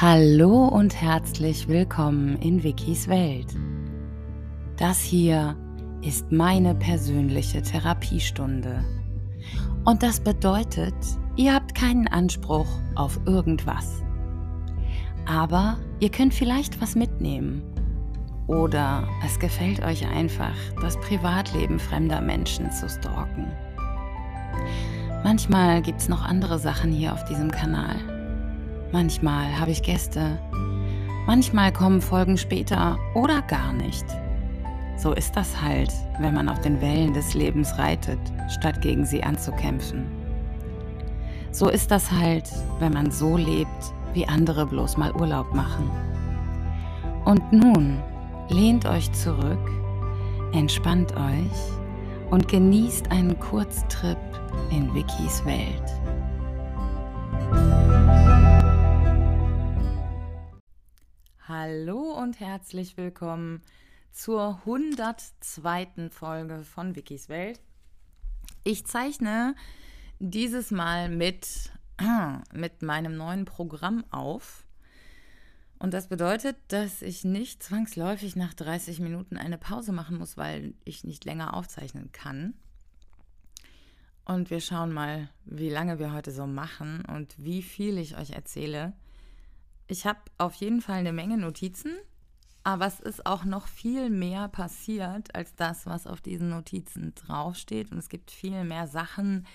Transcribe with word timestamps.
Hallo 0.00 0.68
und 0.68 0.94
herzlich 0.94 1.66
willkommen 1.66 2.36
in 2.36 2.62
Wikis 2.62 3.08
Welt. 3.08 3.48
Das 4.76 5.00
hier 5.00 5.56
ist 6.02 6.30
meine 6.30 6.76
persönliche 6.76 7.62
Therapiestunde. 7.62 8.84
Und 9.84 10.04
das 10.04 10.20
bedeutet, 10.20 10.94
ihr 11.34 11.52
habt 11.52 11.74
keinen 11.74 12.06
Anspruch 12.06 12.68
auf 12.94 13.18
irgendwas. 13.26 14.04
Aber 15.26 15.78
ihr 15.98 16.12
könnt 16.12 16.32
vielleicht 16.32 16.80
was 16.80 16.94
mitnehmen. 16.94 17.64
Oder 18.46 19.02
es 19.26 19.40
gefällt 19.40 19.82
euch 19.82 20.06
einfach, 20.06 20.54
das 20.80 20.96
Privatleben 21.00 21.80
fremder 21.80 22.20
Menschen 22.20 22.70
zu 22.70 22.88
stalken. 22.88 23.50
Manchmal 25.24 25.82
gibt 25.82 26.02
es 26.02 26.08
noch 26.08 26.24
andere 26.24 26.60
Sachen 26.60 26.92
hier 26.92 27.12
auf 27.12 27.24
diesem 27.24 27.50
Kanal 27.50 27.96
Manchmal 28.90 29.60
habe 29.60 29.70
ich 29.70 29.82
Gäste. 29.82 30.38
Manchmal 31.26 31.72
kommen 31.72 32.00
Folgen 32.00 32.38
später 32.38 32.98
oder 33.14 33.42
gar 33.42 33.74
nicht. 33.74 34.06
So 34.96 35.12
ist 35.12 35.36
das 35.36 35.60
halt, 35.60 35.92
wenn 36.20 36.34
man 36.34 36.48
auf 36.48 36.60
den 36.60 36.80
Wellen 36.80 37.12
des 37.12 37.34
Lebens 37.34 37.76
reitet, 37.78 38.18
statt 38.48 38.80
gegen 38.80 39.04
sie 39.04 39.22
anzukämpfen. 39.22 40.06
So 41.50 41.68
ist 41.68 41.90
das 41.90 42.10
halt, 42.10 42.50
wenn 42.78 42.94
man 42.94 43.10
so 43.10 43.36
lebt, 43.36 43.92
wie 44.14 44.26
andere 44.26 44.64
bloß 44.64 44.96
mal 44.96 45.12
Urlaub 45.12 45.54
machen. 45.54 45.90
Und 47.26 47.52
nun 47.52 47.98
lehnt 48.48 48.86
euch 48.86 49.12
zurück, 49.12 49.70
entspannt 50.52 51.12
euch 51.12 52.30
und 52.30 52.48
genießt 52.48 53.10
einen 53.10 53.38
Kurztrip 53.38 54.18
in 54.70 54.94
Wikis 54.94 55.44
Welt. 55.44 55.84
Hallo 61.48 62.12
und 62.12 62.40
herzlich 62.40 62.98
willkommen 62.98 63.62
zur 64.12 64.58
102. 64.66 66.10
Folge 66.10 66.62
von 66.62 66.94
Wikis 66.94 67.30
Welt. 67.30 67.58
Ich 68.64 68.84
zeichne 68.84 69.54
dieses 70.18 70.70
Mal 70.70 71.08
mit, 71.08 71.70
mit 72.52 72.82
meinem 72.82 73.16
neuen 73.16 73.46
Programm 73.46 74.04
auf. 74.10 74.66
Und 75.78 75.94
das 75.94 76.08
bedeutet, 76.08 76.58
dass 76.68 77.00
ich 77.00 77.24
nicht 77.24 77.62
zwangsläufig 77.62 78.36
nach 78.36 78.52
30 78.52 79.00
Minuten 79.00 79.38
eine 79.38 79.56
Pause 79.56 79.92
machen 79.92 80.18
muss, 80.18 80.36
weil 80.36 80.74
ich 80.84 81.02
nicht 81.04 81.24
länger 81.24 81.54
aufzeichnen 81.54 82.12
kann. 82.12 82.52
Und 84.26 84.50
wir 84.50 84.60
schauen 84.60 84.92
mal, 84.92 85.30
wie 85.46 85.70
lange 85.70 85.98
wir 85.98 86.12
heute 86.12 86.30
so 86.30 86.46
machen 86.46 87.06
und 87.06 87.42
wie 87.42 87.62
viel 87.62 87.96
ich 87.96 88.18
euch 88.18 88.32
erzähle. 88.32 88.92
Ich 89.88 90.06
habe 90.06 90.20
auf 90.36 90.54
jeden 90.54 90.82
Fall 90.82 90.98
eine 90.98 91.14
Menge 91.14 91.38
Notizen, 91.38 91.96
aber 92.62 92.86
es 92.86 93.00
ist 93.00 93.24
auch 93.24 93.44
noch 93.44 93.66
viel 93.66 94.10
mehr 94.10 94.48
passiert 94.48 95.34
als 95.34 95.54
das, 95.56 95.86
was 95.86 96.06
auf 96.06 96.20
diesen 96.20 96.50
Notizen 96.50 97.14
draufsteht. 97.14 97.90
Und 97.90 97.96
es 97.96 98.10
gibt 98.10 98.30
viel 98.30 98.64
mehr 98.64 98.86
Sachen, 98.86 99.46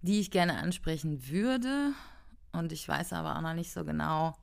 die 0.00 0.20
ich 0.20 0.30
gerne 0.30 0.58
ansprechen 0.58 1.28
würde. 1.28 1.92
Und 2.52 2.70
ich 2.70 2.86
weiß 2.86 3.12
aber 3.12 3.36
auch 3.36 3.40
noch 3.40 3.54
nicht 3.54 3.72
so 3.72 3.84
genau. 3.84 4.36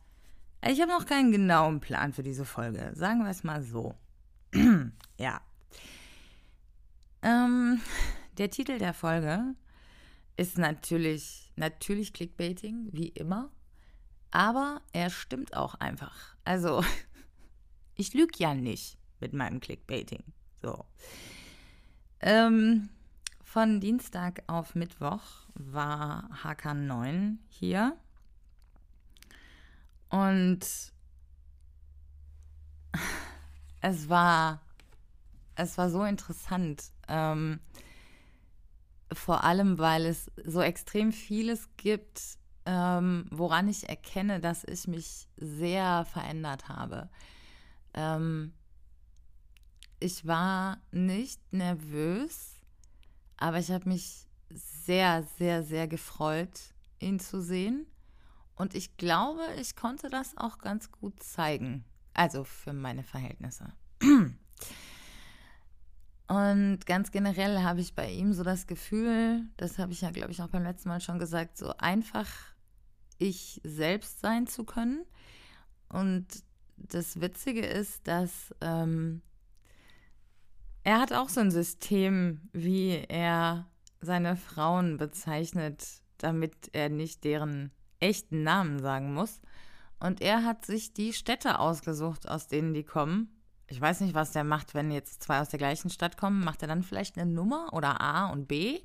Ich 0.68 0.82
habe 0.82 0.92
noch 0.92 1.06
keinen 1.06 1.32
genauen 1.32 1.80
Plan 1.80 2.12
für 2.12 2.24
diese 2.24 2.44
Folge. 2.44 2.92
Sagen 2.94 3.24
wir 3.24 3.32
es 3.32 3.46
mal 3.46 3.64
so. 3.64 3.96
ja. 5.18 5.40
Ähm, 7.22 7.80
der 8.38 8.50
Titel 8.50 8.80
der 8.80 8.94
Folge 8.94 9.56
ist 10.36 10.58
natürlich, 10.58 11.54
natürlich 11.56 12.12
Clickbaiting, 12.12 12.90
wie 12.92 13.08
immer. 13.10 13.50
Aber 14.32 14.82
er 14.92 15.10
stimmt 15.10 15.56
auch 15.56 15.76
einfach. 15.76 16.36
Also, 16.44 16.84
ich 17.96 18.14
lüge 18.14 18.38
ja 18.38 18.54
nicht 18.54 18.98
mit 19.20 19.34
meinem 19.34 19.60
Clickbaiting. 19.60 20.24
So. 20.62 20.86
Ähm, 22.20 22.90
von 23.44 23.80
Dienstag 23.80 24.44
auf 24.48 24.76
Mittwoch 24.76 25.22
war 25.54 26.30
HK9 26.44 27.38
hier. 27.48 27.98
Und 30.10 30.66
es 33.82 34.10
war, 34.10 34.62
es 35.56 35.78
war 35.78 35.90
so 35.90 36.04
interessant. 36.04 36.84
Ähm, 37.08 37.60
vor 39.12 39.44
allem, 39.44 39.78
weil 39.78 40.06
es 40.06 40.32
so 40.44 40.62
extrem 40.62 41.12
vieles 41.12 41.70
gibt, 41.78 42.38
ähm, 42.66 43.26
woran 43.32 43.68
ich 43.68 43.88
erkenne, 43.88 44.40
dass 44.40 44.64
ich 44.64 44.88
mich 44.88 45.28
sehr 45.38 46.06
verändert 46.06 46.68
habe. 46.68 47.10
Ähm, 47.94 48.54
ich 50.00 50.26
war 50.26 50.80
nicht 50.92 51.42
nervös, 51.54 52.54
aber 53.38 53.60
ich 53.60 53.72
habe 53.72 53.90
mich 53.90 54.28
sehr, 54.50 55.24
sehr, 55.38 55.64
sehr 55.64 55.88
gefreut, 55.88 56.74
ihn 57.00 57.20
zu 57.20 57.42
sehen. 57.42 57.86
Und 58.56 58.74
ich 58.74 58.98
glaube, 58.98 59.42
ich 59.60 59.76
konnte 59.76 60.10
das 60.10 60.38
auch 60.38 60.60
ganz 60.60 60.92
gut 60.92 61.22
zeigen. 61.22 61.84
Also 62.14 62.44
für 62.46 62.74
meine 62.74 63.04
Verhältnisse. 63.04 63.74
Und 66.28 66.86
ganz 66.86 67.12
generell 67.12 67.62
habe 67.62 67.82
ich 67.82 67.94
bei 67.94 68.10
ihm 68.10 68.34
so 68.34 68.44
das 68.44 68.66
Gefühl, 68.66 69.44
das 69.58 69.78
habe 69.78 69.92
ich 69.92 70.02
ja, 70.02 70.12
glaube 70.12 70.32
ich, 70.32 70.42
auch 70.42 70.48
beim 70.48 70.64
letzten 70.64 70.90
Mal 70.90 71.02
schon 71.02 71.20
gesagt, 71.20 71.58
so 71.58 71.76
einfach 71.78 72.55
ich 73.18 73.62
selbst 73.64 74.22
sein 74.22 74.48
zu 74.48 74.64
können. 74.64 75.06
Und 75.90 76.26
das 76.78 77.22
Witzige 77.22 77.66
ist, 77.66 78.08
dass 78.08 78.54
ähm, 78.62 79.22
er 80.84 81.00
hat 81.00 81.14
auch 81.14 81.30
so 81.30 81.42
ein 81.42 81.52
System, 81.52 82.42
wie 82.54 83.04
er 83.08 83.68
seine 84.02 84.36
Frauen 84.36 84.98
bezeichnet, 84.98 85.84
damit 86.18 86.70
er 86.74 86.90
nicht 86.90 87.24
deren 87.24 87.72
echten 88.00 88.44
Namen 88.44 88.80
sagen 88.80 89.14
muss. 89.14 89.42
Und 90.00 90.22
er 90.22 90.44
hat 90.44 90.66
sich 90.66 90.94
die 90.94 91.14
Städte 91.14 91.60
ausgesucht, 91.60 92.30
aus 92.30 92.48
denen 92.48 92.74
die 92.74 92.84
kommen. 92.84 93.30
Ich 93.68 93.82
weiß 93.82 94.02
nicht, 94.02 94.14
was 94.14 94.32
der 94.32 94.44
macht, 94.44 94.76
wenn 94.76 94.92
jetzt 94.92 95.24
zwei 95.24 95.40
aus 95.40 95.50
der 95.50 95.58
gleichen 95.58 95.90
Stadt 95.90 96.18
kommen. 96.18 96.44
Macht 96.44 96.62
er 96.62 96.68
dann 96.68 96.84
vielleicht 96.84 97.18
eine 97.18 97.32
Nummer 97.32 97.74
oder 97.74 98.00
A 98.00 98.28
und 98.28 98.48
B? 98.48 98.82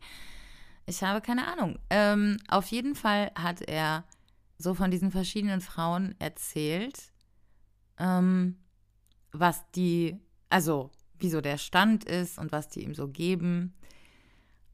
Ich 0.87 1.03
habe 1.03 1.21
keine 1.21 1.47
Ahnung. 1.47 1.79
Ähm, 1.91 2.39
auf 2.49 2.69
jeden 2.69 2.95
Fall 2.95 3.31
hat 3.35 3.61
er 3.61 4.05
so 4.60 4.75
von 4.75 4.91
diesen 4.91 5.10
verschiedenen 5.10 5.60
Frauen 5.60 6.15
erzählt, 6.19 7.12
ähm, 7.98 8.59
was 9.32 9.71
die, 9.72 10.19
also 10.48 10.91
wieso 11.19 11.41
der 11.41 11.59
Stand 11.59 12.04
ist 12.04 12.38
und 12.38 12.53
was 12.53 12.69
die 12.69 12.82
ihm 12.82 12.94
so 12.94 13.09
geben. 13.09 13.75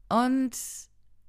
Und 0.09 0.57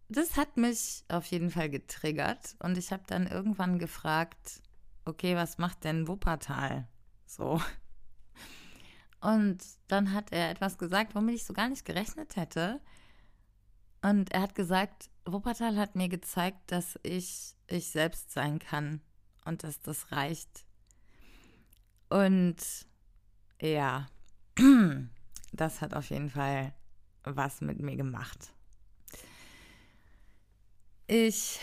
das 0.09 0.37
hat 0.37 0.57
mich 0.57 1.05
auf 1.09 1.27
jeden 1.27 1.51
Fall 1.51 1.69
getriggert 1.69 2.57
und 2.61 2.79
ich 2.79 2.93
habe 2.93 3.03
dann 3.07 3.27
irgendwann 3.27 3.79
gefragt, 3.79 4.63
okay, 5.05 5.37
was 5.37 5.59
macht 5.59 5.85
denn 5.85 6.09
Wuppertal 6.09 6.89
so? 7.27 7.61
Und 9.21 9.59
dann 9.89 10.13
hat 10.13 10.33
er 10.33 10.51
etwas 10.51 10.79
gesagt, 10.79 11.15
womit 11.15 11.35
ich 11.35 11.45
so 11.45 11.53
gar 11.53 11.69
nicht 11.69 11.85
gerechnet 11.85 12.37
hätte. 12.37 12.81
Und 14.03 14.33
er 14.33 14.43
hat 14.43 14.55
gesagt, 14.55 15.11
Wuppertal 15.25 15.77
hat 15.77 15.97
mir 15.97 16.09
gezeigt, 16.09 16.71
dass 16.71 16.99
ich 17.03 17.55
ich 17.69 17.91
selbst 17.91 18.33
sein 18.33 18.59
kann 18.59 19.01
und 19.45 19.63
dass 19.63 19.81
das 19.81 20.11
reicht. 20.13 20.65
Und 22.09 22.57
ja, 23.61 24.07
das 25.53 25.81
hat 25.81 25.95
auf 25.95 26.11
jeden 26.11 26.31
Fall 26.31 26.73
was 27.25 27.61
mit 27.61 27.81
mir 27.81 27.97
gemacht. 27.97 28.53
Ich, 31.07 31.61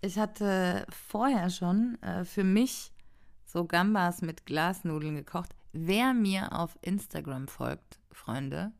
ich 0.00 0.18
hatte 0.18 0.86
vorher 0.90 1.50
schon 1.50 2.00
äh, 2.02 2.24
für 2.24 2.44
mich 2.44 2.92
so 3.44 3.64
Gambas 3.64 4.20
mit 4.22 4.46
Glasnudeln 4.46 5.16
gekocht. 5.16 5.54
Wer 5.72 6.12
mir 6.14 6.52
auf 6.52 6.78
Instagram 6.82 7.48
folgt, 7.48 7.98
Freunde, 8.10 8.72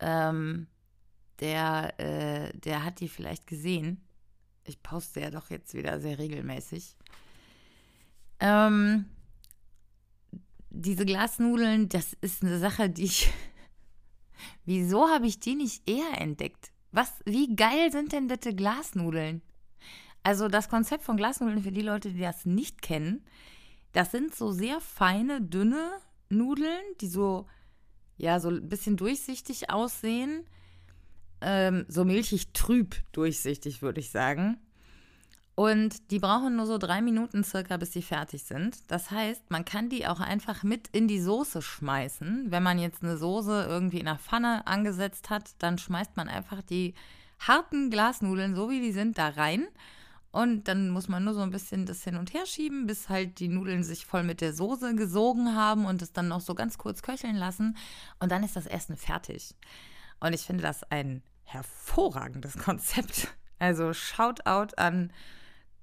ähm, 0.00 0.66
der, 1.40 1.98
äh, 1.98 2.56
der 2.58 2.84
hat 2.84 3.00
die 3.00 3.08
vielleicht 3.08 3.46
gesehen. 3.46 4.00
Ich 4.64 4.82
poste 4.82 5.20
ja 5.20 5.30
doch 5.30 5.50
jetzt 5.50 5.74
wieder 5.74 6.00
sehr 6.00 6.18
regelmäßig. 6.18 6.96
Ähm, 8.40 9.06
diese 10.70 11.06
Glasnudeln, 11.06 11.88
das 11.88 12.14
ist 12.20 12.42
eine 12.42 12.58
Sache, 12.58 12.90
die 12.90 13.04
ich. 13.04 13.32
Wieso 14.64 15.08
habe 15.08 15.26
ich 15.26 15.40
die 15.40 15.54
nicht 15.54 15.88
eher 15.88 16.20
entdeckt? 16.20 16.72
Was, 16.92 17.12
wie 17.24 17.54
geil 17.54 17.92
sind 17.92 18.12
denn 18.12 18.26
bitte 18.26 18.54
Glasnudeln? 18.54 19.42
Also 20.22 20.48
das 20.48 20.68
Konzept 20.68 21.04
von 21.04 21.16
Glasnudeln 21.16 21.62
für 21.62 21.72
die 21.72 21.82
Leute, 21.82 22.10
die 22.10 22.20
das 22.20 22.44
nicht 22.44 22.82
kennen, 22.82 23.24
das 23.92 24.10
sind 24.10 24.34
so 24.34 24.50
sehr 24.50 24.80
feine, 24.80 25.40
dünne 25.40 25.90
Nudeln, 26.28 26.82
die 27.00 27.06
so, 27.06 27.46
ja, 28.16 28.40
so 28.40 28.48
ein 28.48 28.68
bisschen 28.68 28.96
durchsichtig 28.96 29.70
aussehen 29.70 30.44
ähm, 31.40 31.84
so 31.88 32.04
milchig 32.04 32.52
trüb 32.52 32.96
durchsichtig, 33.12 33.82
würde 33.82 34.00
ich 34.00 34.10
sagen. 34.10 34.58
Und 35.56 36.10
die 36.10 36.18
brauchen 36.18 36.56
nur 36.56 36.66
so 36.66 36.76
drei 36.76 37.00
Minuten 37.00 37.42
circa, 37.42 37.78
bis 37.78 37.94
sie 37.94 38.02
fertig 38.02 38.44
sind. 38.44 38.78
Das 38.90 39.10
heißt, 39.10 39.50
man 39.50 39.64
kann 39.64 39.88
die 39.88 40.06
auch 40.06 40.20
einfach 40.20 40.62
mit 40.62 40.88
in 40.88 41.08
die 41.08 41.20
Soße 41.20 41.62
schmeißen. 41.62 42.50
Wenn 42.50 42.62
man 42.62 42.78
jetzt 42.78 43.02
eine 43.02 43.16
Soße 43.16 43.64
irgendwie 43.66 44.00
in 44.00 44.04
der 44.04 44.18
Pfanne 44.18 44.66
angesetzt 44.66 45.30
hat, 45.30 45.54
dann 45.58 45.78
schmeißt 45.78 46.14
man 46.16 46.28
einfach 46.28 46.60
die 46.60 46.92
harten 47.38 47.88
Glasnudeln, 47.88 48.54
so 48.54 48.68
wie 48.68 48.80
die 48.80 48.92
sind, 48.92 49.16
da 49.16 49.28
rein. 49.28 49.66
Und 50.30 50.68
dann 50.68 50.90
muss 50.90 51.08
man 51.08 51.24
nur 51.24 51.32
so 51.32 51.40
ein 51.40 51.50
bisschen 51.50 51.86
das 51.86 52.04
hin 52.04 52.16
und 52.16 52.34
her 52.34 52.44
schieben, 52.44 52.86
bis 52.86 53.08
halt 53.08 53.40
die 53.40 53.48
Nudeln 53.48 53.82
sich 53.82 54.04
voll 54.04 54.24
mit 54.24 54.42
der 54.42 54.52
Soße 54.52 54.94
gesogen 54.94 55.54
haben 55.54 55.86
und 55.86 56.02
es 56.02 56.12
dann 56.12 56.28
noch 56.28 56.42
so 56.42 56.54
ganz 56.54 56.76
kurz 56.76 57.00
köcheln 57.00 57.36
lassen. 57.36 57.78
Und 58.20 58.30
dann 58.30 58.44
ist 58.44 58.56
das 58.56 58.66
Essen 58.66 58.98
fertig. 58.98 59.54
Und 60.20 60.32
ich 60.32 60.42
finde 60.42 60.62
das 60.62 60.82
ein 60.84 61.22
hervorragendes 61.44 62.58
Konzept. 62.64 63.28
Also 63.58 63.92
Shoutout 63.92 64.74
an 64.76 65.12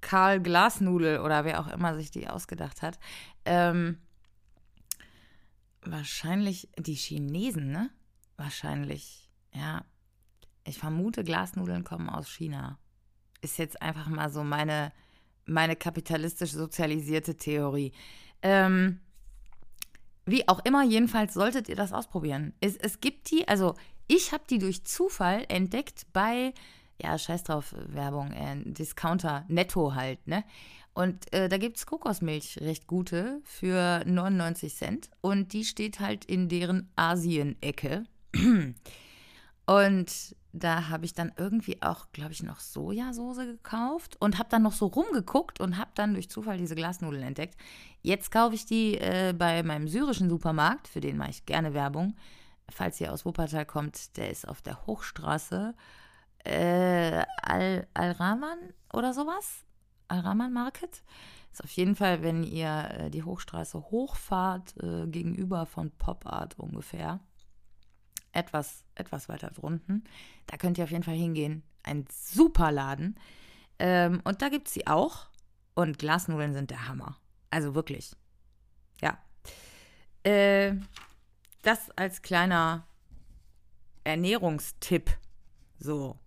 Karl 0.02 0.42
Glasnudel 0.42 1.20
oder 1.20 1.46
wer 1.46 1.60
auch 1.60 1.68
immer 1.68 1.96
sich 1.96 2.12
die 2.12 2.28
ausgedacht 2.28 2.82
hat. 2.82 3.00
Ähm, 3.46 3.98
wahrscheinlich 5.82 6.70
die 6.78 6.94
Chinesen, 6.94 7.72
ne? 7.72 7.90
Wahrscheinlich, 8.38 9.30
ja. 9.54 9.86
Ich 10.66 10.78
vermute, 10.78 11.24
Glasnudeln 11.24 11.84
kommen 11.84 12.10
aus 12.10 12.30
China. 12.30 12.80
Ist 13.42 13.58
jetzt 13.58 13.82
einfach 13.82 14.08
mal 14.08 14.30
so 14.30 14.44
meine, 14.44 14.94
meine 15.46 15.76
kapitalistisch 15.76 16.52
sozialisierte 16.52 17.36
Theorie. 17.36 17.92
Ähm, 18.42 19.00
wie 20.26 20.48
auch 20.48 20.64
immer, 20.64 20.84
jedenfalls 20.84 21.34
solltet 21.34 21.68
ihr 21.68 21.76
das 21.76 21.92
ausprobieren. 21.92 22.54
Es, 22.62 22.78
es 22.78 23.02
gibt 23.02 23.30
die, 23.32 23.48
also 23.48 23.76
ich 24.08 24.32
habe 24.32 24.44
die 24.50 24.60
durch 24.60 24.84
Zufall 24.84 25.46
entdeckt 25.50 26.06
bei 26.14 26.54
ja, 27.02 27.18
scheiß 27.18 27.44
drauf, 27.44 27.74
Werbung, 27.88 28.32
äh, 28.32 28.56
Discounter, 28.66 29.46
Netto 29.48 29.96
halt, 29.96 30.26
ne? 30.28 30.44
Und 30.94 31.34
äh, 31.34 31.50
da 31.50 31.58
gibt 31.58 31.78
es 31.78 31.88
Kokosmilch, 31.88 32.60
recht 32.62 32.86
gute, 32.86 33.42
für 33.46 34.04
99 34.06 34.76
Cent. 34.76 35.10
Und 35.22 35.54
die 35.54 35.66
steht 35.66 36.00
halt 36.00 36.24
in 36.26 36.50
deren 36.50 36.88
Asien-Ecke. 36.96 38.04
Und 39.66 40.36
da 40.52 40.90
habe 40.90 41.06
ich 41.06 41.16
dann 41.16 41.32
irgendwie 41.36 41.82
auch, 41.82 42.12
glaube 42.12 42.32
ich, 42.34 42.44
noch 42.44 42.60
Sojasauce 42.60 43.38
gekauft 43.38 44.18
und 44.20 44.38
habe 44.38 44.50
dann 44.50 44.62
noch 44.62 44.74
so 44.74 44.86
rumgeguckt 44.86 45.60
und 45.60 45.78
habe 45.78 45.90
dann 45.96 46.14
durch 46.14 46.30
Zufall 46.30 46.60
diese 46.60 46.76
Glasnudeln 46.76 47.24
entdeckt. 47.24 47.58
Jetzt 48.04 48.30
kaufe 48.30 48.54
ich 48.54 48.66
die 48.66 49.00
äh, 49.00 49.34
bei 49.36 49.64
meinem 49.64 49.88
syrischen 49.88 50.30
Supermarkt, 50.30 50.88
für 50.88 51.00
den 51.00 51.18
mache 51.18 51.32
ich 51.32 51.46
gerne 51.48 51.74
Werbung. 51.74 52.16
Falls 52.70 53.00
ihr 53.02 53.12
aus 53.12 53.26
Wuppertal 53.26 53.66
kommt, 53.66 54.18
der 54.18 54.30
ist 54.30 54.48
auf 54.48 54.62
der 54.62 54.86
Hochstraße 54.86 55.76
äh, 56.44 57.24
Al, 57.42 57.88
Al-Rahman 57.94 58.58
oder 58.92 59.14
sowas. 59.14 59.66
Al-Rahman 60.08 60.54
Market. 60.54 61.04
Ist 61.52 61.64
auf 61.64 61.72
jeden 61.72 61.96
Fall, 61.96 62.24
wenn 62.24 62.44
ihr 62.44 62.90
äh, 62.98 63.10
die 63.10 63.24
Hochstraße 63.24 63.80
hochfahrt, 63.92 64.76
äh, 64.82 65.08
gegenüber 65.08 65.66
von 65.66 65.92
Pop 65.92 66.26
Art 66.26 66.58
ungefähr. 66.58 67.20
Etwas, 68.32 68.84
etwas 68.96 69.30
weiter 69.30 69.52
drunten. 69.52 70.04
Da 70.48 70.58
könnt 70.58 70.78
ihr 70.78 70.84
auf 70.84 70.92
jeden 70.92 71.04
Fall 71.04 71.16
hingehen. 71.16 71.64
Ein 71.84 72.06
super 72.10 72.72
Laden. 72.72 73.20
Ähm, 73.78 74.22
und 74.24 74.42
da 74.42 74.50
gibt 74.50 74.68
es 74.68 74.74
sie 74.74 74.88
auch. 74.88 75.28
Und 75.76 76.00
Glasnudeln 76.00 76.54
sind 76.54 76.72
der 76.72 76.88
Hammer. 76.88 77.18
Also 77.52 77.76
wirklich. 77.76 78.16
Ja. 79.02 79.20
Äh, 80.24 80.76
das 81.64 81.90
als 81.98 82.22
kleiner 82.22 82.86
Ernährungstipp. 84.04 85.10
So. 85.80 86.18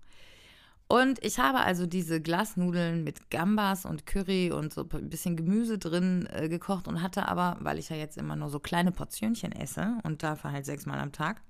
Und 0.89 1.25
ich 1.25 1.39
habe 1.39 1.59
also 1.61 1.87
diese 1.87 2.21
Glasnudeln 2.21 3.03
mit 3.03 3.31
Gambas 3.31 3.85
und 3.85 4.07
Curry 4.07 4.53
und 4.53 4.73
so 4.73 4.89
ein 4.89 5.11
bisschen 5.11 5.37
Gemüse 5.37 5.79
drin 5.79 6.29
äh, 6.33 6.49
gekocht 6.49 6.87
und 6.87 7.03
hatte 7.03 7.27
aber, 7.27 7.57
weil 7.61 7.79
ich 7.79 7.89
ja 7.89 7.97
jetzt 7.97 8.17
immer 8.17 8.37
nur 8.37 8.51
so 8.51 8.61
kleine 8.61 8.93
Portionchen 8.93 9.53
esse 9.53 9.99
und 10.05 10.23
dafür 10.23 10.53
halt 10.53 10.65
sechsmal 10.65 11.01
am 11.01 11.13
Tag, 11.13 11.43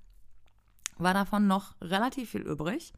war 0.97 1.13
davon 1.13 1.47
noch 1.47 1.75
relativ 1.83 2.31
viel 2.31 2.41
übrig. 2.41 2.95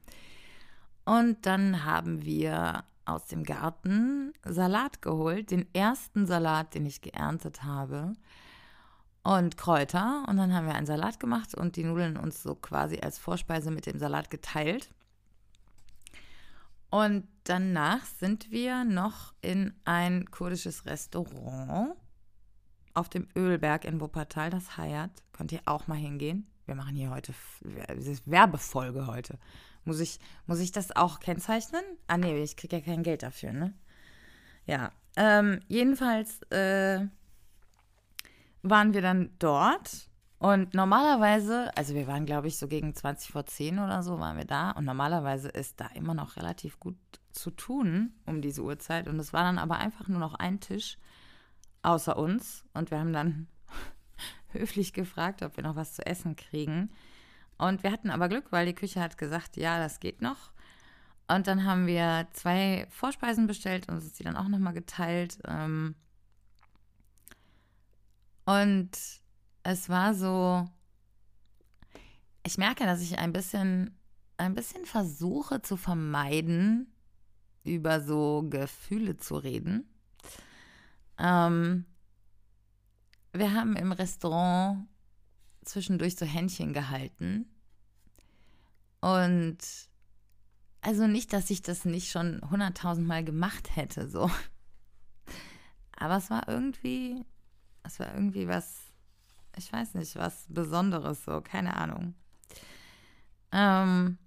Und 1.05 1.44
dann 1.44 1.85
haben 1.85 2.25
wir 2.25 2.85
aus 3.05 3.26
dem 3.26 3.43
Garten 3.43 4.32
Salat 4.44 5.02
geholt, 5.02 5.50
den 5.50 5.67
ersten 5.75 6.26
Salat, 6.26 6.75
den 6.75 6.87
ich 6.87 7.00
geerntet 7.00 7.64
habe. 7.64 8.12
Und 9.22 9.56
Kräuter. 9.56 10.24
Und 10.28 10.36
dann 10.36 10.54
haben 10.54 10.66
wir 10.66 10.74
einen 10.74 10.86
Salat 10.86 11.20
gemacht 11.20 11.54
und 11.54 11.76
die 11.76 11.84
Nudeln 11.84 12.16
uns 12.16 12.42
so 12.42 12.54
quasi 12.54 13.00
als 13.00 13.18
Vorspeise 13.18 13.70
mit 13.70 13.86
dem 13.86 13.98
Salat 13.98 14.30
geteilt. 14.30 14.90
Und 16.90 17.28
danach 17.44 18.04
sind 18.04 18.50
wir 18.50 18.84
noch 18.84 19.34
in 19.42 19.74
ein 19.84 20.30
kurdisches 20.30 20.86
Restaurant 20.86 21.94
auf 22.94 23.08
dem 23.08 23.28
Ölberg 23.36 23.84
in 23.84 24.00
Wuppertal, 24.00 24.50
das 24.50 24.76
Hayat. 24.76 25.10
Könnt 25.32 25.52
ihr 25.52 25.60
auch 25.66 25.86
mal 25.86 25.98
hingehen. 25.98 26.46
Wir 26.66 26.74
machen 26.74 26.96
hier 26.96 27.10
heute, 27.10 27.34
Werbefolge 28.26 29.06
heute. 29.06 29.38
Muss 29.84 30.00
ich, 30.00 30.18
muss 30.46 30.60
ich 30.60 30.72
das 30.72 30.94
auch 30.94 31.20
kennzeichnen? 31.20 31.82
Ah 32.06 32.18
nee, 32.18 32.42
ich 32.42 32.56
kriege 32.56 32.76
ja 32.76 32.82
kein 32.82 33.02
Geld 33.02 33.22
dafür, 33.22 33.52
ne? 33.52 33.74
Ja, 34.66 34.92
ähm, 35.16 35.60
jedenfalls 35.68 36.42
äh, 36.50 37.06
waren 38.70 38.94
wir 38.94 39.02
dann 39.02 39.30
dort 39.38 40.08
und 40.38 40.72
normalerweise, 40.72 41.76
also 41.76 41.94
wir 41.94 42.06
waren, 42.06 42.24
glaube 42.24 42.46
ich, 42.46 42.58
so 42.58 42.68
gegen 42.68 42.94
20 42.94 43.32
vor 43.32 43.44
10 43.44 43.80
oder 43.80 44.02
so 44.04 44.20
waren 44.20 44.36
wir 44.36 44.44
da. 44.44 44.70
Und 44.70 44.84
normalerweise 44.84 45.48
ist 45.48 45.80
da 45.80 45.88
immer 45.88 46.14
noch 46.14 46.36
relativ 46.36 46.78
gut 46.78 46.96
zu 47.32 47.50
tun 47.50 48.14
um 48.24 48.40
diese 48.40 48.62
Uhrzeit. 48.62 49.08
Und 49.08 49.18
es 49.18 49.32
war 49.32 49.42
dann 49.42 49.58
aber 49.58 49.78
einfach 49.78 50.06
nur 50.08 50.20
noch 50.20 50.34
ein 50.34 50.60
Tisch 50.60 50.98
außer 51.82 52.16
uns. 52.16 52.64
Und 52.72 52.92
wir 52.92 53.00
haben 53.00 53.12
dann 53.12 53.48
höflich 54.52 54.92
gefragt, 54.92 55.42
ob 55.42 55.56
wir 55.56 55.64
noch 55.64 55.76
was 55.76 55.94
zu 55.94 56.06
essen 56.06 56.36
kriegen. 56.36 56.90
Und 57.56 57.82
wir 57.82 57.90
hatten 57.90 58.10
aber 58.10 58.28
Glück, 58.28 58.52
weil 58.52 58.66
die 58.66 58.74
Küche 58.74 59.00
hat 59.00 59.18
gesagt, 59.18 59.56
ja, 59.56 59.78
das 59.78 59.98
geht 59.98 60.22
noch. 60.22 60.52
Und 61.26 61.48
dann 61.48 61.64
haben 61.64 61.88
wir 61.88 62.28
zwei 62.32 62.86
Vorspeisen 62.90 63.48
bestellt 63.48 63.88
und 63.88 63.96
uns 63.96 64.12
die 64.12 64.22
dann 64.22 64.36
auch 64.36 64.48
nochmal 64.48 64.72
geteilt. 64.72 65.38
Ähm. 65.48 65.96
Und 68.48 68.90
es 69.62 69.90
war 69.90 70.14
so, 70.14 70.66
ich 72.46 72.56
merke, 72.56 72.84
dass 72.86 73.02
ich 73.02 73.18
ein 73.18 73.34
bisschen, 73.34 73.94
ein 74.38 74.54
bisschen 74.54 74.86
versuche 74.86 75.60
zu 75.60 75.76
vermeiden, 75.76 76.90
über 77.62 78.00
so 78.00 78.46
Gefühle 78.49 79.18
zu 79.18 79.37
reden. 79.37 79.87
Ähm, 81.18 81.84
wir 83.34 83.52
haben 83.52 83.76
im 83.76 83.92
Restaurant 83.92 84.88
zwischendurch 85.66 86.16
so 86.16 86.25
Händchen 86.25 86.73
gehalten. 86.73 87.50
Und 89.02 89.58
also 90.80 91.06
nicht, 91.06 91.34
dass 91.34 91.50
ich 91.50 91.61
das 91.61 91.84
nicht 91.84 92.11
schon 92.11 92.40
hunderttausendmal 92.50 93.25
gemacht 93.25 93.76
hätte, 93.76 94.08
so. 94.08 94.30
Aber 95.99 96.16
es 96.16 96.30
war 96.30 96.49
irgendwie, 96.49 97.26
es 97.88 97.99
war 97.99 98.14
irgendwie 98.14 98.47
was 98.47 98.88
ich 99.59 99.73
weiß 99.73 99.95
nicht, 99.95 100.16
was 100.16 100.47
Besonderes, 100.49 101.25
so, 101.25 101.40
keine 101.40 101.76
Ahnung. 101.76 102.14
Ähm, 103.52 104.18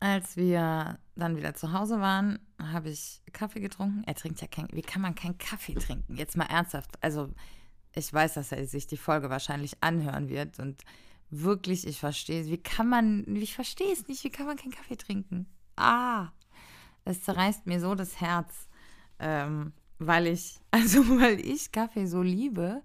als 0.00 0.36
wir 0.36 0.98
dann 1.16 1.36
wieder 1.36 1.54
zu 1.54 1.72
Hause 1.72 2.00
waren, 2.00 2.38
habe 2.60 2.90
ich 2.90 3.22
Kaffee 3.32 3.60
getrunken. 3.60 4.04
Er 4.04 4.14
trinkt 4.14 4.40
ja 4.40 4.48
kein, 4.48 4.68
wie 4.72 4.82
kann 4.82 5.02
man 5.02 5.14
keinen 5.14 5.38
Kaffee 5.38 5.74
trinken? 5.74 6.16
Jetzt 6.16 6.36
mal 6.36 6.46
ernsthaft. 6.46 7.02
Also, 7.02 7.32
ich 7.94 8.12
weiß, 8.12 8.34
dass 8.34 8.52
er 8.52 8.66
sich 8.66 8.86
die 8.86 8.96
Folge 8.96 9.30
wahrscheinlich 9.30 9.82
anhören 9.82 10.28
wird 10.28 10.58
und 10.58 10.82
wirklich, 11.30 11.86
ich 11.86 11.98
verstehe, 12.00 12.46
wie 12.46 12.58
kann 12.58 12.88
man, 12.88 13.24
ich 13.36 13.54
verstehe 13.54 13.92
es 13.92 14.06
nicht, 14.08 14.24
wie 14.24 14.30
kann 14.30 14.46
man 14.46 14.56
keinen 14.56 14.72
Kaffee 14.72 14.96
trinken? 14.96 15.46
Ah, 15.76 16.28
es 17.04 17.22
zerreißt 17.22 17.66
mir 17.66 17.80
so 17.80 17.94
das 17.94 18.20
Herz. 18.20 18.68
Ähm, 19.18 19.72
weil 19.98 20.26
ich, 20.26 20.60
also 20.70 21.00
weil 21.20 21.40
ich 21.40 21.72
Kaffee 21.72 22.06
so 22.06 22.22
liebe 22.22 22.82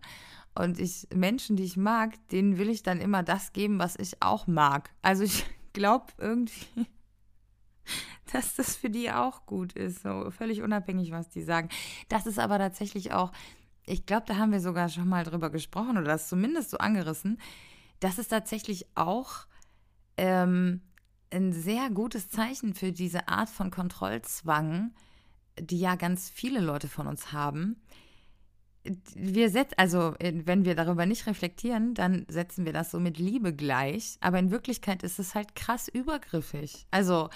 und 0.55 0.79
ich 0.79 1.07
Menschen, 1.13 1.55
die 1.55 1.63
ich 1.63 1.77
mag, 1.77 2.15
denen 2.29 2.57
will 2.57 2.69
ich 2.69 2.83
dann 2.83 3.01
immer 3.01 3.23
das 3.23 3.53
geben, 3.53 3.79
was 3.79 3.95
ich 3.97 4.21
auch 4.21 4.47
mag. 4.47 4.89
Also 5.01 5.23
ich 5.23 5.45
glaube 5.73 6.07
irgendwie, 6.17 6.87
dass 8.31 8.55
das 8.55 8.75
für 8.75 8.89
die 8.89 9.11
auch 9.11 9.45
gut 9.45 9.73
ist, 9.73 10.03
so 10.03 10.29
völlig 10.31 10.61
unabhängig, 10.61 11.11
was 11.11 11.29
die 11.29 11.41
sagen. 11.41 11.69
Das 12.09 12.25
ist 12.25 12.39
aber 12.39 12.57
tatsächlich 12.57 13.13
auch, 13.13 13.31
ich 13.85 14.05
glaube, 14.05 14.25
da 14.27 14.37
haben 14.37 14.51
wir 14.51 14.61
sogar 14.61 14.89
schon 14.89 15.09
mal 15.09 15.23
drüber 15.23 15.49
gesprochen 15.49 15.97
oder 15.97 16.07
das 16.07 16.29
zumindest 16.29 16.69
so 16.69 16.77
angerissen. 16.77 17.39
Das 17.99 18.17
ist 18.17 18.29
tatsächlich 18.29 18.85
auch 18.95 19.47
ähm, 20.17 20.81
ein 21.31 21.51
sehr 21.51 21.89
gutes 21.89 22.29
Zeichen 22.29 22.73
für 22.73 22.91
diese 22.91 23.27
Art 23.27 23.49
von 23.49 23.71
Kontrollzwang, 23.71 24.93
die 25.59 25.79
ja 25.79 25.95
ganz 25.95 26.29
viele 26.29 26.59
Leute 26.59 26.87
von 26.87 27.07
uns 27.07 27.31
haben, 27.31 27.77
wir 29.15 29.49
setzen, 29.49 29.75
also 29.77 30.13
wenn 30.19 30.65
wir 30.65 30.75
darüber 30.75 31.05
nicht 31.05 31.25
reflektieren, 31.25 31.93
dann 31.93 32.25
setzen 32.27 32.65
wir 32.65 32.73
das 32.73 32.91
so 32.91 32.99
mit 32.99 33.17
Liebe 33.17 33.53
gleich. 33.53 34.17
Aber 34.19 34.39
in 34.39 34.51
Wirklichkeit 34.51 35.03
ist 35.03 35.19
es 35.19 35.35
halt 35.35 35.55
krass 35.55 35.87
übergriffig. 35.87 36.85
Also 36.91 37.29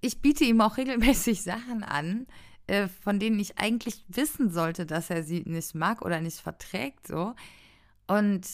ich 0.00 0.22
biete 0.22 0.44
ihm 0.44 0.60
auch 0.60 0.78
regelmäßig 0.78 1.42
Sachen 1.42 1.84
an, 1.84 2.26
äh, 2.66 2.88
von 2.88 3.18
denen 3.18 3.38
ich 3.38 3.58
eigentlich 3.58 4.04
wissen 4.08 4.50
sollte, 4.50 4.86
dass 4.86 5.10
er 5.10 5.22
sie 5.22 5.42
nicht 5.46 5.74
mag 5.74 6.02
oder 6.02 6.20
nicht 6.20 6.40
verträgt, 6.40 7.06
so. 7.06 7.34
Und 8.06 8.46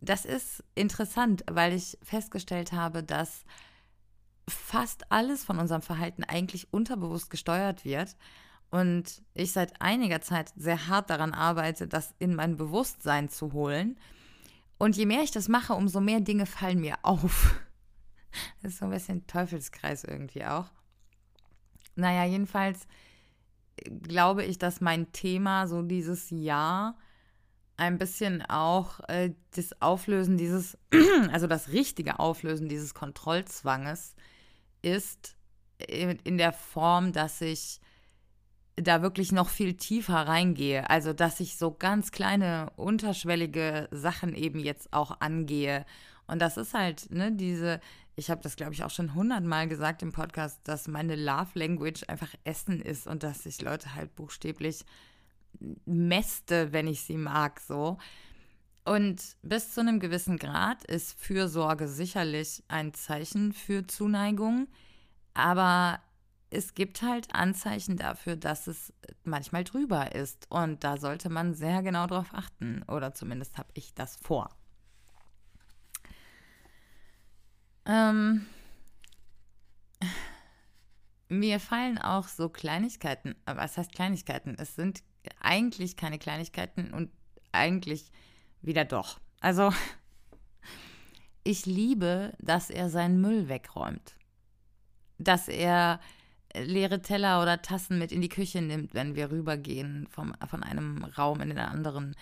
das 0.00 0.24
ist 0.24 0.64
interessant, 0.74 1.44
weil 1.50 1.74
ich 1.74 1.98
festgestellt 2.02 2.72
habe, 2.72 3.02
dass 3.02 3.44
fast 4.48 5.10
alles 5.12 5.44
von 5.44 5.58
unserem 5.58 5.82
Verhalten 5.82 6.24
eigentlich 6.24 6.72
unterbewusst 6.72 7.30
gesteuert 7.30 7.84
wird 7.84 8.16
und 8.70 9.22
ich 9.34 9.52
seit 9.52 9.80
einiger 9.80 10.20
Zeit 10.20 10.52
sehr 10.56 10.88
hart 10.88 11.10
daran 11.10 11.34
arbeite, 11.34 11.88
das 11.88 12.14
in 12.18 12.34
mein 12.34 12.56
Bewusstsein 12.56 13.28
zu 13.28 13.52
holen. 13.52 13.98
Und 14.78 14.96
je 14.96 15.06
mehr 15.06 15.22
ich 15.22 15.32
das 15.32 15.48
mache, 15.48 15.74
umso 15.74 16.00
mehr 16.00 16.20
Dinge 16.20 16.46
fallen 16.46 16.80
mir 16.80 16.96
auf. 17.02 17.54
Das 18.62 18.74
ist 18.74 18.78
so 18.78 18.84
ein 18.84 18.92
bisschen 18.92 19.26
Teufelskreis 19.26 20.04
irgendwie 20.04 20.44
auch. 20.44 20.70
Naja, 21.96 22.24
jedenfalls 22.24 22.86
glaube 24.02 24.44
ich, 24.44 24.56
dass 24.56 24.80
mein 24.80 25.10
Thema 25.10 25.66
so 25.66 25.82
dieses 25.82 26.30
Jahr 26.30 26.96
ein 27.80 27.98
bisschen 27.98 28.42
auch 28.42 29.00
äh, 29.08 29.32
das 29.56 29.80
Auflösen 29.80 30.36
dieses, 30.36 30.76
also 31.32 31.46
das 31.46 31.70
richtige 31.70 32.18
Auflösen 32.18 32.68
dieses 32.68 32.94
Kontrollzwanges 32.94 34.14
ist 34.82 35.36
in 35.78 36.36
der 36.36 36.52
Form, 36.52 37.12
dass 37.12 37.40
ich 37.40 37.80
da 38.76 39.00
wirklich 39.00 39.32
noch 39.32 39.48
viel 39.48 39.74
tiefer 39.74 40.14
reingehe. 40.14 40.88
Also, 40.90 41.14
dass 41.14 41.40
ich 41.40 41.56
so 41.56 41.70
ganz 41.72 42.12
kleine, 42.12 42.70
unterschwellige 42.76 43.88
Sachen 43.90 44.34
eben 44.34 44.60
jetzt 44.60 44.92
auch 44.92 45.20
angehe. 45.20 45.86
Und 46.26 46.40
das 46.40 46.58
ist 46.58 46.74
halt, 46.74 47.10
ne, 47.10 47.32
diese, 47.32 47.80
ich 48.14 48.30
habe 48.30 48.42
das, 48.42 48.56
glaube 48.56 48.74
ich, 48.74 48.84
auch 48.84 48.90
schon 48.90 49.14
hundertmal 49.14 49.68
gesagt 49.68 50.02
im 50.02 50.12
Podcast, 50.12 50.60
dass 50.64 50.86
meine 50.86 51.16
Love 51.16 51.50
Language 51.54 52.02
einfach 52.08 52.34
Essen 52.44 52.80
ist 52.82 53.06
und 53.06 53.22
dass 53.22 53.46
ich 53.46 53.62
Leute 53.62 53.94
halt 53.94 54.14
buchstäblich 54.14 54.84
mäste, 55.84 56.72
wenn 56.72 56.86
ich 56.86 57.02
sie 57.02 57.16
mag, 57.16 57.60
so. 57.60 57.98
Und 58.84 59.36
bis 59.42 59.74
zu 59.74 59.80
einem 59.80 60.00
gewissen 60.00 60.38
Grad 60.38 60.84
ist 60.84 61.20
Fürsorge 61.20 61.86
sicherlich 61.86 62.64
ein 62.68 62.94
Zeichen 62.94 63.52
für 63.52 63.86
Zuneigung. 63.86 64.68
Aber 65.34 66.00
es 66.50 66.74
gibt 66.74 67.02
halt 67.02 67.34
Anzeichen 67.34 67.96
dafür, 67.96 68.36
dass 68.36 68.66
es 68.66 68.92
manchmal 69.22 69.64
drüber 69.64 70.14
ist. 70.14 70.50
Und 70.50 70.82
da 70.82 70.96
sollte 70.96 71.28
man 71.28 71.54
sehr 71.54 71.82
genau 71.82 72.06
drauf 72.06 72.28
achten. 72.32 72.82
Oder 72.88 73.14
zumindest 73.14 73.58
habe 73.58 73.68
ich 73.74 73.94
das 73.94 74.16
vor. 74.16 74.50
Ähm, 77.86 78.46
mir 81.28 81.60
fallen 81.60 81.98
auch 81.98 82.28
so 82.28 82.48
Kleinigkeiten, 82.48 83.36
was 83.46 83.76
heißt 83.76 83.92
Kleinigkeiten? 83.92 84.56
Es 84.58 84.74
sind 84.74 85.02
eigentlich 85.40 85.96
keine 85.96 86.18
Kleinigkeiten 86.18 86.92
und 86.92 87.10
eigentlich 87.52 88.10
wieder 88.62 88.84
doch. 88.84 89.20
Also, 89.40 89.72
ich 91.44 91.66
liebe, 91.66 92.32
dass 92.38 92.70
er 92.70 92.90
seinen 92.90 93.20
Müll 93.20 93.48
wegräumt. 93.48 94.16
Dass 95.18 95.48
er 95.48 96.00
leere 96.54 97.02
Teller 97.02 97.42
oder 97.42 97.62
Tassen 97.62 97.98
mit 97.98 98.12
in 98.12 98.20
die 98.20 98.28
Küche 98.28 98.62
nimmt, 98.62 98.94
wenn 98.94 99.14
wir 99.14 99.30
rübergehen 99.30 100.06
vom, 100.08 100.34
von 100.48 100.62
einem 100.62 101.04
Raum 101.04 101.40
in 101.40 101.50
den 101.50 101.58
anderen. 101.58 102.14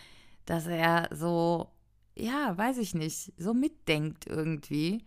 Dass 0.44 0.66
er 0.66 1.08
so, 1.12 1.70
ja, 2.16 2.56
weiß 2.56 2.78
ich 2.78 2.94
nicht, 2.94 3.32
so 3.36 3.54
mitdenkt 3.54 4.26
irgendwie. 4.26 5.04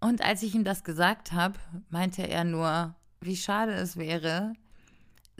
Und 0.00 0.22
als 0.22 0.42
ich 0.42 0.54
ihm 0.54 0.64
das 0.64 0.84
gesagt 0.84 1.32
habe, 1.32 1.58
meinte 1.90 2.22
er 2.22 2.44
nur, 2.44 2.94
wie 3.20 3.36
schade 3.36 3.72
es 3.72 3.96
wäre, 3.96 4.52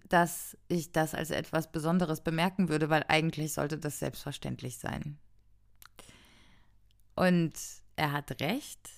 dass 0.09 0.57
ich 0.69 0.93
das 0.93 1.15
als 1.15 1.31
etwas 1.31 1.71
Besonderes 1.71 2.23
bemerken 2.23 2.69
würde, 2.69 2.91
weil 2.91 3.05
eigentlich 3.09 3.53
sollte 3.53 3.79
das 3.79 3.99
selbstverständlich 3.99 4.79
sein. 4.79 5.19
Und 7.15 7.53
er 7.97 8.13
hat 8.13 8.41
recht, 8.41 8.89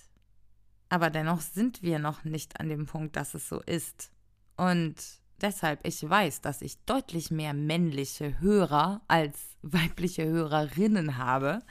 aber 0.89 1.09
dennoch 1.09 1.41
sind 1.41 1.81
wir 1.81 1.99
noch 1.99 2.23
nicht 2.23 2.59
an 2.59 2.69
dem 2.69 2.85
Punkt, 2.85 3.15
dass 3.15 3.33
es 3.33 3.49
so 3.49 3.61
ist. 3.61 4.11
Und 4.57 4.95
deshalb, 5.41 5.85
ich 5.87 6.07
weiß, 6.07 6.41
dass 6.41 6.61
ich 6.61 6.83
deutlich 6.85 7.31
mehr 7.31 7.53
männliche 7.53 8.39
Hörer 8.39 9.01
als 9.07 9.39
weibliche 9.61 10.25
Hörerinnen 10.25 11.17
habe. 11.17 11.63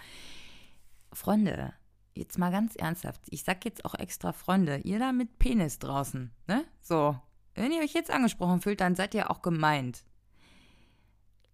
Freunde, 1.13 1.73
jetzt 2.15 2.39
mal 2.39 2.51
ganz 2.51 2.77
ernsthaft, 2.77 3.21
ich 3.31 3.45
sag 3.45 3.65
jetzt 3.65 3.85
auch 3.85 3.95
extra 3.95 4.33
Freunde, 4.33 4.79
ihr 4.79 4.99
da 4.99 5.13
mit 5.13 5.39
Penis 5.39 5.79
draußen, 5.79 6.31
ne? 6.47 6.65
So, 6.81 7.21
wenn 7.55 7.73
ihr 7.73 7.83
euch 7.83 7.95
jetzt 7.95 8.11
angesprochen 8.11 8.61
fühlt, 8.61 8.81
dann 8.81 8.95
seid 8.95 9.15
ihr 9.15 9.31
auch 9.31 9.43
gemeint. 9.43 10.05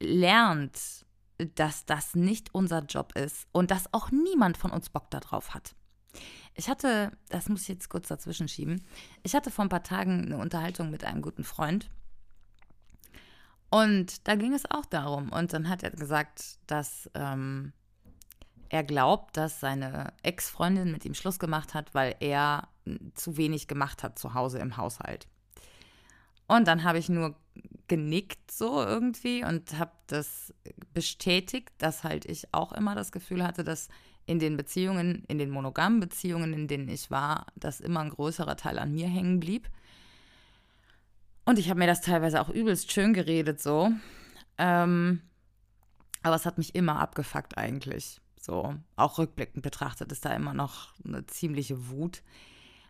Lernt, 0.00 1.06
dass 1.54 1.86
das 1.86 2.14
nicht 2.14 2.54
unser 2.54 2.80
Job 2.84 3.14
ist 3.16 3.46
und 3.52 3.70
dass 3.70 3.92
auch 3.92 4.10
niemand 4.10 4.56
von 4.56 4.70
uns 4.70 4.88
Bock 4.90 5.10
darauf 5.10 5.54
hat. 5.54 5.74
Ich 6.54 6.68
hatte, 6.70 7.12
das 7.28 7.48
muss 7.48 7.62
ich 7.62 7.68
jetzt 7.68 7.90
kurz 7.90 8.08
dazwischen 8.08 8.48
schieben, 8.48 8.82
ich 9.22 9.34
hatte 9.34 9.50
vor 9.50 9.64
ein 9.64 9.70
paar 9.70 9.82
Tagen 9.82 10.24
eine 10.24 10.38
Unterhaltung 10.38 10.90
mit 10.90 11.04
einem 11.04 11.20
guten 11.20 11.44
Freund. 11.44 11.90
Und 13.68 14.26
da 14.26 14.36
ging 14.36 14.54
es 14.54 14.70
auch 14.70 14.86
darum. 14.86 15.30
Und 15.30 15.52
dann 15.52 15.68
hat 15.68 15.82
er 15.82 15.90
gesagt, 15.90 16.58
dass 16.66 17.10
ähm, 17.14 17.72
er 18.68 18.84
glaubt, 18.84 19.36
dass 19.36 19.60
seine 19.60 20.12
Ex-Freundin 20.22 20.92
mit 20.92 21.04
ihm 21.04 21.14
Schluss 21.14 21.38
gemacht 21.38 21.74
hat, 21.74 21.94
weil 21.94 22.16
er 22.20 22.68
zu 23.14 23.36
wenig 23.36 23.68
gemacht 23.68 24.02
hat 24.02 24.18
zu 24.18 24.34
Hause 24.34 24.58
im 24.58 24.76
Haushalt. 24.76 25.26
Und 26.48 26.68
dann 26.68 26.84
habe 26.84 26.98
ich 26.98 27.08
nur 27.08 27.36
genickt 27.88 28.50
so 28.50 28.82
irgendwie 28.82 29.44
und 29.44 29.78
habe 29.78 29.92
das 30.08 30.52
bestätigt, 30.92 31.70
dass 31.78 32.04
halt 32.04 32.24
ich 32.24 32.52
auch 32.52 32.72
immer 32.72 32.94
das 32.94 33.12
Gefühl 33.12 33.44
hatte, 33.44 33.64
dass 33.64 33.88
in 34.26 34.38
den 34.38 34.56
Beziehungen, 34.56 35.24
in 35.28 35.38
den 35.38 35.50
monogamen 35.50 36.00
Beziehungen, 36.00 36.52
in 36.52 36.66
denen 36.68 36.88
ich 36.88 37.10
war, 37.10 37.46
dass 37.54 37.80
immer 37.80 38.00
ein 38.00 38.10
größerer 38.10 38.56
Teil 38.56 38.78
an 38.78 38.92
mir 38.92 39.06
hängen 39.06 39.38
blieb. 39.38 39.68
Und 41.44 41.60
ich 41.60 41.70
habe 41.70 41.78
mir 41.78 41.86
das 41.86 42.00
teilweise 42.00 42.40
auch 42.40 42.48
übelst 42.48 42.90
schön 42.90 43.12
geredet 43.12 43.60
so. 43.62 43.92
Ähm, 44.58 45.22
aber 46.22 46.34
es 46.34 46.44
hat 46.44 46.58
mich 46.58 46.74
immer 46.74 46.98
abgefuckt 46.98 47.56
eigentlich. 47.56 48.20
So, 48.40 48.74
auch 48.96 49.18
rückblickend 49.18 49.62
betrachtet 49.62 50.10
ist 50.10 50.24
da 50.24 50.34
immer 50.34 50.54
noch 50.54 50.92
eine 51.04 51.24
ziemliche 51.26 51.88
Wut. 51.88 52.22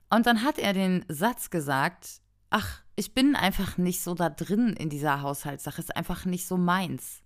Und 0.08 0.26
dann 0.26 0.42
hat 0.42 0.58
er 0.58 0.72
den 0.72 1.04
Satz 1.08 1.50
gesagt, 1.50 2.20
ach, 2.50 2.82
ich 2.94 3.14
bin 3.14 3.36
einfach 3.36 3.78
nicht 3.78 4.02
so 4.02 4.14
da 4.14 4.30
drin 4.30 4.74
in 4.74 4.88
dieser 4.88 5.22
Haushaltssache, 5.22 5.80
ist 5.80 5.96
einfach 5.96 6.24
nicht 6.24 6.46
so 6.46 6.56
meins. 6.56 7.22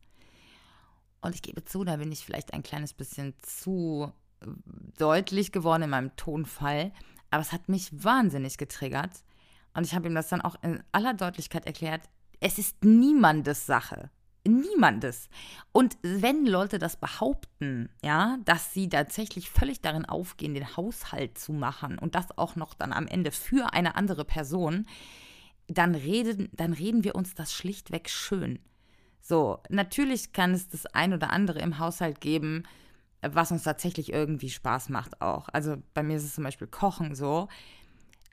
Und 1.21 1.35
ich 1.35 1.43
gebe 1.43 1.65
zu, 1.65 1.85
da 1.85 1.97
bin 1.97 2.11
ich 2.12 2.25
vielleicht 2.25 2.55
ein 2.55 2.62
kleines 2.62 2.95
bisschen 2.95 3.35
zu 3.43 4.12
äh, 4.41 4.47
deutlich 4.99 5.53
geworden 5.53 5.83
in 5.83 5.91
meinem 5.91 6.17
Tonfall, 6.17 6.93
aber 7.31 7.43
es 7.43 7.53
hat 7.53 7.69
mich 7.69 7.91
wahnsinnig 7.93 8.59
getriggert. 8.59 9.23
Und 9.75 9.87
ich 9.87 9.95
habe 9.95 10.09
ihm 10.09 10.15
das 10.15 10.29
dann 10.29 10.41
auch 10.41 10.57
in 10.62 10.83
aller 10.93 11.15
Deutlichkeit 11.15 11.67
erklärt, 11.67 12.09
es 12.41 12.59
ist 12.59 12.85
niemandes 12.85 13.67
Sache. 13.67 14.11
Niemandes. 14.44 15.28
Und 15.73 15.97
wenn 16.02 16.47
Leute 16.47 16.78
das 16.78 16.97
behaupten, 16.97 17.90
ja, 18.02 18.38
dass 18.44 18.73
sie 18.73 18.88
tatsächlich 18.88 19.50
völlig 19.50 19.80
darin 19.80 20.04
aufgehen, 20.04 20.54
den 20.54 20.76
Haushalt 20.76 21.38
zu 21.38 21.52
machen 21.52 21.99
und 21.99 22.14
das 22.14 22.37
auch 22.38 22.56
noch 22.56 22.75
dann 22.75 22.92
am 22.92 23.06
Ende 23.06 23.30
für 23.30 23.73
eine 23.73 23.97
andere 23.97 24.25
Person, 24.25 24.87
dann 25.68 25.94
reden, 25.94 26.49
dann 26.52 26.73
reden 26.73 27.04
wir 27.04 27.14
uns 27.14 27.35
das 27.35 27.52
schlichtweg 27.52 28.09
schön. 28.09 28.59
So, 29.20 29.61
natürlich 29.68 30.32
kann 30.32 30.52
es 30.52 30.68
das 30.68 30.87
ein 30.87 31.12
oder 31.12 31.30
andere 31.30 31.61
im 31.61 31.78
Haushalt 31.78 32.20
geben, 32.20 32.64
was 33.23 33.52
uns 33.52 33.62
tatsächlich 33.62 34.12
irgendwie 34.12 34.50
Spaß 34.50 34.88
macht 34.88 35.20
auch. 35.20 35.49
Also 35.52 35.76
bei 35.94 36.02
mir 36.02 36.16
ist 36.16 36.25
es 36.25 36.35
zum 36.35 36.44
Beispiel 36.44 36.66
Kochen 36.66 37.14
so. 37.14 37.49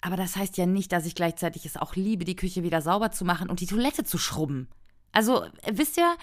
Aber 0.01 0.15
das 0.15 0.35
heißt 0.35 0.57
ja 0.57 0.65
nicht, 0.65 0.91
dass 0.91 1.05
ich 1.05 1.15
gleichzeitig 1.15 1.65
es 1.65 1.75
auch 1.75 1.95
liebe, 1.95 2.23
die 2.23 2.35
Küche 2.35 2.63
wieder 2.63 2.81
sauber 2.81 3.11
zu 3.11 3.25
machen 3.25 3.49
und 3.49 3.59
die 3.59 3.65
Toilette 3.65 4.03
zu 4.03 4.17
schrubben. 4.17 4.69
Also, 5.17 5.45
wisst 5.65 5.97
ihr, 5.97 6.15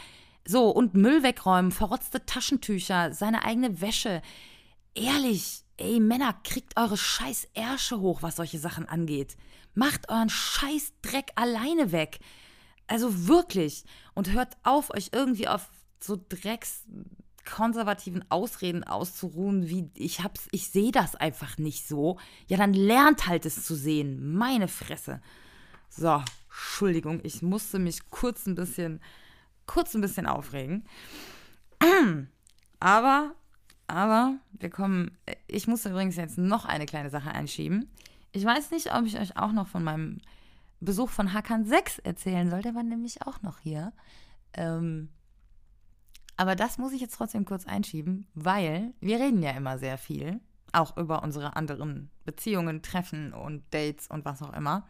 so, 0.46 0.70
und 0.70 0.94
Müll 0.94 1.24
wegräumen, 1.24 1.72
verrotzte 1.72 2.24
Taschentücher, 2.26 3.12
seine 3.12 3.44
eigene 3.44 3.80
Wäsche. 3.80 4.22
Ehrlich, 4.94 5.64
ey, 5.78 5.98
Männer, 5.98 6.32
kriegt 6.44 6.78
eure 6.78 6.96
scheiß 6.96 7.48
Ärsche 7.54 7.98
hoch, 7.98 8.22
was 8.22 8.36
solche 8.36 8.60
Sachen 8.60 8.88
angeht. 8.88 9.36
Macht 9.74 10.10
euren 10.10 10.30
scheiß 10.30 10.92
Dreck 11.02 11.32
alleine 11.34 11.90
weg. 11.90 12.20
Also 12.86 13.26
wirklich. 13.26 13.82
Und 14.14 14.30
hört 14.30 14.56
auf, 14.62 14.94
euch 14.94 15.10
irgendwie 15.12 15.48
auf 15.48 15.68
so 15.98 16.16
dreckskonservativen 16.28 18.30
Ausreden 18.30 18.84
auszuruhen, 18.84 19.68
wie 19.68 19.90
ich 19.96 20.22
hab's, 20.22 20.46
ich 20.52 20.70
sehe 20.70 20.92
das 20.92 21.16
einfach 21.16 21.58
nicht 21.58 21.88
so. 21.88 22.20
Ja, 22.46 22.58
dann 22.58 22.74
lernt 22.74 23.26
halt 23.26 23.44
es 23.44 23.64
zu 23.64 23.74
sehen. 23.74 24.34
Meine 24.34 24.68
Fresse. 24.68 25.20
So, 25.96 26.22
Entschuldigung, 26.48 27.20
ich 27.22 27.40
musste 27.42 27.78
mich 27.78 28.10
kurz 28.10 28.46
ein 28.46 28.56
bisschen, 28.56 29.00
kurz 29.66 29.94
ein 29.94 30.00
bisschen 30.00 30.26
aufregen. 30.26 30.84
Aber, 32.80 33.34
aber, 33.86 34.34
wir 34.52 34.68
kommen, 34.68 35.16
ich 35.46 35.66
muss 35.66 35.86
übrigens 35.86 36.16
jetzt 36.16 36.36
noch 36.36 36.66
eine 36.66 36.84
kleine 36.84 37.08
Sache 37.08 37.30
einschieben. 37.30 37.90
ich 38.32 38.44
weiß 38.44 38.72
nicht, 38.72 38.94
ob 38.94 39.06
ich 39.06 39.18
euch 39.18 39.38
auch 39.38 39.52
noch 39.52 39.68
von 39.68 39.82
meinem 39.82 40.18
Besuch 40.80 41.08
von 41.08 41.32
Hakan 41.32 41.64
6 41.64 42.00
erzählen 42.00 42.50
soll. 42.50 42.60
Der 42.60 42.74
war 42.74 42.82
nämlich 42.82 43.26
auch 43.26 43.40
noch 43.40 43.60
hier. 43.60 43.94
Ähm, 44.52 45.08
aber 46.36 46.56
das 46.56 46.76
muss 46.76 46.92
ich 46.92 47.00
jetzt 47.00 47.16
trotzdem 47.16 47.46
kurz 47.46 47.66
einschieben, 47.66 48.26
weil 48.34 48.92
wir 49.00 49.18
reden 49.18 49.42
ja 49.42 49.52
immer 49.52 49.78
sehr 49.78 49.96
viel, 49.96 50.40
auch 50.72 50.96
über 50.98 51.22
unsere 51.22 51.56
anderen 51.56 52.10
Beziehungen, 52.26 52.82
Treffen 52.82 53.32
und 53.32 53.62
Dates 53.72 54.08
und 54.08 54.26
was 54.26 54.42
auch 54.42 54.52
immer. 54.52 54.86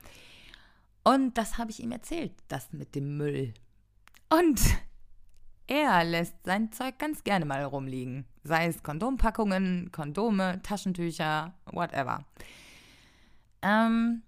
Und 1.04 1.36
das 1.36 1.58
habe 1.58 1.70
ich 1.70 1.80
ihm 1.80 1.92
erzählt, 1.92 2.32
das 2.48 2.72
mit 2.72 2.94
dem 2.94 3.16
Müll. 3.16 3.54
Und 4.30 4.60
er 5.66 6.04
lässt 6.04 6.34
sein 6.44 6.72
Zeug 6.72 6.98
ganz 6.98 7.24
gerne 7.24 7.44
mal 7.44 7.62
rumliegen. 7.62 8.26
Sei 8.42 8.66
es 8.66 8.82
Kondompackungen, 8.82 9.90
Kondome, 9.92 10.60
Taschentücher, 10.62 11.54
whatever. 11.66 12.24
Ähm, 13.62 14.22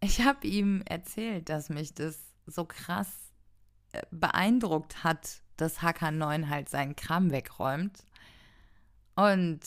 ich 0.00 0.22
habe 0.22 0.46
ihm 0.46 0.82
erzählt, 0.86 1.48
dass 1.48 1.68
mich 1.70 1.94
das 1.94 2.18
so 2.46 2.64
krass 2.64 3.08
äh, 3.92 4.02
beeindruckt 4.10 5.02
hat, 5.02 5.42
dass 5.56 5.80
HK9 5.80 6.48
halt 6.48 6.68
seinen 6.68 6.96
Kram 6.96 7.30
wegräumt. 7.30 8.04
Und 9.16 9.60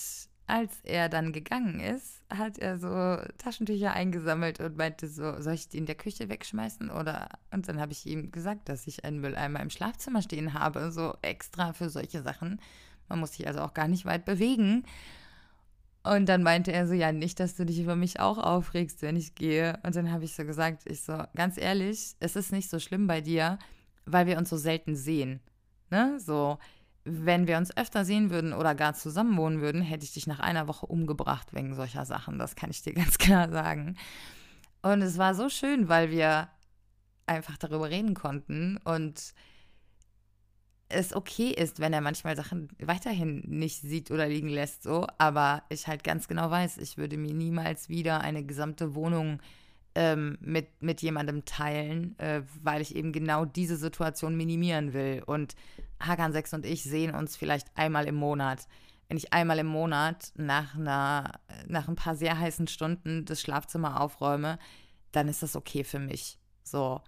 als 0.48 0.80
er 0.84 1.10
dann 1.10 1.34
gegangen 1.34 1.82
ist, 1.82 2.22
hat 2.30 2.58
er 2.58 2.80
so 2.80 3.22
Taschentücher 3.38 3.92
eingesammelt 3.92 4.62
und 4.62 4.78
meinte 4.78 5.08
so, 5.08 5.40
soll 5.42 5.54
ich 5.54 5.68
die 5.68 5.78
in 5.78 5.86
der 5.86 5.96
Küche 5.96 6.30
wegschmeißen 6.30 6.90
oder? 6.90 7.30
Und 7.52 7.68
dann 7.68 7.82
habe 7.82 7.92
ich 7.92 8.06
ihm 8.06 8.32
gesagt, 8.32 8.70
dass 8.70 8.88
ich 8.88 9.04
einen 9.04 9.20
Mülleimer 9.20 9.60
im 9.60 9.70
Schlafzimmer 9.70 10.22
stehen 10.22 10.54
habe, 10.54 10.92
so 10.92 11.16
extra 11.22 11.74
für 11.74 11.90
solche 11.90 12.24
Sachen. 12.24 12.62
Man 13.10 13.20
muss 13.20 13.34
sich 13.34 13.46
also 13.46 13.60
auch 13.60 13.74
gar 13.74 13.90
nicht 13.90 14.06
weit 14.06 14.24
bewegen. 14.24 14.86
Und 16.04 16.30
dann 16.30 16.44
meinte 16.44 16.72
er 16.72 16.88
so, 16.88 16.94
ja, 16.94 17.12
nicht, 17.12 17.42
dass 17.42 17.56
du 17.56 17.66
dich 17.66 17.82
über 17.82 17.98
mich 17.98 18.22
auch 18.22 18.38
aufregst, 18.38 19.02
wenn 19.02 19.18
ich 19.18 19.36
gehe. 19.36 19.78
Und 19.84 19.98
dann 19.98 20.12
habe 20.12 20.24
ich 20.24 20.34
so 20.34 20.46
gesagt, 20.46 20.84
ich 20.86 21.02
so, 21.02 21.24
ganz 21.36 21.58
ehrlich, 21.58 22.16
es 22.22 22.38
ist 22.38 22.54
nicht 22.54 22.70
so 22.70 22.80
schlimm 22.80 23.08
bei 23.08 23.20
dir, 23.20 23.60
weil 24.06 24.28
wir 24.28 24.38
uns 24.38 24.50
so 24.50 24.56
selten 24.56 24.96
sehen. 24.96 25.42
Ne? 25.90 26.18
So, 26.22 26.58
wenn 27.08 27.48
wir 27.48 27.58
uns 27.58 27.76
öfter 27.76 28.06
sehen 28.06 28.30
würden 28.30 28.54
oder 28.54 28.76
gar 28.76 28.94
zusammen 28.94 29.38
wohnen 29.38 29.62
würden, 29.62 29.82
hätte 29.82 30.04
ich 30.04 30.14
dich 30.14 30.28
nach 30.28 30.40
einer 30.40 30.68
Woche 30.68 30.86
umgebracht 30.86 31.54
wegen 31.54 31.74
solcher 31.74 32.06
Sachen. 32.06 32.38
Das 32.38 32.56
kann 32.56 32.70
ich 32.70 32.82
dir 32.82 32.94
ganz 32.96 33.18
klar 33.18 33.50
sagen. 33.50 33.96
Und 34.82 35.02
es 35.02 35.18
war 35.18 35.34
so 35.34 35.50
schön, 35.50 35.90
weil 35.90 36.12
wir 36.12 36.50
einfach 37.26 37.58
darüber 37.58 37.90
reden 37.90 38.14
konnten 38.14 38.78
und 38.86 39.34
es 40.90 41.14
okay 41.14 41.50
ist, 41.50 41.80
wenn 41.80 41.92
er 41.92 42.00
manchmal 42.02 42.38
Sachen 42.38 42.70
weiterhin 42.80 43.44
nicht 43.46 43.82
sieht 43.82 44.10
oder 44.10 44.28
liegen 44.28 44.48
lässt, 44.48 44.84
so, 44.84 45.06
aber 45.18 45.64
ich 45.70 45.88
halt 45.88 46.04
ganz 46.04 46.28
genau 46.28 46.50
weiß, 46.50 46.78
ich 46.78 46.98
würde 46.98 47.18
mir 47.18 47.34
niemals 47.34 47.90
wieder 47.90 48.22
eine 48.22 48.46
gesamte 48.46 48.96
Wohnung 48.96 49.42
ähm, 49.96 50.38
mit, 50.40 50.82
mit 50.82 51.02
jemandem 51.02 51.44
teilen, 51.44 52.18
äh, 52.20 52.44
weil 52.62 52.82
ich 52.82 52.96
eben 52.96 53.12
genau 53.12 53.44
diese 53.44 53.76
Situation 53.76 54.38
minimieren 54.38 54.94
will. 54.94 55.24
Und 55.26 55.56
Hakan 56.00 56.32
6 56.32 56.54
und 56.54 56.66
ich 56.66 56.84
sehen 56.84 57.14
uns 57.16 57.36
vielleicht 57.36 57.76
einmal 57.76 58.06
im 58.06 58.16
Monat. 58.16 58.68
Wenn 59.08 59.18
ich 59.18 59.34
einmal 59.34 59.60
im 59.60 59.68
Monat 59.68 60.32
nach, 60.36 60.76
einer, 60.76 61.40
nach 61.68 61.88
ein 61.88 61.96
paar 61.96 62.16
sehr 62.16 62.38
heißen 62.38 62.68
Stunden 62.68 63.26
das 63.26 63.42
Schlafzimmer 63.42 64.02
aufräume, 64.02 64.60
dann 65.12 65.28
ist 65.28 65.44
das 65.44 65.56
okay 65.56 65.84
für 65.84 66.00
mich. 66.00 66.38
So. 66.64 67.02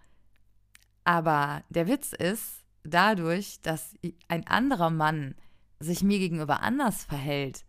Aber 1.04 1.64
der 1.70 1.88
Witz 1.88 2.14
ist, 2.14 2.64
dadurch, 2.84 3.62
dass 3.62 3.96
ein 4.28 4.48
anderer 4.48 4.90
Mann 4.90 5.36
sich 5.80 6.04
mir 6.04 6.20
gegenüber 6.20 6.62
anders 6.62 7.04
verhält 7.06 7.66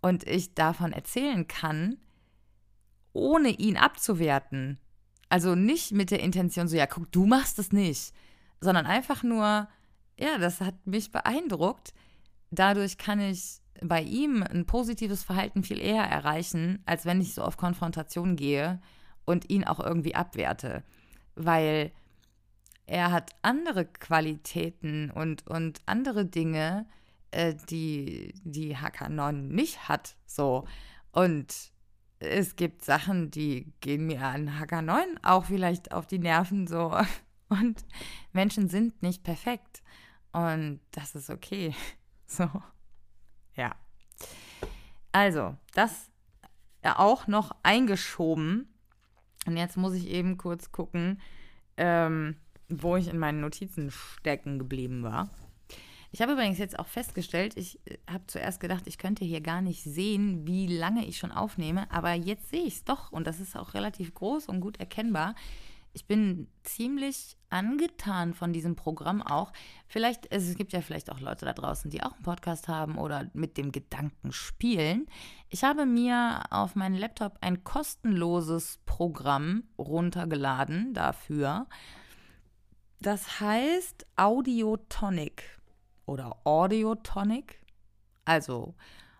und 0.00 0.26
ich 0.26 0.54
davon 0.54 0.92
erzählen 0.92 1.46
kann, 1.46 1.98
ohne 3.12 3.50
ihn 3.50 3.76
abzuwerten. 3.76 4.78
Also 5.28 5.54
nicht 5.54 5.92
mit 5.92 6.10
der 6.10 6.20
Intention 6.20 6.68
so, 6.68 6.76
ja, 6.76 6.86
guck, 6.86 7.10
du 7.12 7.26
machst 7.26 7.58
es 7.58 7.72
nicht, 7.72 8.12
sondern 8.60 8.86
einfach 8.86 9.22
nur, 9.22 9.68
ja, 10.18 10.38
das 10.38 10.60
hat 10.60 10.86
mich 10.86 11.12
beeindruckt. 11.12 11.94
Dadurch 12.50 12.98
kann 12.98 13.20
ich 13.20 13.60
bei 13.80 14.02
ihm 14.02 14.42
ein 14.42 14.66
positives 14.66 15.22
Verhalten 15.22 15.62
viel 15.62 15.80
eher 15.80 16.04
erreichen, 16.04 16.82
als 16.86 17.04
wenn 17.04 17.20
ich 17.20 17.34
so 17.34 17.42
auf 17.42 17.56
Konfrontation 17.56 18.36
gehe 18.36 18.80
und 19.24 19.50
ihn 19.50 19.64
auch 19.64 19.80
irgendwie 19.80 20.14
abwerte. 20.14 20.82
Weil 21.34 21.92
er 22.86 23.12
hat 23.12 23.32
andere 23.42 23.84
Qualitäten 23.84 25.10
und, 25.10 25.46
und 25.46 25.80
andere 25.86 26.24
Dinge, 26.24 26.86
äh, 27.30 27.54
die 27.68 28.34
die 28.42 28.76
HK9 28.76 29.32
nicht 29.32 29.88
hat. 29.88 30.16
So. 30.26 30.66
Und 31.12 31.54
es 32.18 32.56
gibt 32.56 32.84
Sachen, 32.84 33.30
die 33.30 33.72
gehen 33.80 34.06
mir 34.06 34.22
an 34.22 34.50
HK9 34.50 35.02
auch 35.22 35.44
vielleicht 35.44 35.92
auf 35.92 36.06
die 36.06 36.18
Nerven 36.18 36.66
so. 36.66 36.96
Und 37.48 37.84
Menschen 38.32 38.68
sind 38.68 39.02
nicht 39.02 39.22
perfekt. 39.22 39.82
Und 40.38 40.80
das 40.92 41.14
ist 41.14 41.30
okay. 41.30 41.74
So. 42.30 42.46
Ja. 43.56 43.74
Also, 45.12 45.56
das 45.72 46.10
auch 46.82 47.26
noch 47.26 47.56
eingeschoben. 47.62 48.68
Und 49.46 49.56
jetzt 49.56 49.78
muss 49.78 49.94
ich 49.94 50.08
eben 50.08 50.36
kurz 50.36 50.70
gucken, 50.70 51.22
ähm, 51.78 52.36
wo 52.68 52.96
ich 52.96 53.08
in 53.08 53.18
meinen 53.18 53.40
Notizen 53.40 53.90
stecken 53.90 54.58
geblieben 54.58 55.02
war. 55.02 55.30
Ich 56.12 56.20
habe 56.20 56.32
übrigens 56.32 56.58
jetzt 56.58 56.78
auch 56.78 56.86
festgestellt, 56.86 57.56
ich 57.56 57.80
äh, 57.86 57.96
habe 58.06 58.26
zuerst 58.26 58.60
gedacht, 58.60 58.86
ich 58.86 58.98
könnte 58.98 59.24
hier 59.24 59.40
gar 59.40 59.62
nicht 59.62 59.82
sehen, 59.82 60.46
wie 60.46 60.66
lange 60.66 61.06
ich 61.06 61.16
schon 61.16 61.32
aufnehme, 61.32 61.90
aber 61.90 62.12
jetzt 62.12 62.50
sehe 62.50 62.64
ich 62.64 62.74
es 62.74 62.84
doch 62.84 63.10
und 63.10 63.26
das 63.26 63.40
ist 63.40 63.56
auch 63.56 63.72
relativ 63.72 64.12
groß 64.12 64.48
und 64.48 64.60
gut 64.60 64.78
erkennbar 64.78 65.34
ich 65.98 66.06
bin 66.06 66.46
ziemlich 66.62 67.36
angetan 67.50 68.32
von 68.32 68.52
diesem 68.52 68.76
Programm 68.76 69.20
auch. 69.20 69.52
Vielleicht, 69.88 70.30
es 70.30 70.54
gibt 70.54 70.72
ja 70.72 70.80
vielleicht 70.80 71.10
auch 71.10 71.18
Leute 71.18 71.44
da 71.44 71.52
draußen, 71.52 71.90
die 71.90 72.04
auch 72.04 72.12
einen 72.12 72.22
Podcast 72.22 72.68
haben 72.68 72.98
oder 72.98 73.28
mit 73.32 73.56
dem 73.56 73.72
Gedanken 73.72 74.30
spielen. 74.30 75.06
Ich 75.48 75.64
habe 75.64 75.86
mir 75.86 76.44
auf 76.50 76.76
meinen 76.76 76.94
Laptop 76.94 77.36
ein 77.40 77.64
kostenloses 77.64 78.78
Programm 78.86 79.64
runtergeladen 79.76 80.94
dafür. 80.94 81.66
Das 83.00 83.40
heißt 83.40 84.06
Audiotonic 84.14 85.58
oder 86.06 86.36
Audiotonic. 86.44 87.58
Also 88.24 88.76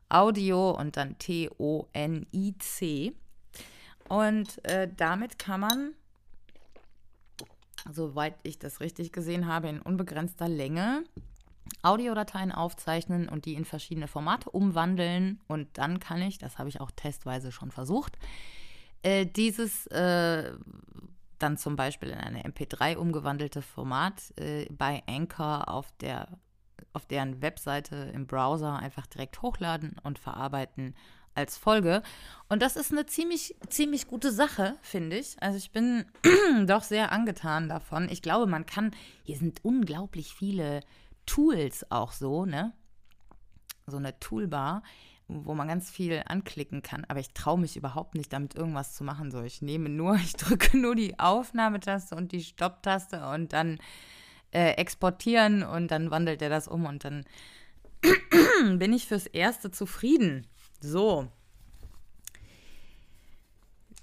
Audio 0.09 0.79
und 0.79 0.97
dann 0.97 1.19
T-O-N-I-C. 1.19 3.15
Und 4.09 4.65
äh, 4.65 4.89
damit 4.97 5.41
kann 5.41 5.61
man 5.61 5.95
soweit 7.93 8.35
ich 8.43 8.59
das 8.59 8.81
richtig 8.81 9.13
gesehen 9.13 9.47
habe, 9.47 9.69
in 9.69 9.81
unbegrenzter 9.81 10.49
Länge 10.49 11.05
Audiodateien 11.83 12.53
aufzeichnen 12.53 13.29
und 13.29 13.45
die 13.45 13.55
in 13.55 13.65
verschiedene 13.65 14.09
Formate 14.09 14.51
umwandeln. 14.51 15.41
Und 15.47 15.79
dann 15.79 16.01
kann 16.01 16.23
ich, 16.23 16.39
das 16.39 16.59
habe 16.59 16.69
ich 16.69 16.81
auch 16.81 16.91
testweise 16.91 17.53
schon 17.53 17.71
versucht, 17.71 18.19
äh, 19.03 19.27
dieses 19.27 19.87
äh, 19.89 20.53
dann 21.39 21.57
zum 21.57 21.77
Beispiel 21.77 22.11
in 22.11 22.19
eine 22.19 22.43
MP3 22.43 22.97
umgewandelte 22.97 23.63
Format 23.63 24.33
äh, 24.37 24.67
bei 24.71 25.03
Anchor 25.07 25.69
auf 25.69 25.93
der 26.01 26.29
auf 26.95 27.05
deren 27.07 27.43
Webseite 27.43 28.11
im 28.15 28.27
Browser 28.27 28.77
einfach 28.77 29.07
direkt 29.07 29.43
hochladen 29.43 29.97
und 30.03 30.19
verarbeiten 30.19 30.95
als 31.35 31.57
Folge. 31.57 32.03
Und 32.49 32.63
das 32.63 32.77
ist 32.77 32.93
eine 32.93 33.07
ziemlich, 33.07 33.55
ziemlich 33.69 34.07
gute 34.07 34.33
Sache, 34.33 34.77
finde 34.83 35.19
ich. 35.19 35.37
Also 35.41 35.59
ich 35.59 35.71
bin 35.71 36.05
doch 36.67 36.83
sehr 36.83 37.13
angetan 37.13 37.69
davon. 37.69 38.09
Ich 38.11 38.23
glaube, 38.23 38.47
man 38.47 38.67
kann, 38.67 38.93
hier 39.23 39.37
sind 39.37 39.65
unglaublich 39.65 40.35
viele 40.35 40.81
Tools 41.27 41.91
auch 41.91 42.13
so, 42.13 42.47
ne? 42.47 42.73
So 43.87 43.99
eine 43.99 44.19
Toolbar, 44.19 44.83
wo 45.29 45.55
man 45.55 45.69
ganz 45.69 45.91
viel 45.91 46.23
anklicken 46.27 46.83
kann. 46.83 47.05
Aber 47.09 47.21
ich 47.21 47.33
traue 47.35 47.59
mich 47.59 47.77
überhaupt 47.77 48.15
nicht, 48.15 48.33
damit 48.33 48.55
irgendwas 48.55 48.95
zu 48.95 49.05
machen. 49.05 49.31
So, 49.31 49.43
ich 49.43 49.61
nehme 49.63 49.91
nur, 49.91 50.15
ich 50.25 50.35
drücke 50.35 50.77
nur 50.77 50.95
die 50.95 51.19
Aufnahmetaste 51.19 52.15
und 52.17 52.33
die 52.33 52.43
Stopptaste 52.43 53.27
und 53.29 53.53
dann 53.53 53.79
äh, 54.53 54.73
exportieren 54.73 55.63
und 55.63 55.91
dann 55.91 56.11
wandelt 56.11 56.41
er 56.41 56.49
das 56.49 56.69
um 56.69 56.87
und 56.87 57.05
dann 57.05 57.25
bin 58.79 58.93
ich 58.93 59.07
fürs 59.07 59.27
Erste 59.27 59.71
zufrieden. 59.71 60.47
So. 60.81 61.29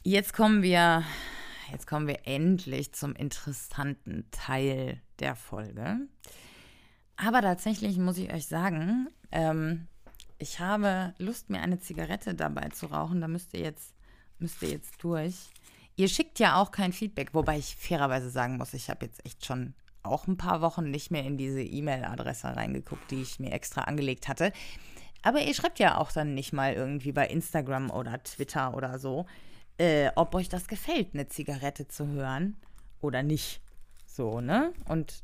Jetzt 0.04 0.34
kommen 0.34 0.62
wir, 0.62 1.04
jetzt 1.72 1.88
kommen 1.88 2.08
wir 2.08 2.28
endlich 2.28 2.92
zum 2.94 3.16
interessanten 3.16 4.30
Teil 4.32 5.02
der 5.20 5.36
Folge. 5.36 6.02
Aber 7.16 7.42
tatsächlich 7.42 7.98
muss 7.98 8.18
ich 8.18 8.32
euch 8.34 8.48
sagen, 8.48 9.08
ähm, 9.32 9.88
ich 10.38 10.60
habe 10.60 11.14
Lust, 11.18 11.50
mir 11.50 11.62
eine 11.62 11.80
Zigarette 11.80 12.36
dabei 12.36 12.68
zu 12.70 12.88
rauchen. 12.88 13.22
Da 13.22 13.30
müsst 13.30 13.54
ihr 13.54 13.62
jetzt, 13.62 13.94
müsst 14.38 14.62
ihr 14.62 14.70
jetzt 14.70 15.02
durch. 15.02 15.50
Ihr 15.96 16.10
schickt 16.10 16.40
ja 16.40 16.58
auch 16.58 16.72
kein 16.72 16.92
Feedback, 16.92 17.34
wobei 17.34 17.58
ich 17.58 17.78
fairerweise 17.78 18.30
sagen 18.30 18.58
muss, 18.58 18.74
ich 18.74 18.90
habe 18.90 19.06
jetzt 19.06 19.26
echt 19.26 19.46
schon 19.46 19.74
auch 20.04 20.28
ein 20.28 20.36
paar 20.36 20.60
Wochen 20.60 20.92
nicht 20.92 21.10
mehr 21.10 21.24
in 21.24 21.38
diese 21.38 21.64
E-Mail-Adresse 21.64 22.56
reingeguckt, 22.56 23.10
die 23.12 23.22
ich 23.22 23.40
mir 23.40 23.54
extra 23.54 23.82
angelegt 23.82 24.28
hatte. 24.28 24.52
Aber 25.26 25.42
ihr 25.42 25.56
schreibt 25.56 25.80
ja 25.80 25.98
auch 25.98 26.12
dann 26.12 26.36
nicht 26.36 26.54
mal 26.54 26.74
irgendwie 26.74 27.12
bei 27.12 27.28
Instagram 27.28 27.90
oder 27.90 28.22
Twitter 28.22 28.76
oder 28.76 29.00
so, 29.00 29.26
äh, 29.80 30.12
ob 30.16 30.36
euch 30.36 30.50
das 30.50 30.68
gefällt, 30.68 31.16
eine 31.16 31.28
Zigarette 31.28 31.88
zu 31.88 32.06
hören 32.06 32.56
oder 33.02 33.24
nicht. 33.24 33.60
So, 34.06 34.40
ne? 34.40 34.72
Und 34.88 35.24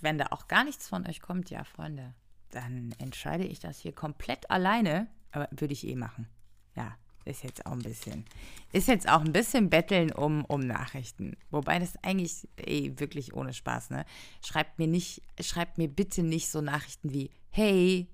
wenn 0.00 0.18
da 0.18 0.26
auch 0.32 0.48
gar 0.48 0.64
nichts 0.64 0.88
von 0.88 1.06
euch 1.06 1.20
kommt, 1.20 1.48
ja, 1.48 1.62
Freunde, 1.62 2.12
dann 2.50 2.92
entscheide 2.98 3.44
ich 3.44 3.60
das 3.60 3.78
hier 3.78 3.92
komplett 3.92 4.50
alleine. 4.50 5.06
Aber 5.30 5.46
würde 5.52 5.74
ich 5.74 5.86
eh 5.86 5.94
machen. 5.94 6.26
Ja, 6.74 6.96
ist 7.24 7.44
jetzt 7.44 7.66
auch 7.66 7.72
ein 7.72 7.82
bisschen. 7.82 8.24
Ist 8.72 8.88
jetzt 8.88 9.08
auch 9.08 9.20
ein 9.20 9.32
bisschen 9.32 9.70
Betteln 9.70 10.10
um, 10.10 10.44
um 10.46 10.58
Nachrichten. 10.58 11.36
Wobei 11.52 11.78
das 11.78 11.94
eigentlich 12.02 12.48
ey, 12.56 12.98
wirklich 12.98 13.32
ohne 13.32 13.54
Spaß, 13.54 13.90
ne? 13.90 14.06
Schreibt 14.44 14.80
mir 14.80 14.88
nicht, 14.88 15.22
schreibt 15.40 15.78
mir 15.78 15.88
bitte 15.88 16.24
nicht 16.24 16.50
so 16.50 16.60
Nachrichten 16.60 17.12
wie, 17.12 17.30
hey, 17.50 18.08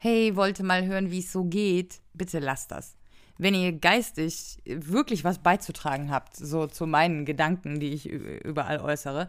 hey, 0.00 0.34
wollte 0.34 0.62
mal 0.62 0.86
hören, 0.86 1.10
wie 1.10 1.18
es 1.18 1.30
so 1.30 1.44
geht. 1.44 2.00
Bitte 2.14 2.38
lasst 2.38 2.70
das. 2.72 2.96
Wenn 3.38 3.54
ihr 3.54 3.72
geistig 3.72 4.58
wirklich 4.64 5.24
was 5.24 5.38
beizutragen 5.38 6.10
habt, 6.10 6.36
so 6.36 6.66
zu 6.66 6.86
meinen 6.86 7.24
Gedanken, 7.24 7.80
die 7.80 7.92
ich 7.92 8.06
überall 8.06 8.80
äußere, 8.80 9.28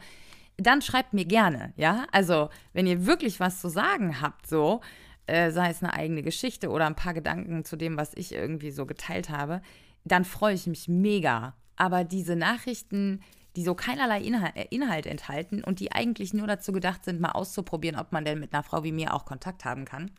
dann 0.57 0.81
schreibt 0.81 1.13
mir 1.13 1.25
gerne, 1.25 1.73
ja? 1.75 2.07
Also, 2.11 2.49
wenn 2.73 2.87
ihr 2.87 3.05
wirklich 3.05 3.39
was 3.39 3.61
zu 3.61 3.69
sagen 3.69 4.21
habt, 4.21 4.47
so, 4.47 4.81
äh, 5.27 5.51
sei 5.51 5.69
es 5.69 5.83
eine 5.83 5.93
eigene 5.93 6.23
Geschichte 6.23 6.69
oder 6.69 6.85
ein 6.87 6.95
paar 6.95 7.13
Gedanken 7.13 7.65
zu 7.65 7.75
dem, 7.75 7.97
was 7.97 8.13
ich 8.15 8.33
irgendwie 8.33 8.71
so 8.71 8.85
geteilt 8.85 9.29
habe, 9.29 9.61
dann 10.03 10.25
freue 10.25 10.55
ich 10.55 10.67
mich 10.67 10.87
mega. 10.87 11.55
Aber 11.75 12.03
diese 12.03 12.35
Nachrichten, 12.35 13.21
die 13.55 13.63
so 13.63 13.75
keinerlei 13.75 14.21
Inhalt, 14.21 14.55
äh, 14.55 14.67
Inhalt 14.69 15.05
enthalten 15.05 15.63
und 15.63 15.79
die 15.79 15.91
eigentlich 15.91 16.33
nur 16.33 16.47
dazu 16.47 16.71
gedacht 16.71 17.03
sind, 17.03 17.19
mal 17.19 17.31
auszuprobieren, 17.31 17.99
ob 17.99 18.11
man 18.11 18.25
denn 18.25 18.39
mit 18.39 18.53
einer 18.53 18.63
Frau 18.63 18.83
wie 18.83 18.91
mir 18.91 19.13
auch 19.13 19.25
Kontakt 19.25 19.65
haben 19.65 19.85
kann. 19.85 20.11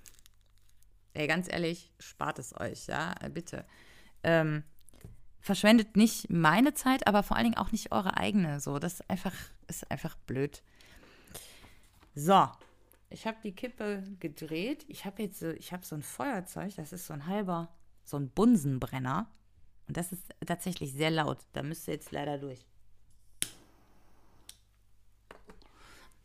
Ey, 1.14 1.26
ganz 1.26 1.50
ehrlich, 1.50 1.92
spart 1.98 2.38
es 2.38 2.58
euch, 2.58 2.86
ja, 2.86 3.14
äh, 3.20 3.28
bitte. 3.28 3.64
Ähm, 4.22 4.64
verschwendet 5.40 5.96
nicht 5.96 6.30
meine 6.30 6.72
Zeit, 6.74 7.06
aber 7.06 7.22
vor 7.22 7.36
allen 7.36 7.44
Dingen 7.44 7.58
auch 7.58 7.72
nicht 7.72 7.92
eure 7.92 8.16
eigene. 8.16 8.60
So, 8.60 8.78
das 8.78 8.94
ist 8.94 9.10
einfach, 9.10 9.34
ist 9.66 9.90
einfach 9.90 10.16
blöd. 10.26 10.62
So, 12.14 12.48
ich 13.10 13.26
habe 13.26 13.36
die 13.42 13.52
Kippe 13.52 14.02
gedreht. 14.20 14.84
Ich 14.88 15.04
habe 15.04 15.22
jetzt, 15.22 15.42
ich 15.42 15.72
habe 15.72 15.84
so 15.84 15.94
ein 15.94 16.02
Feuerzeug, 16.02 16.74
das 16.76 16.92
ist 16.92 17.06
so 17.06 17.12
ein 17.12 17.26
halber, 17.26 17.68
so 18.04 18.16
ein 18.16 18.30
Bunsenbrenner. 18.30 19.30
Und 19.88 19.96
das 19.96 20.12
ist 20.12 20.24
tatsächlich 20.46 20.92
sehr 20.92 21.10
laut. 21.10 21.38
Da 21.52 21.62
müsst 21.62 21.88
ihr 21.88 21.94
jetzt 21.94 22.12
leider 22.12 22.38
durch. 22.38 22.64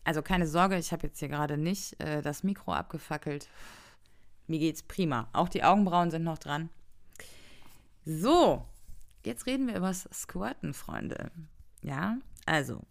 Also 0.03 0.21
keine 0.21 0.47
Sorge, 0.47 0.77
ich 0.77 0.93
habe 0.93 1.07
jetzt 1.07 1.19
hier 1.19 1.27
gerade 1.27 1.57
nicht 1.57 1.99
äh, 1.99 2.21
das 2.21 2.43
Mikro 2.43 2.71
abgefackelt. 2.73 3.49
Mir 4.47 4.59
geht's 4.59 4.83
prima. 4.83 5.29
Auch 5.33 5.49
die 5.49 5.63
Augenbrauen 5.63 6.11
sind 6.11 6.23
noch 6.23 6.37
dran. 6.37 6.69
So, 8.05 8.65
jetzt 9.25 9.45
reden 9.45 9.67
wir 9.67 9.75
über 9.75 9.87
das 9.87 10.07
Squirten, 10.13 10.73
Freunde. 10.73 11.31
Ja, 11.81 12.17
also 12.45 12.81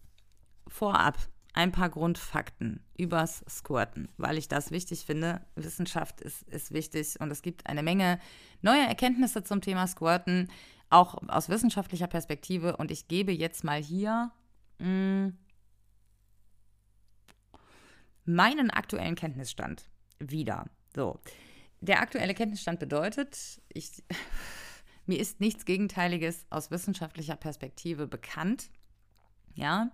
vorab 0.68 1.16
ein 1.54 1.72
paar 1.72 1.88
Grundfakten 1.88 2.80
übers 2.98 3.42
Squirten, 3.48 4.10
weil 4.18 4.36
ich 4.36 4.46
das 4.46 4.70
wichtig 4.70 5.06
finde. 5.06 5.40
Wissenschaft 5.54 6.20
ist, 6.20 6.42
ist 6.42 6.72
wichtig 6.72 7.18
und 7.18 7.30
es 7.30 7.40
gibt 7.40 7.66
eine 7.66 7.82
Menge 7.82 8.20
neue 8.60 8.86
Erkenntnisse 8.86 9.42
zum 9.42 9.62
Thema 9.62 9.86
Squirten, 9.86 10.50
auch 10.90 11.16
aus 11.28 11.48
wissenschaftlicher 11.48 12.08
Perspektive. 12.08 12.76
Und 12.76 12.90
ich 12.90 13.08
gebe 13.08 13.32
jetzt 13.32 13.64
mal 13.64 13.82
hier 13.82 14.30
mh, 14.78 14.88
mm, 14.88 15.38
meinen 18.26 18.70
aktuellen 18.70 19.14
Kenntnisstand 19.14 19.88
wieder. 20.18 20.66
So, 20.94 21.20
der 21.86 22.00
aktuelle 22.00 22.34
Kenntnisstand 22.34 22.78
bedeutet, 22.78 23.60
ich, 23.72 24.04
mir 25.06 25.18
ist 25.18 25.40
nichts 25.40 25.64
Gegenteiliges 25.64 26.46
aus 26.50 26.70
wissenschaftlicher 26.70 27.36
Perspektive 27.36 28.06
bekannt. 28.06 28.70
Ja, 29.54 29.90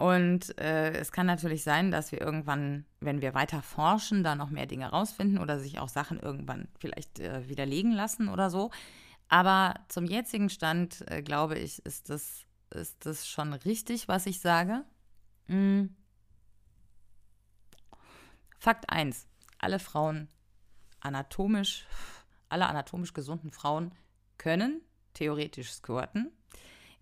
und 0.00 0.58
äh, 0.58 0.92
es 0.92 1.12
kann 1.12 1.26
natürlich 1.26 1.62
sein, 1.62 1.90
dass 1.90 2.10
wir 2.10 2.22
irgendwann, 2.22 2.86
wenn 3.00 3.20
wir 3.20 3.34
weiter 3.34 3.60
forschen, 3.60 4.24
da 4.24 4.34
noch 4.34 4.48
mehr 4.48 4.64
Dinge 4.64 4.88
rausfinden 4.88 5.38
oder 5.38 5.58
sich 5.58 5.78
auch 5.78 5.90
Sachen 5.90 6.18
irgendwann 6.18 6.68
vielleicht 6.78 7.20
äh, 7.20 7.46
widerlegen 7.50 7.92
lassen 7.92 8.30
oder 8.30 8.48
so. 8.48 8.70
Aber 9.28 9.74
zum 9.88 10.06
jetzigen 10.06 10.48
Stand, 10.48 11.04
äh, 11.10 11.20
glaube 11.20 11.58
ich, 11.58 11.84
ist 11.84 12.08
das, 12.08 12.46
ist 12.70 13.04
das 13.04 13.28
schon 13.28 13.52
richtig, 13.52 14.08
was 14.08 14.24
ich 14.24 14.40
sage. 14.40 14.84
Mhm. 15.48 15.94
Fakt 18.58 18.88
1. 18.88 19.26
Alle 19.58 19.80
Frauen 19.80 20.28
anatomisch, 21.00 21.86
alle 22.48 22.66
anatomisch 22.66 23.12
gesunden 23.12 23.50
Frauen 23.50 23.92
können 24.38 24.80
theoretisch 25.14 25.72
squirten. 25.72 26.32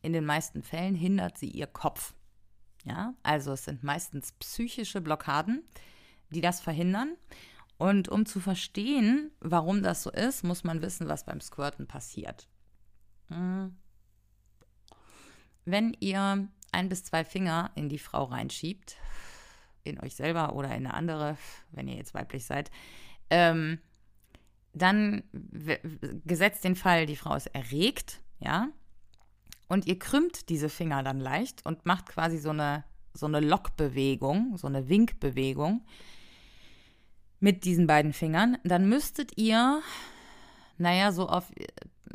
In 0.02 0.12
den 0.12 0.24
meisten 0.24 0.62
Fällen 0.62 0.94
hindert 0.94 1.38
sie 1.38 1.50
ihr 1.50 1.66
Kopf. 1.66 2.14
Ja, 2.84 3.14
also 3.22 3.52
es 3.52 3.64
sind 3.64 3.82
meistens 3.82 4.32
psychische 4.32 5.00
Blockaden, 5.00 5.64
die 6.30 6.40
das 6.40 6.60
verhindern. 6.60 7.16
Und 7.76 8.08
um 8.08 8.26
zu 8.26 8.40
verstehen, 8.40 9.30
warum 9.40 9.82
das 9.82 10.02
so 10.02 10.10
ist, 10.10 10.42
muss 10.42 10.64
man 10.64 10.82
wissen, 10.82 11.08
was 11.08 11.24
beim 11.24 11.40
Squirten 11.40 11.86
passiert. 11.86 12.48
Hm. 13.28 13.76
Wenn 15.64 15.96
ihr 16.00 16.48
ein 16.72 16.88
bis 16.88 17.04
zwei 17.04 17.24
Finger 17.24 17.70
in 17.74 17.88
die 17.88 17.98
Frau 17.98 18.24
reinschiebt, 18.24 18.96
in 19.84 20.00
euch 20.00 20.14
selber 20.14 20.54
oder 20.54 20.68
in 20.68 20.86
eine 20.86 20.94
andere, 20.94 21.36
wenn 21.70 21.88
ihr 21.88 21.96
jetzt 21.96 22.14
weiblich 22.14 22.44
seid, 22.44 22.70
ähm, 23.30 23.80
dann 24.78 25.22
gesetzt 26.24 26.64
den 26.64 26.76
Fall, 26.76 27.06
die 27.06 27.16
Frau 27.16 27.34
ist 27.34 27.46
erregt, 27.46 28.20
ja, 28.38 28.68
und 29.68 29.86
ihr 29.86 29.98
krümmt 29.98 30.48
diese 30.48 30.68
Finger 30.68 31.02
dann 31.02 31.20
leicht 31.20 31.64
und 31.66 31.84
macht 31.84 32.06
quasi 32.06 32.38
so 32.38 32.50
eine, 32.50 32.84
so 33.12 33.26
eine 33.26 33.40
Lockbewegung, 33.40 34.56
so 34.56 34.66
eine 34.66 34.88
Winkbewegung 34.88 35.84
mit 37.40 37.64
diesen 37.64 37.86
beiden 37.86 38.12
Fingern. 38.12 38.56
Dann 38.64 38.88
müsstet 38.88 39.36
ihr, 39.36 39.82
naja, 40.78 41.12
so 41.12 41.28
auf 41.28 41.52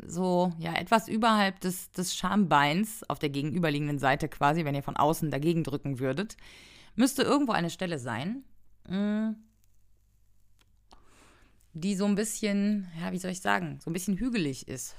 so, 0.06 0.52
ja, 0.58 0.74
etwas 0.74 1.08
überhalb 1.08 1.60
des, 1.60 1.90
des 1.92 2.14
Schambeins, 2.14 3.08
auf 3.08 3.18
der 3.18 3.30
gegenüberliegenden 3.30 3.98
Seite 3.98 4.28
quasi, 4.28 4.64
wenn 4.64 4.74
ihr 4.74 4.82
von 4.82 4.96
außen 4.96 5.30
dagegen 5.30 5.64
drücken 5.64 5.98
würdet, 5.98 6.36
müsste 6.94 7.22
irgendwo 7.22 7.52
eine 7.52 7.70
Stelle 7.70 7.98
sein, 7.98 8.44
mm, 8.88 9.30
die 11.74 11.96
so 11.96 12.06
ein 12.06 12.14
bisschen, 12.14 12.88
ja, 13.00 13.12
wie 13.12 13.18
soll 13.18 13.32
ich 13.32 13.40
sagen, 13.40 13.78
so 13.82 13.90
ein 13.90 13.92
bisschen 13.92 14.16
hügelig 14.16 14.68
ist. 14.68 14.94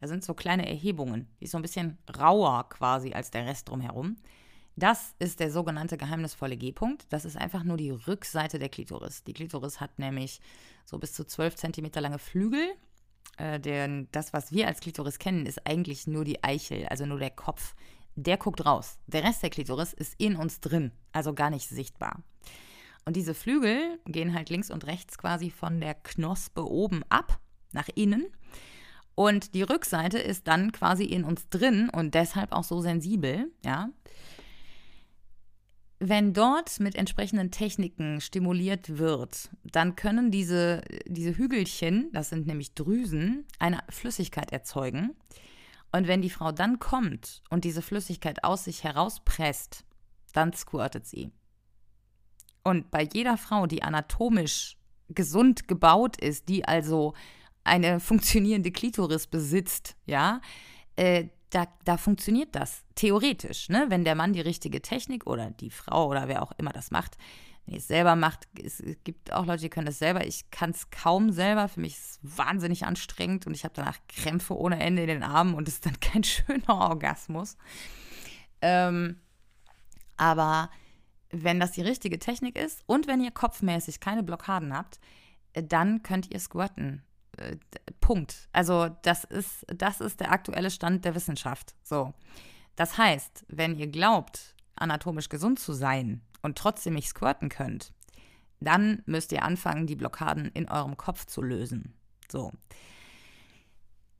Da 0.00 0.06
sind 0.06 0.22
so 0.22 0.34
kleine 0.34 0.68
Erhebungen. 0.68 1.28
Die 1.40 1.44
ist 1.44 1.52
so 1.52 1.58
ein 1.58 1.62
bisschen 1.62 1.98
rauer 2.16 2.68
quasi 2.68 3.12
als 3.12 3.30
der 3.30 3.46
Rest 3.46 3.68
drumherum. 3.68 4.16
Das 4.76 5.14
ist 5.18 5.40
der 5.40 5.50
sogenannte 5.50 5.96
geheimnisvolle 5.96 6.56
G-Punkt. 6.56 7.06
Das 7.08 7.24
ist 7.24 7.36
einfach 7.36 7.64
nur 7.64 7.76
die 7.76 7.90
Rückseite 7.90 8.60
der 8.60 8.68
Klitoris. 8.68 9.24
Die 9.24 9.32
Klitoris 9.32 9.80
hat 9.80 9.98
nämlich 9.98 10.40
so 10.84 10.98
bis 10.98 11.14
zu 11.14 11.24
12 11.24 11.56
cm 11.56 11.90
lange 11.96 12.20
Flügel. 12.20 12.74
Äh, 13.38 13.58
denn 13.58 14.08
das, 14.12 14.32
was 14.32 14.52
wir 14.52 14.68
als 14.68 14.80
Klitoris 14.80 15.18
kennen, 15.18 15.46
ist 15.46 15.66
eigentlich 15.66 16.06
nur 16.06 16.24
die 16.24 16.44
Eichel, 16.44 16.86
also 16.86 17.06
nur 17.06 17.18
der 17.18 17.30
Kopf. 17.30 17.74
Der 18.14 18.36
guckt 18.36 18.64
raus. 18.64 18.98
Der 19.06 19.24
Rest 19.24 19.42
der 19.42 19.50
Klitoris 19.50 19.92
ist 19.94 20.14
in 20.18 20.36
uns 20.36 20.60
drin, 20.60 20.92
also 21.12 21.34
gar 21.34 21.50
nicht 21.50 21.68
sichtbar. 21.68 22.22
Und 23.08 23.16
diese 23.16 23.32
Flügel 23.32 23.98
gehen 24.04 24.34
halt 24.34 24.50
links 24.50 24.70
und 24.70 24.86
rechts 24.86 25.16
quasi 25.16 25.48
von 25.48 25.80
der 25.80 25.94
Knospe 25.94 26.70
oben 26.70 27.02
ab, 27.08 27.40
nach 27.72 27.88
innen. 27.94 28.26
Und 29.14 29.54
die 29.54 29.62
Rückseite 29.62 30.18
ist 30.18 30.46
dann 30.46 30.72
quasi 30.72 31.04
in 31.04 31.24
uns 31.24 31.48
drin 31.48 31.88
und 31.88 32.12
deshalb 32.12 32.52
auch 32.52 32.64
so 32.64 32.82
sensibel, 32.82 33.50
ja. 33.64 33.88
Wenn 36.00 36.34
dort 36.34 36.80
mit 36.80 36.96
entsprechenden 36.96 37.50
Techniken 37.50 38.20
stimuliert 38.20 38.98
wird, 38.98 39.48
dann 39.64 39.96
können 39.96 40.30
diese, 40.30 40.82
diese 41.06 41.34
Hügelchen, 41.34 42.10
das 42.12 42.28
sind 42.28 42.46
nämlich 42.46 42.74
Drüsen, 42.74 43.46
eine 43.58 43.78
Flüssigkeit 43.88 44.52
erzeugen. 44.52 45.16
Und 45.92 46.08
wenn 46.08 46.20
die 46.20 46.28
Frau 46.28 46.52
dann 46.52 46.78
kommt 46.78 47.42
und 47.48 47.64
diese 47.64 47.80
Flüssigkeit 47.80 48.44
aus 48.44 48.64
sich 48.64 48.84
herauspresst, 48.84 49.86
dann 50.34 50.52
squirtet 50.52 51.06
sie. 51.06 51.32
Und 52.62 52.90
bei 52.90 53.08
jeder 53.12 53.36
Frau, 53.36 53.66
die 53.66 53.82
anatomisch 53.82 54.76
gesund 55.08 55.68
gebaut 55.68 56.20
ist, 56.20 56.48
die 56.48 56.64
also 56.64 57.14
eine 57.64 58.00
funktionierende 58.00 58.70
Klitoris 58.70 59.26
besitzt, 59.26 59.96
ja, 60.06 60.40
äh, 60.96 61.28
da, 61.50 61.66
da 61.84 61.96
funktioniert 61.96 62.54
das 62.54 62.84
theoretisch, 62.94 63.70
ne? 63.70 63.86
Wenn 63.88 64.04
der 64.04 64.14
Mann 64.14 64.34
die 64.34 64.40
richtige 64.40 64.82
Technik 64.82 65.26
oder 65.26 65.50
die 65.50 65.70
Frau 65.70 66.08
oder 66.08 66.28
wer 66.28 66.42
auch 66.42 66.52
immer 66.58 66.72
das 66.72 66.90
macht, 66.90 67.16
wenn 67.68 67.76
es 67.76 67.88
selber 67.88 68.16
macht, 68.16 68.48
es 68.62 68.82
gibt 69.04 69.32
auch 69.32 69.46
Leute, 69.46 69.62
die 69.62 69.70
können 69.70 69.86
das 69.86 69.98
selber. 69.98 70.26
Ich 70.26 70.50
kann 70.50 70.70
es 70.70 70.90
kaum 70.90 71.30
selber. 71.30 71.68
Für 71.68 71.80
mich 71.80 71.94
ist 71.94 72.10
es 72.10 72.38
wahnsinnig 72.38 72.86
anstrengend 72.86 73.46
und 73.46 73.54
ich 73.54 73.64
habe 73.64 73.74
danach 73.74 73.98
Krämpfe 74.08 74.56
ohne 74.56 74.80
Ende 74.80 75.02
in 75.02 75.08
den 75.08 75.22
Armen 75.22 75.54
und 75.54 75.68
es 75.68 75.74
ist 75.74 75.86
dann 75.86 75.98
kein 76.00 76.24
schöner 76.24 76.68
Orgasmus. 76.68 77.56
Ähm, 78.60 79.20
aber 80.16 80.70
wenn 81.30 81.60
das 81.60 81.72
die 81.72 81.82
richtige 81.82 82.18
Technik 82.18 82.56
ist 82.56 82.82
und 82.86 83.06
wenn 83.06 83.22
ihr 83.22 83.30
kopfmäßig 83.30 84.00
keine 84.00 84.22
Blockaden 84.22 84.76
habt, 84.76 84.98
dann 85.52 86.02
könnt 86.02 86.30
ihr 86.30 86.40
squirten. 86.40 87.02
Äh, 87.36 87.56
Punkt. 88.00 88.48
Also 88.52 88.88
das 89.02 89.24
ist, 89.24 89.66
das 89.68 90.00
ist 90.00 90.20
der 90.20 90.32
aktuelle 90.32 90.70
Stand 90.70 91.04
der 91.04 91.14
Wissenschaft. 91.14 91.74
So. 91.82 92.14
Das 92.76 92.96
heißt, 92.96 93.44
wenn 93.48 93.76
ihr 93.76 93.88
glaubt, 93.88 94.54
anatomisch 94.76 95.28
gesund 95.28 95.58
zu 95.58 95.72
sein 95.72 96.22
und 96.42 96.56
trotzdem 96.56 96.94
nicht 96.94 97.08
squirten 97.08 97.48
könnt, 97.48 97.92
dann 98.60 99.02
müsst 99.06 99.32
ihr 99.32 99.42
anfangen, 99.42 99.86
die 99.86 99.96
Blockaden 99.96 100.50
in 100.52 100.68
eurem 100.68 100.96
Kopf 100.96 101.26
zu 101.26 101.42
lösen. 101.42 101.94
So. 102.30 102.52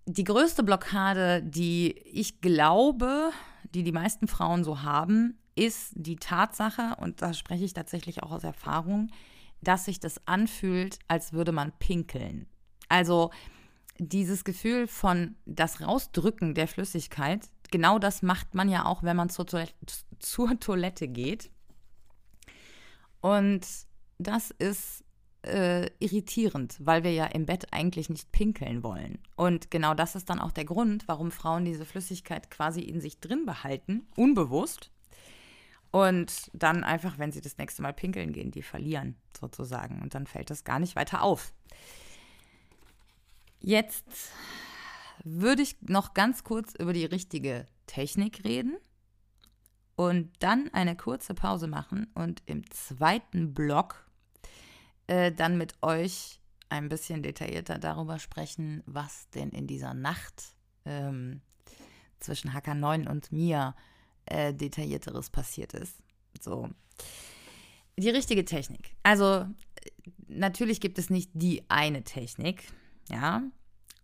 Die 0.06 0.24
größte 0.24 0.62
Blockade, 0.62 1.42
die 1.42 1.92
ich 1.98 2.40
glaube, 2.40 3.30
die 3.74 3.82
die 3.82 3.92
meisten 3.92 4.26
Frauen 4.26 4.64
so 4.64 4.82
haben, 4.82 5.38
ist 5.58 5.92
die 5.94 6.16
Tatsache, 6.16 6.96
und 6.98 7.20
da 7.20 7.34
spreche 7.34 7.64
ich 7.64 7.74
tatsächlich 7.74 8.22
auch 8.22 8.30
aus 8.30 8.44
Erfahrung, 8.44 9.10
dass 9.60 9.86
sich 9.86 9.98
das 9.98 10.26
anfühlt, 10.26 10.98
als 11.08 11.32
würde 11.32 11.52
man 11.52 11.72
pinkeln. 11.78 12.46
Also 12.88 13.30
dieses 13.98 14.44
Gefühl 14.44 14.86
von 14.86 15.34
das 15.44 15.80
Rausdrücken 15.80 16.54
der 16.54 16.68
Flüssigkeit, 16.68 17.48
genau 17.70 17.98
das 17.98 18.22
macht 18.22 18.54
man 18.54 18.68
ja 18.68 18.84
auch, 18.84 19.02
wenn 19.02 19.16
man 19.16 19.30
zur 19.30 19.46
Toilette, 19.46 19.74
zur 20.20 20.58
Toilette 20.60 21.08
geht. 21.08 21.50
Und 23.20 23.66
das 24.18 24.52
ist 24.52 25.04
äh, 25.42 25.90
irritierend, 25.98 26.76
weil 26.80 27.02
wir 27.02 27.12
ja 27.12 27.26
im 27.26 27.46
Bett 27.46 27.72
eigentlich 27.72 28.08
nicht 28.08 28.30
pinkeln 28.30 28.84
wollen. 28.84 29.18
Und 29.34 29.72
genau 29.72 29.94
das 29.94 30.14
ist 30.14 30.30
dann 30.30 30.38
auch 30.38 30.52
der 30.52 30.64
Grund, 30.64 31.08
warum 31.08 31.32
Frauen 31.32 31.64
diese 31.64 31.84
Flüssigkeit 31.84 32.48
quasi 32.50 32.80
in 32.80 33.00
sich 33.00 33.18
drin 33.18 33.44
behalten, 33.44 34.06
unbewusst. 34.16 34.92
Und 35.90 36.50
dann 36.52 36.84
einfach, 36.84 37.18
wenn 37.18 37.32
sie 37.32 37.40
das 37.40 37.56
nächste 37.56 37.82
Mal 37.82 37.94
pinkeln 37.94 38.32
gehen, 38.32 38.50
die 38.50 38.62
verlieren 38.62 39.16
sozusagen. 39.38 40.02
Und 40.02 40.14
dann 40.14 40.26
fällt 40.26 40.50
das 40.50 40.64
gar 40.64 40.78
nicht 40.78 40.96
weiter 40.96 41.22
auf. 41.22 41.52
Jetzt 43.60 44.04
würde 45.24 45.62
ich 45.62 45.76
noch 45.82 46.14
ganz 46.14 46.44
kurz 46.44 46.74
über 46.74 46.92
die 46.92 47.04
richtige 47.04 47.66
Technik 47.86 48.44
reden 48.44 48.76
und 49.96 50.30
dann 50.38 50.70
eine 50.72 50.94
kurze 50.96 51.34
Pause 51.34 51.66
machen 51.66 52.06
und 52.14 52.42
im 52.46 52.70
zweiten 52.70 53.54
Block 53.54 54.06
äh, 55.06 55.32
dann 55.32 55.58
mit 55.58 55.74
euch 55.82 56.40
ein 56.68 56.88
bisschen 56.88 57.22
detaillierter 57.22 57.78
darüber 57.78 58.18
sprechen, 58.18 58.82
was 58.86 59.28
denn 59.30 59.50
in 59.50 59.66
dieser 59.66 59.94
Nacht 59.94 60.54
ähm, 60.84 61.40
zwischen 62.20 62.52
HK9 62.52 63.08
und 63.08 63.32
mir 63.32 63.74
äh, 63.74 63.97
detaillierteres 64.54 65.30
passiert 65.30 65.74
ist. 65.74 65.96
So. 66.40 66.68
Die 67.96 68.10
richtige 68.10 68.44
Technik. 68.44 68.94
Also 69.02 69.46
natürlich 70.28 70.80
gibt 70.80 70.98
es 70.98 71.10
nicht 71.10 71.30
die 71.34 71.64
eine 71.68 72.04
Technik, 72.04 72.64
ja. 73.10 73.42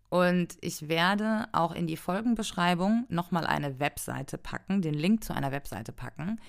Und 0.09 0.57
ich 0.61 0.89
werde 0.89 1.49
auch 1.53 1.73
in 1.73 1.87
die 1.87 1.97
Folgenbeschreibung 1.97 3.05
nochmal 3.09 3.47
eine 3.47 3.81
Webseite 3.81 4.39
packen, 4.39 4.81
den 4.81 4.95
Link 4.95 5.25
zu 5.25 5.35
einer 5.35 5.51
Webseite 5.51 5.93
packen, 5.93 6.41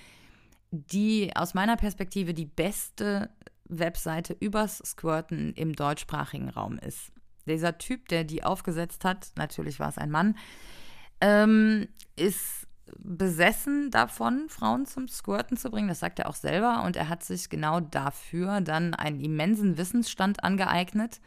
die 0.70 1.34
aus 1.34 1.54
meiner 1.54 1.76
Perspektive 1.76 2.32
die 2.32 2.46
beste 2.46 3.30
Webseite 3.64 4.36
übers 4.38 4.78
Squirten 4.78 5.52
im 5.54 5.74
deutschsprachigen 5.74 6.48
Raum 6.48 6.78
ist. 6.78 7.12
Dieser 7.46 7.78
Typ, 7.78 8.08
der 8.08 8.24
die 8.24 8.44
aufgesetzt 8.44 9.04
hat, 9.04 9.32
natürlich 9.36 9.78
war 9.80 9.88
es 9.88 9.98
ein 9.98 10.10
Mann, 10.10 10.36
ähm, 11.20 11.88
ist 12.16 12.65
besessen 12.98 13.90
davon, 13.90 14.48
Frauen 14.48 14.86
zum 14.86 15.08
Squirten 15.08 15.56
zu 15.56 15.70
bringen. 15.70 15.88
Das 15.88 16.00
sagt 16.00 16.18
er 16.18 16.28
auch 16.28 16.34
selber. 16.34 16.82
Und 16.84 16.96
er 16.96 17.08
hat 17.08 17.24
sich 17.24 17.48
genau 17.48 17.80
dafür 17.80 18.60
dann 18.60 18.94
einen 18.94 19.20
immensen 19.20 19.78
Wissensstand 19.78 20.44
angeeignet 20.44 21.20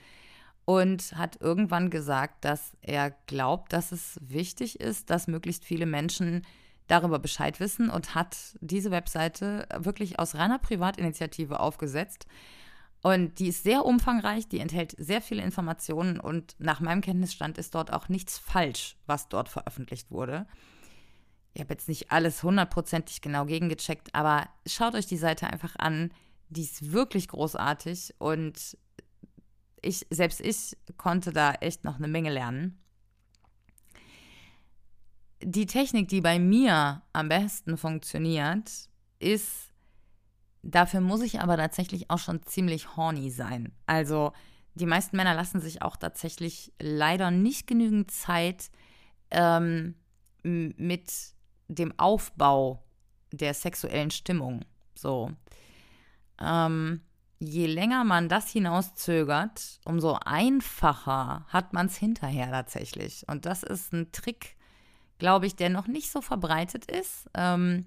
und 0.66 1.14
hat 1.16 1.42
irgendwann 1.42 1.90
gesagt, 1.90 2.46
dass 2.46 2.78
er 2.82 3.12
glaubt, 3.26 3.74
dass 3.74 3.92
es 3.92 4.20
wichtig 4.22 4.80
ist, 4.80 5.10
dass 5.10 5.28
möglichst 5.28 5.66
viele 5.66 5.86
Menschen 5.86 6.46
darüber 6.88 7.20
Bescheid 7.20 7.60
wissen 7.60 7.90
und 7.90 8.16
hat 8.16 8.38
diese 8.62 8.92
Webseite 8.92 9.68
wirklich 9.78 10.20
aus 10.20 10.36
reiner 10.36 10.60
Privatinitiative 10.60 11.60
aufgesetzt. 11.60 12.26
Und 13.02 13.40
die 13.40 13.48
ist 13.48 13.64
sehr 13.64 13.86
umfangreich, 13.86 14.48
die 14.48 14.60
enthält 14.60 14.96
sehr 14.98 15.22
viele 15.22 15.42
Informationen 15.44 16.20
und 16.20 16.56
nach 16.60 16.82
meinem 16.82 17.02
Kenntnisstand 17.02 17.58
ist 17.58 17.74
dort 17.74 17.94
auch 17.94 18.10
nichts 18.10 18.38
falsch, 18.38 18.98
was 19.06 19.30
dort 19.30 19.48
veröffentlicht 19.48 20.12
wurde. 20.12 20.46
Ich 21.60 21.64
habe 21.64 21.74
jetzt 21.74 21.90
nicht 21.90 22.12
alles 22.12 22.42
hundertprozentig 22.42 23.22
genau 23.22 23.46
gegengecheckt, 23.46 24.16
aber 24.16 24.48
schaut 24.66 24.96
euch 24.96 25.08
die 25.08 25.18
Seite 25.18 25.48
einfach 25.48 25.76
an. 25.78 26.12
Die 26.50 26.64
ist 26.64 26.92
wirklich 26.92 27.28
großartig 27.28 28.16
und 28.18 28.78
ich, 29.82 30.08
selbst 30.10 30.42
ich 30.42 30.78
konnte 30.98 31.32
da 31.32 31.54
echt 31.54 31.84
noch 31.84 31.98
eine 31.98 32.08
Menge 32.08 32.32
lernen 32.32 32.80
die 35.42 35.66
Technik, 35.66 36.08
die 36.10 36.22
bei 36.22 36.40
mir 36.40 37.02
am 37.14 37.30
besten 37.30 37.78
funktioniert, 37.78 38.90
ist, 39.20 39.72
dafür 40.64 41.02
muss 41.02 41.22
ich 41.22 41.40
aber 41.40 41.58
tatsächlich 41.58 42.10
auch 42.10 42.20
schon 42.20 42.44
ziemlich 42.44 42.96
horny 42.96 43.30
sein. 43.30 43.72
Also 43.86 44.34
die 44.76 44.86
meisten 44.86 45.18
Männer 45.18 45.34
lassen 45.34 45.62
sich 45.62 45.82
auch 45.82 45.98
tatsächlich 45.98 46.74
leider 46.80 47.32
nicht 47.32 47.68
genügend 47.68 48.12
Zeit 48.12 48.70
ähm, 49.32 49.96
mit 50.44 51.12
dem 51.70 51.98
Aufbau 51.98 52.84
der 53.32 53.54
sexuellen 53.54 54.12
Stimmung. 54.12 54.66
So. 54.96 55.32
Ähm, 56.42 57.02
je 57.40 57.68
länger 57.68 58.04
man 58.04 58.28
das 58.28 58.50
hinauszögert, 58.50 59.80
umso 59.86 60.18
einfacher 60.26 61.46
hat 61.48 61.74
man 61.74 61.86
es 61.86 61.96
hinterher 61.96 62.52
tatsächlich. 62.52 63.24
Und 63.28 63.46
das 63.46 63.64
ist 63.64 63.94
ein 63.94 64.12
Trick, 64.12 64.58
glaube 65.20 65.46
ich, 65.46 65.56
der 65.56 65.70
noch 65.70 65.88
nicht 65.88 66.12
so 66.12 66.22
verbreitet 66.22 66.90
ist, 66.90 67.30
ähm, 67.34 67.86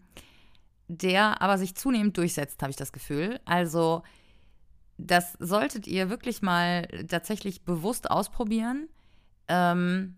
der 0.88 1.42
aber 1.42 1.58
sich 1.58 1.74
zunehmend 1.74 2.16
durchsetzt, 2.16 2.62
habe 2.62 2.70
ich 2.70 2.76
das 2.76 2.92
Gefühl. 2.92 3.40
Also 3.44 4.02
das 4.96 5.32
solltet 5.38 5.86
ihr 5.86 6.10
wirklich 6.10 6.42
mal 6.42 6.86
tatsächlich 7.08 7.64
bewusst 7.64 8.10
ausprobieren. 8.10 8.88
Ähm, 9.48 10.16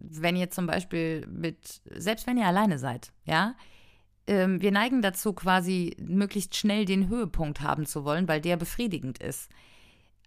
wenn 0.00 0.36
ihr 0.36 0.50
zum 0.50 0.66
Beispiel 0.66 1.26
mit, 1.26 1.82
selbst 1.84 2.26
wenn 2.26 2.38
ihr 2.38 2.46
alleine 2.46 2.78
seid, 2.78 3.12
ja, 3.24 3.54
ähm, 4.26 4.60
wir 4.60 4.72
neigen 4.72 5.02
dazu, 5.02 5.32
quasi 5.32 5.96
möglichst 6.00 6.56
schnell 6.56 6.84
den 6.84 7.08
Höhepunkt 7.08 7.60
haben 7.60 7.86
zu 7.86 8.04
wollen, 8.04 8.28
weil 8.28 8.40
der 8.40 8.56
befriedigend 8.56 9.18
ist. 9.18 9.50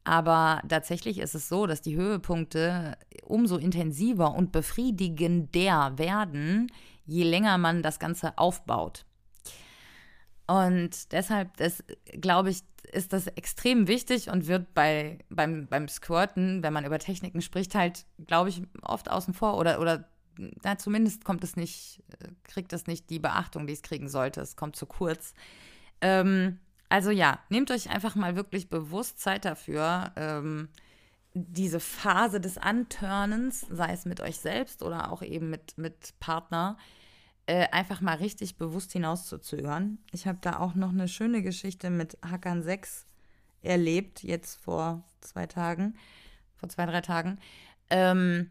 Aber 0.03 0.61
tatsächlich 0.67 1.19
ist 1.19 1.33
es 1.33 1.47
so, 1.47 1.65
dass 1.65 1.81
die 1.81 1.95
Höhepunkte 1.95 2.97
umso 3.23 3.57
intensiver 3.57 4.35
und 4.35 4.51
befriedigender 4.51 5.97
werden, 5.97 6.71
je 7.05 7.23
länger 7.23 7.57
man 7.57 7.81
das 7.81 7.99
Ganze 7.99 8.37
aufbaut. 8.37 9.05
Und 10.45 11.13
deshalb, 11.13 11.51
glaube 12.19 12.49
ich, 12.49 12.59
ist 12.91 13.13
das 13.13 13.27
extrem 13.27 13.87
wichtig 13.87 14.29
und 14.29 14.47
wird 14.47 14.73
bei, 14.73 15.19
beim, 15.29 15.67
beim 15.67 15.87
Squirten, 15.87 16.63
wenn 16.63 16.73
man 16.73 16.85
über 16.85 16.99
Techniken 16.99 17.41
spricht, 17.41 17.75
halt, 17.75 18.05
glaube 18.27 18.49
ich, 18.49 18.61
oft 18.81 19.09
außen 19.09 19.33
vor 19.33 19.57
oder, 19.57 19.79
oder 19.79 20.07
na, 20.37 20.77
zumindest 20.77 21.25
kommt 21.25 21.43
es 21.43 21.55
nicht, 21.55 22.01
kriegt 22.43 22.73
es 22.73 22.87
nicht 22.87 23.09
die 23.09 23.19
Beachtung, 23.19 23.67
die 23.67 23.73
es 23.73 23.81
kriegen 23.81 24.09
sollte. 24.09 24.41
Es 24.41 24.55
kommt 24.55 24.75
zu 24.75 24.85
kurz. 24.85 25.33
Ähm, 26.01 26.59
also 26.89 27.11
ja, 27.11 27.39
nehmt 27.49 27.71
euch 27.71 27.89
einfach 27.89 28.15
mal 28.15 28.35
wirklich 28.35 28.69
bewusst 28.69 29.19
Zeit 29.19 29.45
dafür, 29.45 30.11
ähm, 30.15 30.69
diese 31.33 31.79
Phase 31.79 32.39
des 32.39 32.57
Antörnens, 32.57 33.65
sei 33.69 33.91
es 33.91 34.05
mit 34.05 34.21
euch 34.21 34.37
selbst 34.37 34.83
oder 34.83 35.11
auch 35.11 35.23
eben 35.23 35.49
mit, 35.49 35.77
mit 35.77 36.13
Partner, 36.19 36.77
äh, 37.45 37.67
einfach 37.69 38.01
mal 38.01 38.15
richtig 38.15 38.57
bewusst 38.57 38.93
hinauszuzögern. 38.93 39.99
Ich 40.11 40.27
habe 40.27 40.39
da 40.41 40.59
auch 40.59 40.75
noch 40.75 40.89
eine 40.89 41.07
schöne 41.07 41.41
Geschichte 41.41 41.89
mit 41.89 42.17
Hakan 42.23 42.63
6 42.63 43.05
erlebt, 43.61 44.23
jetzt 44.23 44.55
vor 44.55 45.03
zwei 45.21 45.47
Tagen, 45.47 45.95
vor 46.55 46.69
zwei, 46.69 46.85
drei 46.85 47.01
Tagen. 47.01 47.39
Ähm, 47.89 48.49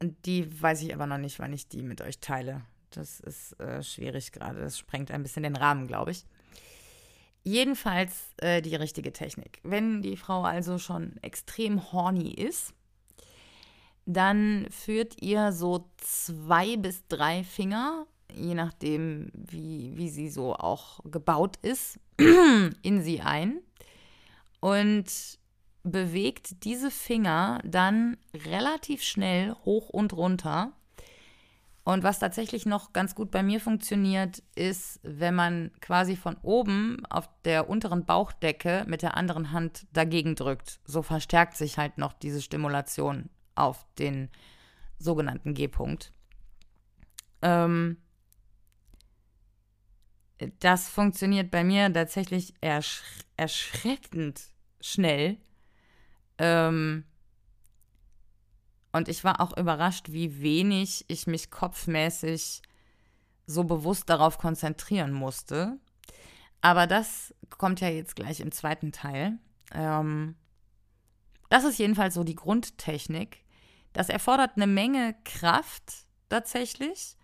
die 0.00 0.60
weiß 0.60 0.82
ich 0.82 0.94
aber 0.94 1.06
noch 1.06 1.18
nicht, 1.18 1.38
wann 1.38 1.52
ich 1.52 1.68
die 1.68 1.82
mit 1.82 2.00
euch 2.00 2.20
teile. 2.20 2.62
Das 2.90 3.20
ist 3.20 3.58
äh, 3.60 3.82
schwierig 3.82 4.32
gerade. 4.32 4.60
Das 4.60 4.78
sprengt 4.78 5.10
ein 5.10 5.22
bisschen 5.22 5.42
den 5.42 5.56
Rahmen, 5.56 5.86
glaube 5.86 6.12
ich. 6.12 6.24
Jedenfalls 7.42 8.34
äh, 8.38 8.62
die 8.62 8.74
richtige 8.74 9.12
Technik. 9.12 9.60
Wenn 9.62 10.00
die 10.00 10.16
Frau 10.16 10.42
also 10.42 10.78
schon 10.78 11.16
extrem 11.22 11.92
horny 11.92 12.32
ist, 12.32 12.72
dann 14.06 14.66
führt 14.70 15.22
ihr 15.22 15.52
so 15.52 15.88
zwei 15.96 16.76
bis 16.76 17.06
drei 17.08 17.44
Finger, 17.44 18.06
je 18.34 18.54
nachdem, 18.54 19.30
wie, 19.32 19.92
wie 19.96 20.08
sie 20.10 20.28
so 20.28 20.54
auch 20.54 21.00
gebaut 21.04 21.56
ist, 21.62 21.98
in 22.82 23.02
sie 23.02 23.20
ein 23.20 23.60
und 24.60 25.38
bewegt 25.82 26.64
diese 26.64 26.90
Finger 26.90 27.60
dann 27.64 28.16
relativ 28.32 29.02
schnell 29.02 29.54
hoch 29.64 29.90
und 29.90 30.14
runter 30.14 30.72
Und 31.84 32.02
was 32.02 32.18
tatsächlich 32.18 32.64
noch 32.64 32.94
ganz 32.94 33.14
gut 33.14 33.30
bei 33.30 33.42
mir 33.42 33.60
funktioniert, 33.60 34.42
ist, 34.54 35.00
wenn 35.02 35.34
man 35.34 35.70
quasi 35.82 36.16
von 36.16 36.38
oben 36.42 37.04
auf 37.10 37.28
der 37.44 37.68
unteren 37.68 38.06
Bauchdecke 38.06 38.84
mit 38.88 39.02
der 39.02 39.18
anderen 39.18 39.52
Hand 39.52 39.86
dagegen 39.92 40.34
drückt. 40.34 40.80
So 40.86 41.02
verstärkt 41.02 41.58
sich 41.58 41.76
halt 41.76 41.98
noch 41.98 42.14
diese 42.14 42.40
Stimulation 42.40 43.28
auf 43.54 43.86
den 43.98 44.30
sogenannten 44.98 45.54
G-Punkt. 45.54 46.12
Ähm, 47.42 47.98
das 50.60 50.88
funktioniert 50.88 51.50
bei 51.50 51.64
mir 51.64 51.92
tatsächlich 51.92 52.54
ersch 52.60 53.02
erschreckend 53.36 54.40
schnell. 54.80 55.38
Ähm, 56.38 57.04
und 58.92 59.08
ich 59.08 59.24
war 59.24 59.40
auch 59.40 59.56
überrascht, 59.56 60.12
wie 60.12 60.40
wenig 60.40 61.04
ich 61.08 61.26
mich 61.26 61.50
kopfmäßig 61.50 62.62
so 63.46 63.64
bewusst 63.64 64.08
darauf 64.08 64.38
konzentrieren 64.38 65.12
musste. 65.12 65.78
Aber 66.60 66.86
das 66.86 67.34
kommt 67.50 67.80
ja 67.80 67.88
jetzt 67.88 68.16
gleich 68.16 68.40
im 68.40 68.52
zweiten 68.52 68.92
Teil. 68.92 69.38
Ähm, 69.72 70.36
das 71.50 71.64
ist 71.64 71.78
jedenfalls 71.78 72.14
so 72.14 72.24
die 72.24 72.36
Grundtechnik. 72.36 73.43
Das 73.94 74.10
erfordert 74.10 74.52
eine 74.56 74.66
Menge 74.66 75.16
Kraft 75.24 76.04
tatsächlich. 76.28 77.16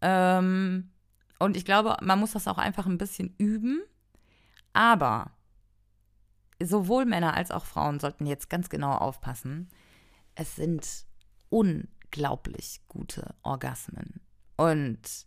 Ähm, 0.00 0.90
und 1.38 1.56
ich 1.56 1.66
glaube, 1.66 1.98
man 2.00 2.18
muss 2.18 2.32
das 2.32 2.48
auch 2.48 2.58
einfach 2.58 2.86
ein 2.86 2.98
bisschen 2.98 3.34
üben. 3.36 3.82
Aber 4.72 5.32
sowohl 6.62 7.04
Männer 7.04 7.34
als 7.34 7.50
auch 7.50 7.66
Frauen 7.66 8.00
sollten 8.00 8.24
jetzt 8.24 8.48
ganz 8.48 8.70
genau 8.70 8.92
aufpassen 8.92 9.68
es 10.36 10.54
sind 10.54 11.06
unglaublich 11.48 12.82
gute 12.86 13.34
Orgasmen. 13.42 14.20
Und 14.56 15.26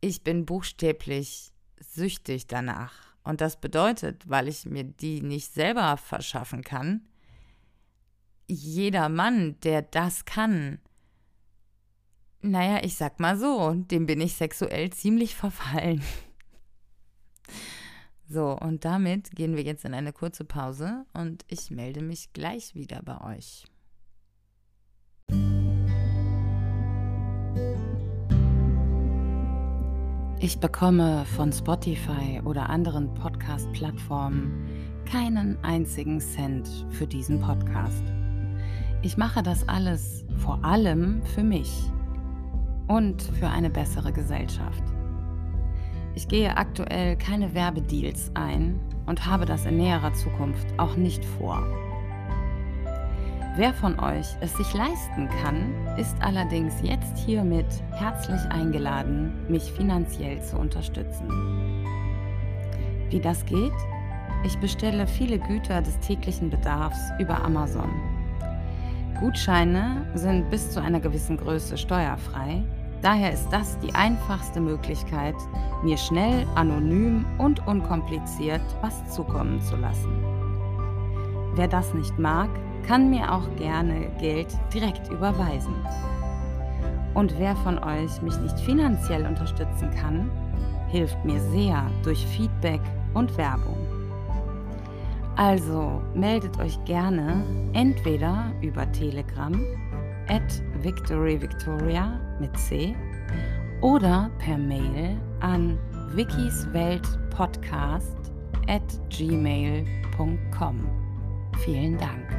ich 0.00 0.24
bin 0.24 0.44
buchstäblich 0.44 1.52
süchtig 1.78 2.46
danach. 2.46 2.92
Und 3.22 3.40
das 3.40 3.60
bedeutet, 3.60 4.28
weil 4.28 4.48
ich 4.48 4.66
mir 4.66 4.84
die 4.84 5.22
nicht 5.22 5.52
selber 5.52 5.96
verschaffen 5.96 6.62
kann, 6.62 7.06
jeder 8.46 9.08
Mann, 9.08 9.58
der 9.60 9.82
das 9.82 10.24
kann, 10.24 10.78
naja, 12.40 12.80
ich 12.84 12.96
sag 12.96 13.20
mal 13.20 13.38
so, 13.38 13.72
dem 13.72 14.06
bin 14.06 14.20
ich 14.20 14.34
sexuell 14.34 14.90
ziemlich 14.90 15.34
verfallen. 15.34 16.02
So, 18.28 18.58
und 18.58 18.84
damit 18.84 19.30
gehen 19.32 19.56
wir 19.56 19.62
jetzt 19.62 19.84
in 19.84 19.94
eine 19.94 20.12
kurze 20.12 20.44
Pause 20.44 21.04
und 21.12 21.44
ich 21.48 21.70
melde 21.70 22.02
mich 22.02 22.32
gleich 22.32 22.74
wieder 22.74 23.02
bei 23.02 23.36
euch. 23.36 23.64
Ich 30.40 30.58
bekomme 30.58 31.24
von 31.36 31.52
Spotify 31.52 32.40
oder 32.44 32.68
anderen 32.68 33.14
Podcast-Plattformen 33.14 35.04
keinen 35.06 35.62
einzigen 35.64 36.20
Cent 36.20 36.68
für 36.90 37.06
diesen 37.06 37.40
Podcast. 37.40 38.23
Ich 39.04 39.18
mache 39.18 39.42
das 39.42 39.68
alles 39.68 40.24
vor 40.38 40.64
allem 40.64 41.20
für 41.34 41.42
mich 41.42 41.70
und 42.86 43.20
für 43.20 43.48
eine 43.48 43.68
bessere 43.68 44.12
Gesellschaft. 44.12 44.82
Ich 46.14 46.26
gehe 46.26 46.56
aktuell 46.56 47.14
keine 47.18 47.52
Werbedeals 47.54 48.30
ein 48.32 48.80
und 49.04 49.26
habe 49.26 49.44
das 49.44 49.66
in 49.66 49.76
näherer 49.76 50.14
Zukunft 50.14 50.66
auch 50.78 50.96
nicht 50.96 51.22
vor. 51.22 51.62
Wer 53.56 53.74
von 53.74 54.00
euch 54.00 54.26
es 54.40 54.56
sich 54.56 54.72
leisten 54.72 55.28
kann, 55.42 55.74
ist 55.98 56.16
allerdings 56.20 56.72
jetzt 56.82 57.18
hiermit 57.18 57.66
herzlich 57.92 58.40
eingeladen, 58.50 59.34
mich 59.50 59.64
finanziell 59.64 60.42
zu 60.42 60.56
unterstützen. 60.56 61.28
Wie 63.10 63.20
das 63.20 63.44
geht? 63.44 63.74
Ich 64.44 64.56
bestelle 64.60 65.06
viele 65.06 65.38
Güter 65.38 65.82
des 65.82 65.98
täglichen 66.00 66.48
Bedarfs 66.48 67.00
über 67.18 67.44
Amazon. 67.44 68.13
Gutscheine 69.20 70.06
sind 70.14 70.50
bis 70.50 70.70
zu 70.70 70.80
einer 70.80 71.00
gewissen 71.00 71.36
Größe 71.36 71.78
steuerfrei. 71.78 72.62
Daher 73.02 73.32
ist 73.32 73.48
das 73.50 73.78
die 73.80 73.94
einfachste 73.94 74.60
Möglichkeit, 74.60 75.34
mir 75.82 75.96
schnell, 75.96 76.46
anonym 76.54 77.24
und 77.38 77.66
unkompliziert 77.66 78.62
was 78.80 79.08
zukommen 79.14 79.60
zu 79.60 79.76
lassen. 79.76 80.10
Wer 81.54 81.68
das 81.68 81.94
nicht 81.94 82.18
mag, 82.18 82.48
kann 82.86 83.10
mir 83.10 83.32
auch 83.32 83.54
gerne 83.56 84.10
Geld 84.18 84.48
direkt 84.72 85.08
überweisen. 85.10 85.74
Und 87.14 87.38
wer 87.38 87.54
von 87.56 87.78
euch 87.78 88.20
mich 88.22 88.36
nicht 88.38 88.58
finanziell 88.60 89.24
unterstützen 89.24 89.90
kann, 90.00 90.30
hilft 90.88 91.24
mir 91.24 91.40
sehr 91.40 91.90
durch 92.02 92.26
Feedback 92.26 92.80
und 93.14 93.36
Werbung. 93.36 93.83
Also 95.36 96.00
meldet 96.14 96.58
euch 96.60 96.82
gerne 96.84 97.42
entweder 97.72 98.52
über 98.62 98.90
Telegram 98.92 99.52
at 100.28 100.62
victoryvictoria 100.82 102.20
mit 102.40 102.56
C 102.56 102.94
oder 103.80 104.30
per 104.38 104.56
Mail 104.56 105.20
an 105.40 105.76
wikisweltpodcast 106.14 108.16
at 108.68 108.82
gmail.com. 109.10 110.88
Vielen 111.64 111.98
Dank. 111.98 112.30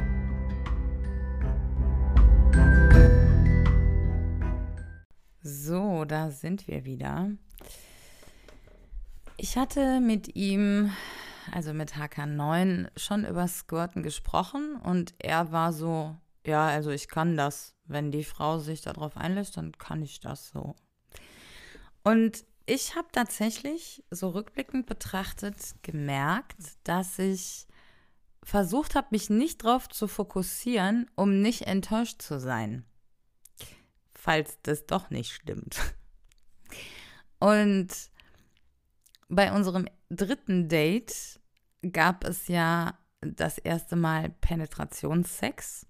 So, 5.42 6.04
da 6.04 6.30
sind 6.30 6.66
wir 6.66 6.84
wieder. 6.84 7.30
Ich 9.36 9.56
hatte 9.58 10.00
mit 10.00 10.34
ihm, 10.34 10.90
also 11.52 11.72
mit 11.72 11.94
HK9, 11.94 12.88
schon 12.96 13.24
über 13.24 13.46
Squirten 13.48 14.02
gesprochen 14.02 14.76
und 14.76 15.14
er 15.18 15.52
war 15.52 15.72
so, 15.72 16.16
ja, 16.46 16.66
also 16.66 16.90
ich 16.90 17.08
kann 17.08 17.36
das. 17.36 17.74
Wenn 17.84 18.10
die 18.10 18.24
Frau 18.24 18.58
sich 18.58 18.80
darauf 18.80 19.16
einlässt, 19.16 19.56
dann 19.56 19.72
kann 19.78 20.02
ich 20.02 20.20
das 20.20 20.48
so. 20.48 20.74
Und 22.02 22.44
ich 22.66 22.96
habe 22.96 23.08
tatsächlich 23.12 24.04
so 24.10 24.30
rückblickend 24.30 24.86
betrachtet 24.86 25.76
gemerkt, 25.82 26.56
dass 26.82 27.18
ich 27.18 27.66
versucht 28.42 28.94
habe, 28.94 29.08
mich 29.10 29.30
nicht 29.30 29.64
darauf 29.64 29.88
zu 29.88 30.08
fokussieren, 30.08 31.08
um 31.14 31.42
nicht 31.42 31.62
enttäuscht 31.62 32.22
zu 32.22 32.40
sein. 32.40 32.84
Falls 34.14 34.58
das 34.62 34.86
doch 34.86 35.10
nicht 35.10 35.32
stimmt. 35.32 35.78
Und 37.38 37.88
bei 39.28 39.52
unserem 39.52 39.88
dritten 40.10 40.68
Date 40.68 41.40
gab 41.92 42.24
es 42.24 42.48
ja 42.48 42.98
das 43.20 43.58
erste 43.58 43.96
Mal 43.96 44.30
Penetrationssex, 44.40 45.86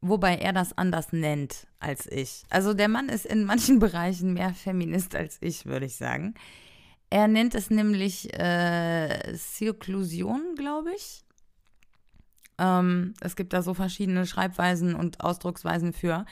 wobei 0.00 0.36
er 0.36 0.52
das 0.52 0.76
anders 0.76 1.12
nennt 1.12 1.66
als 1.78 2.06
ich. 2.06 2.44
Also 2.50 2.74
der 2.74 2.88
Mann 2.88 3.08
ist 3.08 3.26
in 3.26 3.44
manchen 3.44 3.78
Bereichen 3.80 4.34
mehr 4.34 4.54
Feminist 4.54 5.14
als 5.14 5.38
ich, 5.40 5.66
würde 5.66 5.86
ich 5.86 5.96
sagen. 5.96 6.34
Er 7.10 7.28
nennt 7.28 7.54
es 7.54 7.70
nämlich 7.70 8.32
äh, 8.38 9.34
Zirklusion, 9.36 10.54
glaube 10.56 10.92
ich. 10.96 11.24
Ähm, 12.58 13.14
es 13.20 13.36
gibt 13.36 13.52
da 13.52 13.62
so 13.62 13.74
verschiedene 13.74 14.26
Schreibweisen 14.26 14.94
und 14.94 15.20
Ausdrucksweisen 15.20 15.92
für. 15.92 16.24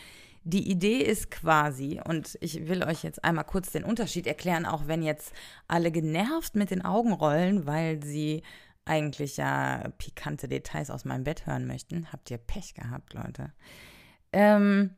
Die 0.47 0.71
Idee 0.71 0.99
ist 0.99 1.31
quasi, 1.31 2.01
und 2.07 2.37
ich 2.41 2.69
will 2.69 2.85
euch 2.85 3.03
jetzt 3.03 3.25
einmal 3.25 3.45
kurz 3.45 3.73
den 3.73 3.83
Unterschied 3.83 4.27
erklären, 4.27 4.67
auch 4.67 4.87
wenn 4.87 5.03
jetzt 5.03 5.33
alle 5.69 5.91
genervt 5.91 6.55
mit 6.55 6.71
den 6.71 6.85
Augen 6.85 7.15
rollen, 7.15 7.67
weil 7.67 8.03
sie 8.05 8.43
eigentlich 8.85 9.39
ja 9.39 9.89
pikante 9.97 10.47
Details 10.47 10.91
aus 10.91 11.07
meinem 11.07 11.25
Bett 11.25 11.47
hören 11.47 11.67
möchten. 11.67 12.13
Habt 12.13 12.31
ihr 12.31 12.37
Pech 12.37 12.75
gehabt, 12.75 13.15
Leute. 13.15 13.55
Ähm, 14.33 14.95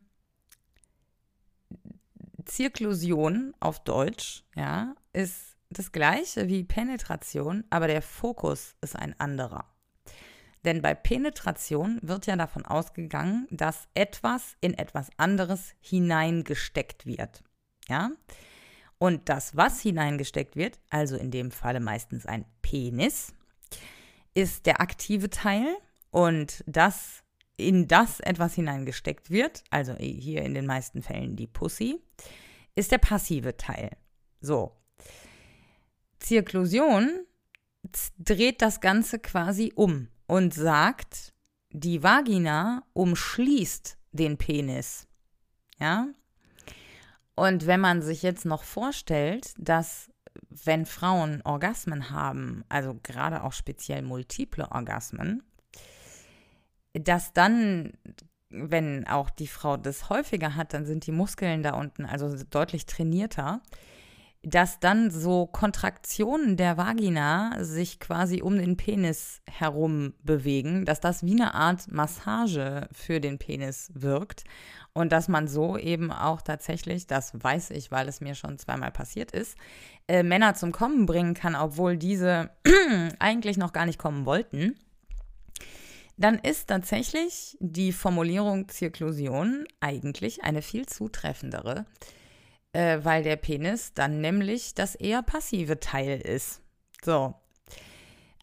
Zirklusion 2.44 3.54
auf 3.61 3.82
Deutsch, 3.85 4.44
ja, 4.56 4.96
ist 5.12 5.56
das 5.70 5.92
gleiche 5.92 6.48
wie 6.48 6.64
Penetration, 6.64 7.64
aber 7.70 7.86
der 7.86 8.03
Fokus 8.03 8.74
ist 8.80 8.97
ein 8.97 9.18
anderer. 9.20 9.64
Denn 10.66 10.82
bei 10.82 10.94
Penetration 10.94 12.00
wird 12.02 12.26
ja 12.26 12.34
davon 12.34 12.66
ausgegangen, 12.66 13.46
dass 13.52 13.86
etwas 13.94 14.56
in 14.60 14.74
etwas 14.74 15.10
anderes 15.16 15.74
hineingesteckt 15.80 17.06
wird. 17.06 17.44
Ja? 17.88 18.10
Und 18.98 19.28
das, 19.28 19.56
was 19.56 19.80
hineingesteckt 19.80 20.56
wird, 20.56 20.80
also 20.90 21.16
in 21.16 21.30
dem 21.30 21.52
Falle 21.52 21.78
meistens 21.78 22.26
ein 22.26 22.44
Penis, 22.62 23.32
ist 24.34 24.66
der 24.66 24.80
aktive 24.80 25.30
Teil 25.30 25.68
und 26.10 26.64
das, 26.66 27.22
in 27.56 27.86
das 27.86 28.18
etwas 28.18 28.54
hineingesteckt 28.54 29.30
wird, 29.30 29.62
also 29.70 29.94
hier 29.94 30.42
in 30.42 30.54
den 30.54 30.66
meisten 30.66 31.00
Fällen 31.00 31.36
die 31.36 31.46
Pussy, 31.46 32.02
ist 32.74 32.90
der 32.90 32.98
passive 32.98 33.56
Teil. 33.56 33.90
So. 34.40 34.72
Zirklusion 36.18 37.24
dreht 38.18 38.62
das 38.62 38.80
Ganze 38.80 39.20
quasi 39.20 39.72
um 39.76 40.08
und 40.27 40.55
sagt, 40.55 41.33
die 41.70 42.03
Vagina 42.03 42.83
umschließt 42.93 43.99
den 44.12 44.39
Penis. 44.39 45.07
Ja? 45.79 46.09
Und 47.35 47.66
wenn 47.66 47.81
man 47.81 48.03
sich 48.03 48.22
jetzt 48.22 48.45
noch 48.45 48.64
vorstellt, 48.64 49.53
dass 49.59 50.11
wenn 50.49 50.87
Frauen 50.87 51.43
Orgasmen 51.43 52.11
haben, 52.11 52.64
also 52.68 52.99
gerade 53.03 53.43
auch 53.43 53.53
speziell 53.53 54.03
multiple 54.03 54.70
Orgasmen, 54.70 55.43
dass 56.95 57.33
dann, 57.33 57.93
wenn 58.49 59.07
auch 59.07 59.29
die 59.29 59.49
Frau 59.49 59.77
das 59.77 60.09
häufiger 60.09 60.55
hat, 60.57 60.72
dann 60.72 60.87
sind 60.87 61.07
die 61.07 61.12
Muskeln 61.12 61.62
da 61.62 61.74
unten 61.74 62.07
also 62.07 62.35
deutlich 62.51 62.87
trainierter, 62.87 63.61
dass 64.49 64.78
dann 64.78 65.11
so 65.11 65.47
Kontraktionen 65.47 66.57
der 66.57 66.76
Vagina 66.76 67.64
sich 67.64 67.99
quasi 67.99 68.42
um 68.42 68.57
den 68.57 68.76
Penis 68.76 69.40
herum 69.51 70.14
bewegen, 70.22 70.84
dass 70.84 71.01
das 71.01 71.24
wie 71.24 71.32
eine 71.32 71.55
Art 71.55 71.90
Massage 71.90 72.88
für 72.92 73.20
den 73.20 73.38
Penis 73.38 73.90
wirkt 73.94 74.44
und 74.92 75.11
dass 75.11 75.26
man 75.26 75.49
so 75.49 75.76
eben 75.76 76.12
auch 76.12 76.42
tatsächlich, 76.42 77.09
das 77.09 77.32
weiß 77.34 77.70
ich, 77.70 77.90
weil 77.90 78.07
es 78.07 78.20
mir 78.20 78.36
schon 78.36 78.57
zweimal 78.57 78.92
passiert 78.92 79.32
ist, 79.32 79.57
äh, 80.07 80.22
Männer 80.22 80.55
zum 80.55 80.70
Kommen 80.70 81.07
bringen 81.07 81.34
kann, 81.34 81.57
obwohl 81.57 81.97
diese 81.97 82.51
eigentlich 83.18 83.57
noch 83.57 83.72
gar 83.72 83.84
nicht 83.84 83.99
kommen 83.99 84.26
wollten. 84.26 84.76
Dann 86.18 86.38
ist 86.38 86.68
tatsächlich 86.68 87.57
die 87.59 87.92
Formulierung 87.92 88.68
Zirklusion 88.68 89.66
eigentlich 89.80 90.44
eine 90.44 90.62
viel 90.62 90.86
zutreffendere 90.86 91.84
äh, 92.72 92.98
weil 93.02 93.22
der 93.22 93.36
Penis 93.36 93.94
dann 93.94 94.20
nämlich 94.20 94.74
das 94.74 94.94
eher 94.94 95.22
passive 95.22 95.80
Teil 95.80 96.20
ist. 96.20 96.62
So. 97.02 97.34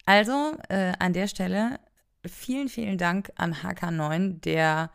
Also 0.06 0.56
äh, 0.68 0.92
an 0.98 1.12
der 1.12 1.28
Stelle 1.28 1.80
vielen, 2.26 2.68
vielen 2.68 2.98
Dank 2.98 3.32
an 3.36 3.54
HK9, 3.54 4.40
der 4.40 4.90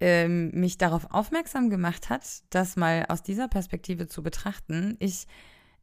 ähm, 0.00 0.50
mich 0.52 0.78
darauf 0.78 1.10
aufmerksam 1.10 1.70
gemacht 1.70 2.08
hat, 2.08 2.24
das 2.50 2.76
mal 2.76 3.06
aus 3.08 3.22
dieser 3.22 3.48
Perspektive 3.48 4.06
zu 4.06 4.22
betrachten. 4.22 4.96
Ich, 5.00 5.26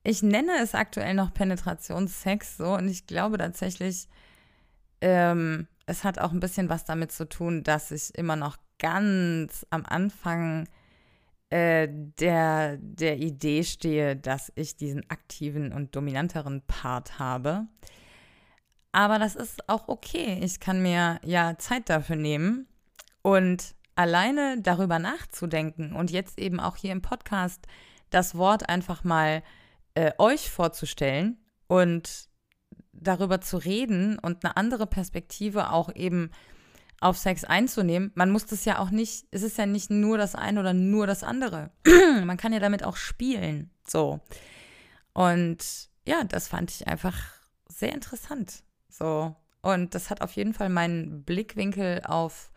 ich 0.04 0.24
nenne 0.24 0.54
es 0.62 0.74
aktuell 0.74 1.14
noch 1.14 1.34
Penetrationssex 1.34 2.58
so 2.58 2.76
und 2.76 2.88
ich 2.88 3.08
glaube 3.08 3.38
tatsächlich, 3.38 4.08
ähm, 5.02 5.68
es 5.86 6.04
hat 6.04 6.20
auch 6.20 6.32
ein 6.32 6.40
bisschen 6.40 6.70
was 6.70 6.86
damit 6.86 7.12
zu 7.12 7.28
tun, 7.28 7.64
dass 7.64 7.92
ich 7.92 8.16
immer 8.16 8.36
noch 8.36 8.58
ganz 8.80 9.66
am 9.70 9.86
Anfang 9.86 10.68
äh, 11.56 11.88
der, 11.90 12.76
der 12.82 13.18
Idee 13.18 13.64
stehe, 13.64 14.18
dass 14.18 14.52
ich 14.56 14.76
diesen 14.76 15.10
aktiven 15.10 15.72
und 15.72 15.96
dominanteren 15.96 16.64
Part 16.68 17.18
habe. 17.18 17.68
Aber 18.92 19.20
das 19.20 19.38
ist 19.38 19.70
auch 19.70 19.88
okay. 19.88 20.38
Ich 20.44 20.60
kann 20.60 20.82
mir 20.82 21.22
ja 21.24 21.58
Zeit 21.58 21.90
dafür 21.90 22.18
nehmen 22.18 22.68
und 23.22 23.74
alleine 23.96 24.62
darüber 24.62 25.00
nachzudenken 25.00 25.94
und 25.94 26.12
jetzt 26.12 26.40
eben 26.40 26.60
auch 26.60 26.76
hier 26.76 26.92
im 26.92 27.02
Podcast 27.02 27.68
das 28.10 28.36
Wort 28.36 28.68
einfach 28.68 29.06
mal 29.06 29.42
äh, 29.94 30.12
euch 30.18 30.52
vorzustellen 30.52 31.38
und 31.68 32.28
darüber 32.92 33.40
zu 33.40 33.56
reden 33.56 34.20
und 34.20 34.44
eine 34.44 34.58
andere 34.58 34.88
Perspektive 34.88 35.72
auch 35.72 35.96
eben 35.96 36.32
auf 37.06 37.18
Sex 37.18 37.44
einzunehmen. 37.44 38.12
Man 38.16 38.32
muss 38.32 38.48
das 38.48 38.66
ja 38.66 38.80
auch 38.80 38.90
nicht, 38.90 39.28
es 39.30 39.44
ist 39.44 39.58
ja 39.58 39.68
nicht 39.68 39.92
nur 39.92 40.18
das 40.18 40.34
eine 40.34 40.60
oder 40.60 40.74
nur 40.74 41.06
das 41.06 41.24
andere. 41.24 41.70
Man 42.24 42.38
kann 42.38 42.52
ja 42.52 42.60
damit 42.60 42.84
auch 42.84 42.98
spielen. 42.98 43.70
So. 43.88 44.20
Und 45.14 45.90
ja, 46.08 46.24
das 46.24 46.48
fand 46.48 46.72
ich 46.72 46.88
einfach 46.88 47.16
sehr 47.68 47.94
interessant. 47.94 48.64
So. 48.90 49.36
Und 49.62 49.94
das 49.94 50.10
hat 50.10 50.22
auf 50.22 50.32
jeden 50.32 50.54
Fall 50.54 50.70
meinen 50.70 51.24
Blickwinkel 51.24 52.02
auf 52.06 52.52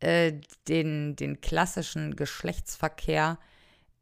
äh, 0.00 0.40
den, 0.66 1.14
den 1.14 1.40
klassischen 1.40 2.16
Geschlechtsverkehr, 2.16 3.38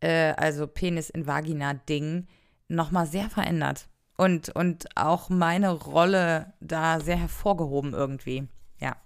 äh, 0.00 0.32
also 0.32 0.66
Penis 0.66 1.10
in 1.10 1.26
Vagina-Ding, 1.26 2.26
nochmal 2.68 3.06
sehr 3.06 3.28
verändert. 3.28 3.88
Und, 4.16 4.48
und 4.50 4.96
auch 4.96 5.28
meine 5.28 5.72
Rolle 5.72 6.54
da 6.60 7.00
sehr 7.00 7.16
hervorgehoben 7.16 7.92
irgendwie. 7.92 8.48
Ja. 8.78 8.96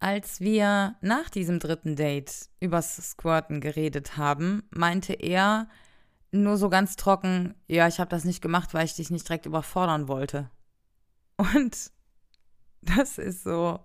Als 0.00 0.40
wir 0.40 0.96
nach 1.00 1.28
diesem 1.28 1.58
dritten 1.58 1.96
Date 1.96 2.48
übers 2.60 2.96
Squirten 2.96 3.60
geredet 3.60 4.16
haben, 4.16 4.62
meinte 4.70 5.12
er 5.12 5.68
nur 6.30 6.56
so 6.56 6.68
ganz 6.68 6.96
trocken, 6.96 7.54
ja, 7.66 7.88
ich 7.88 7.98
habe 7.98 8.10
das 8.10 8.24
nicht 8.24 8.40
gemacht, 8.40 8.74
weil 8.74 8.84
ich 8.84 8.94
dich 8.94 9.10
nicht 9.10 9.28
direkt 9.28 9.46
überfordern 9.46 10.06
wollte. 10.06 10.50
Und 11.36 11.90
das 12.82 13.18
ist 13.18 13.42
so, 13.42 13.80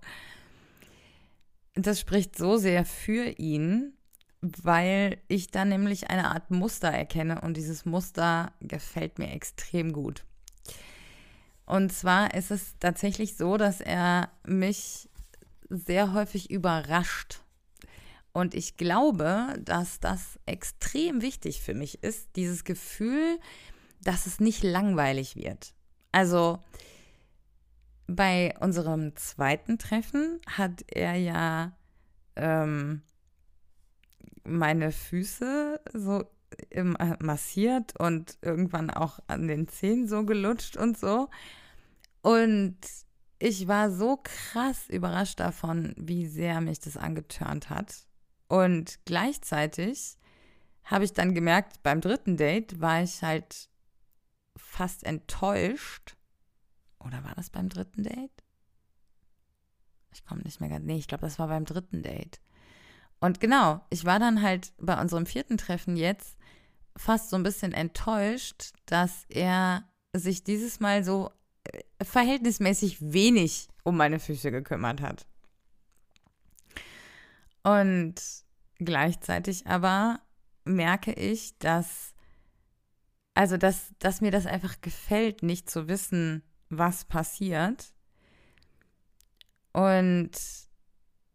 das 1.74 2.00
spricht 2.00 2.38
so 2.38 2.58
sehr 2.58 2.86
für 2.86 3.26
ihn, 3.40 3.94
weil 4.42 5.20
ich 5.30 5.52
da 5.52 5.66
nämlich 5.66 6.10
eine 6.10 6.30
Art 6.30 6.52
Muster 6.52 6.90
erkenne 6.90 7.42
und 7.42 7.56
dieses 7.56 7.86
Muster 7.86 8.52
gefällt 8.60 9.18
mir 9.18 9.32
extrem 9.32 9.94
gut. 9.94 10.26
Und 11.66 11.94
zwar 11.94 12.34
ist 12.34 12.52
es 12.52 12.78
tatsächlich 12.80 13.38
so, 13.38 13.56
dass 13.56 13.80
er 13.80 14.30
mich 14.46 15.10
sehr 15.74 16.14
häufig 16.14 16.50
überrascht. 16.50 17.42
Und 18.32 18.56
ich 18.56 18.78
glaube, 18.78 19.56
dass 19.62 20.00
das 20.00 20.40
extrem 20.46 21.22
wichtig 21.22 21.62
für 21.62 21.74
mich 21.74 22.04
ist, 22.04 22.36
dieses 22.36 22.64
Gefühl, 22.64 23.40
dass 24.02 24.26
es 24.26 24.40
nicht 24.40 24.64
langweilig 24.64 25.36
wird. 25.36 25.74
Also 26.12 26.60
bei 28.08 28.56
unserem 28.60 29.16
zweiten 29.16 29.78
Treffen 29.78 30.40
hat 30.48 30.84
er 30.88 31.16
ja 31.16 31.78
ähm, 32.36 33.02
meine 34.44 34.92
Füße 34.92 35.80
so 35.94 36.24
äh, 36.72 36.84
massiert 37.20 38.00
und 38.00 38.38
irgendwann 38.42 38.90
auch 38.90 39.20
an 39.28 39.48
den 39.48 39.68
Zehen 39.68 40.08
so 40.08 40.26
gelutscht 40.26 40.76
und 40.76 40.98
so. 40.98 41.30
Und 42.22 42.78
ich 43.40 43.68
war 43.68 43.92
so 43.92 44.20
krass 44.24 44.90
überrascht 44.90 45.40
davon, 45.40 45.94
wie 45.98 46.28
sehr 46.28 46.62
mich 46.62 46.80
das 46.80 46.98
angetörnt 46.98 47.70
hat. 47.70 48.08
Und 48.48 49.00
gleichzeitig 49.06 50.18
habe 50.84 51.06
ich 51.06 51.14
dann 51.14 51.34
gemerkt, 51.34 51.82
beim 51.84 52.02
dritten 52.02 52.38
Date 52.38 52.80
war 52.80 53.02
ich 53.02 53.22
halt 53.24 53.70
fast 54.56 55.04
enttäuscht. 55.04 56.16
Oder 57.00 57.24
war 57.24 57.36
das 57.36 57.50
beim 57.50 57.70
dritten 57.70 58.04
Date? 58.04 58.44
Ich 60.14 60.26
komme 60.26 60.42
nicht 60.42 60.62
mehr 60.62 60.70
ganz. 60.70 60.86
Nee, 60.86 60.98
ich 60.98 61.08
glaube, 61.08 61.26
das 61.26 61.40
war 61.40 61.48
beim 61.48 61.66
dritten 61.66 62.04
Date. 62.04 62.40
Und 63.20 63.40
genau, 63.40 63.82
ich 63.90 64.06
war 64.06 64.20
dann 64.20 64.42
halt 64.42 64.74
bei 64.78 65.00
unserem 65.00 65.26
vierten 65.26 65.58
Treffen 65.58 65.96
jetzt 65.96 66.38
fast 66.96 67.30
so 67.30 67.36
ein 67.36 67.44
bisschen 67.44 67.72
enttäuscht, 67.72 68.74
dass 68.86 69.26
er 69.30 69.84
sich 70.16 70.44
dieses 70.44 70.80
Mal 70.80 71.04
so 71.04 71.32
verhältnismäßig 72.02 72.98
wenig 73.02 73.70
um 73.84 73.98
meine 73.98 74.20
Füße 74.20 74.52
gekümmert 74.52 75.02
hat. 75.02 75.26
Und 77.64 78.16
gleichzeitig 78.80 79.68
aber 79.68 80.20
merke 80.66 81.14
ich, 81.14 81.58
dass, 81.60 82.14
also 83.34 83.58
dass, 83.58 83.94
dass 84.00 84.22
mir 84.22 84.32
das 84.32 84.46
einfach 84.46 84.82
gefällt, 84.82 85.44
nicht 85.44 85.70
zu 85.70 85.88
wissen, 85.88 86.44
was 86.70 87.06
passiert. 87.06 87.94
Und 89.72 90.32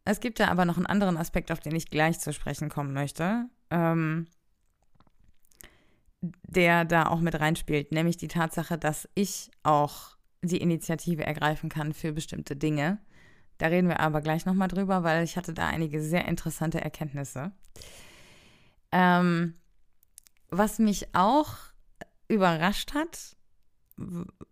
es 0.04 0.20
gibt 0.20 0.40
da 0.40 0.48
aber 0.48 0.64
noch 0.64 0.76
einen 0.76 0.86
anderen 0.86 1.16
Aspekt, 1.16 1.50
auf 1.50 1.60
den 1.60 1.74
ich 1.74 1.90
gleich 1.90 2.18
zu 2.20 2.32
sprechen 2.32 2.68
kommen 2.68 2.92
möchte. 2.92 3.46
Ähm, 3.70 4.26
der 6.20 6.84
da 6.84 7.06
auch 7.06 7.20
mit 7.20 7.38
reinspielt, 7.38 7.92
nämlich 7.92 8.16
die 8.16 8.28
Tatsache, 8.28 8.76
dass 8.76 9.08
ich 9.14 9.50
auch 9.62 10.17
die 10.42 10.58
Initiative 10.58 11.24
ergreifen 11.24 11.68
kann 11.68 11.92
für 11.92 12.12
bestimmte 12.12 12.56
Dinge. 12.56 12.98
Da 13.58 13.66
reden 13.66 13.88
wir 13.88 14.00
aber 14.00 14.20
gleich 14.20 14.46
nochmal 14.46 14.68
drüber, 14.68 15.02
weil 15.02 15.24
ich 15.24 15.36
hatte 15.36 15.52
da 15.52 15.66
einige 15.66 16.00
sehr 16.00 16.26
interessante 16.26 16.80
Erkenntnisse. 16.80 17.52
Ähm, 18.92 19.54
was 20.50 20.78
mich 20.78 21.14
auch 21.14 21.54
überrascht 22.28 22.94
hat, 22.94 23.36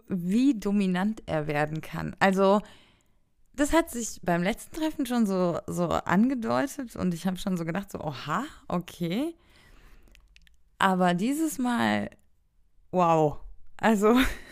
wie 0.09 0.59
dominant 0.59 1.23
er 1.27 1.47
werden 1.47 1.81
kann. 1.81 2.17
Also, 2.19 2.61
das 3.55 3.73
hat 3.73 3.91
sich 3.91 4.21
beim 4.23 4.43
letzten 4.43 4.77
Treffen 4.77 5.07
schon 5.07 5.27
so, 5.27 5.59
so 5.67 5.89
angedeutet 5.89 6.97
und 6.97 7.15
ich 7.15 7.27
habe 7.27 7.39
schon 7.39 7.57
so 7.57 7.65
gedacht, 7.65 7.91
so, 7.91 8.01
oha, 8.01 8.45
okay. 8.69 9.35
Aber 10.79 11.15
dieses 11.15 11.59
Mal, 11.59 12.11
wow. 12.91 13.39
Also, 13.77 14.19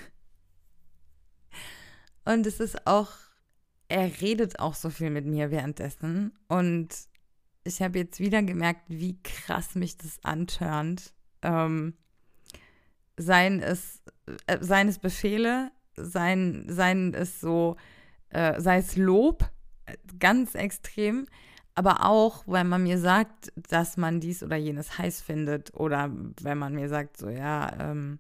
und 2.25 2.47
es 2.47 2.61
ist 2.61 2.87
auch, 2.87 3.11
er 3.89 4.20
redet 4.20 4.59
auch 4.59 4.75
so 4.75 4.91
viel 4.91 5.11
mit 5.11 5.27
mir 5.27 5.51
währenddessen. 5.51 6.33
Und 6.49 6.89
ich 7.64 7.83
habe 7.83 7.99
jetzt 7.99 8.20
wieder 8.20 8.43
gemerkt, 8.43 8.83
wie 8.89 9.20
krass 9.22 9.75
mich 9.75 9.97
das 9.97 10.18
antörnt. 10.22 11.12
Ähm, 11.43 11.95
seien 13.16 13.61
es, 13.61 14.03
äh, 14.47 14.59
seien 14.61 14.89
es 14.89 14.99
Befehle, 14.99 15.70
seien, 15.97 16.66
seien 16.68 17.14
es 17.14 17.41
so, 17.41 17.77
äh, 18.31 18.61
sei 18.61 18.79
es 18.79 18.97
Lob, 18.97 19.51
ganz 20.18 20.55
extrem, 20.55 21.27
aber 21.75 22.07
auch, 22.07 22.45
weil 22.47 22.64
man 22.64 22.83
mir 22.83 22.99
sagt, 22.99 23.53
dass 23.57 23.97
man 23.97 24.20
dies 24.20 24.43
oder 24.43 24.57
jenes 24.57 24.99
heiß 24.99 25.20
findet 25.20 25.75
oder 25.75 26.11
wenn 26.41 26.59
man 26.59 26.75
mir 26.75 26.89
sagt, 26.89 27.16
so 27.16 27.29
ja, 27.29 27.72
ähm, 27.81 28.18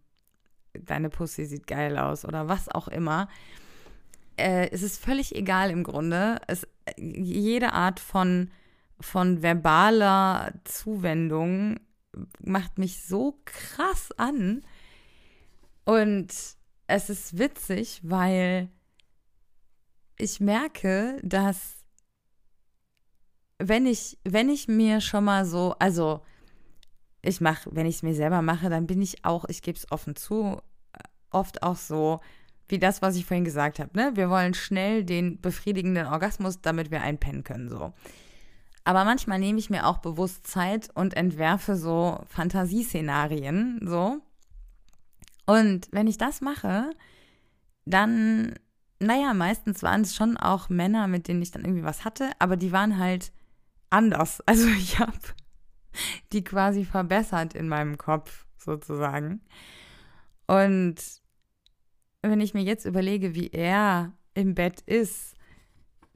deine 0.72 1.08
Pussy 1.08 1.44
sieht 1.44 1.66
geil 1.66 1.98
aus 1.98 2.24
oder 2.24 2.48
was 2.48 2.68
auch 2.68 2.88
immer. 2.88 3.28
Äh, 4.36 4.70
es 4.70 4.82
ist 4.82 5.02
völlig 5.02 5.34
egal 5.34 5.70
im 5.70 5.84
Grunde. 5.84 6.40
Es, 6.46 6.66
jede 6.96 7.72
Art 7.72 8.00
von, 8.00 8.50
von 9.00 9.42
verbaler 9.42 10.52
Zuwendung 10.64 11.80
macht 12.40 12.78
mich 12.78 13.02
so 13.02 13.40
krass 13.44 14.10
an. 14.16 14.62
Und 15.84 16.32
es 16.86 17.10
ist 17.10 17.38
witzig, 17.38 18.00
weil 18.02 18.68
ich 20.16 20.40
merke, 20.40 21.18
dass 21.22 21.84
wenn 23.58 23.86
ich, 23.86 24.18
wenn 24.24 24.48
ich 24.48 24.68
mir 24.68 25.00
schon 25.00 25.24
mal 25.24 25.44
so, 25.44 25.74
also 25.78 26.22
ich 27.22 27.40
mache, 27.40 27.70
wenn 27.72 27.86
ich 27.86 27.96
es 27.96 28.02
mir 28.02 28.14
selber 28.14 28.42
mache, 28.42 28.68
dann 28.68 28.86
bin 28.86 29.00
ich 29.00 29.24
auch, 29.24 29.44
ich 29.46 29.62
gebe 29.62 29.78
es 29.78 29.90
offen 29.90 30.16
zu, 30.16 30.60
oft 31.30 31.62
auch 31.62 31.76
so, 31.76 32.20
wie 32.68 32.78
das, 32.78 33.02
was 33.02 33.16
ich 33.16 33.26
vorhin 33.26 33.44
gesagt 33.44 33.78
habe. 33.78 33.90
Ne? 33.94 34.12
Wir 34.14 34.30
wollen 34.30 34.54
schnell 34.54 35.04
den 35.04 35.40
befriedigenden 35.40 36.06
Orgasmus, 36.06 36.60
damit 36.60 36.90
wir 36.90 37.02
einpennen 37.02 37.44
können. 37.44 37.68
So. 37.68 37.92
Aber 38.84 39.04
manchmal 39.04 39.38
nehme 39.38 39.58
ich 39.58 39.70
mir 39.70 39.86
auch 39.86 39.98
bewusst 39.98 40.46
Zeit 40.46 40.88
und 40.94 41.14
entwerfe 41.14 41.76
so 41.76 42.20
Fantasieszenarien. 42.28 43.80
So. 43.82 44.20
Und 45.46 45.88
wenn 45.90 46.06
ich 46.06 46.18
das 46.18 46.40
mache, 46.40 46.90
dann, 47.84 48.54
naja, 49.00 49.34
meistens 49.34 49.82
waren 49.82 50.02
es 50.02 50.14
schon 50.14 50.36
auch 50.36 50.68
Männer, 50.68 51.06
mit 51.06 51.28
denen 51.28 51.42
ich 51.42 51.50
dann 51.50 51.64
irgendwie 51.64 51.84
was 51.84 52.04
hatte, 52.04 52.30
aber 52.38 52.56
die 52.56 52.72
waren 52.72 52.98
halt 52.98 53.32
anders. 53.90 54.42
Also 54.46 54.68
ich 54.68 54.98
habe 54.98 55.12
die 56.32 56.42
quasi 56.42 56.84
verbessert 56.84 57.54
in 57.54 57.68
meinem 57.68 57.96
Kopf 57.98 58.46
sozusagen. 58.58 59.42
Und 60.46 60.96
wenn 62.30 62.40
ich 62.40 62.54
mir 62.54 62.62
jetzt 62.62 62.84
überlege, 62.84 63.34
wie 63.34 63.48
er 63.48 64.12
im 64.34 64.54
Bett 64.54 64.80
ist, 64.82 65.34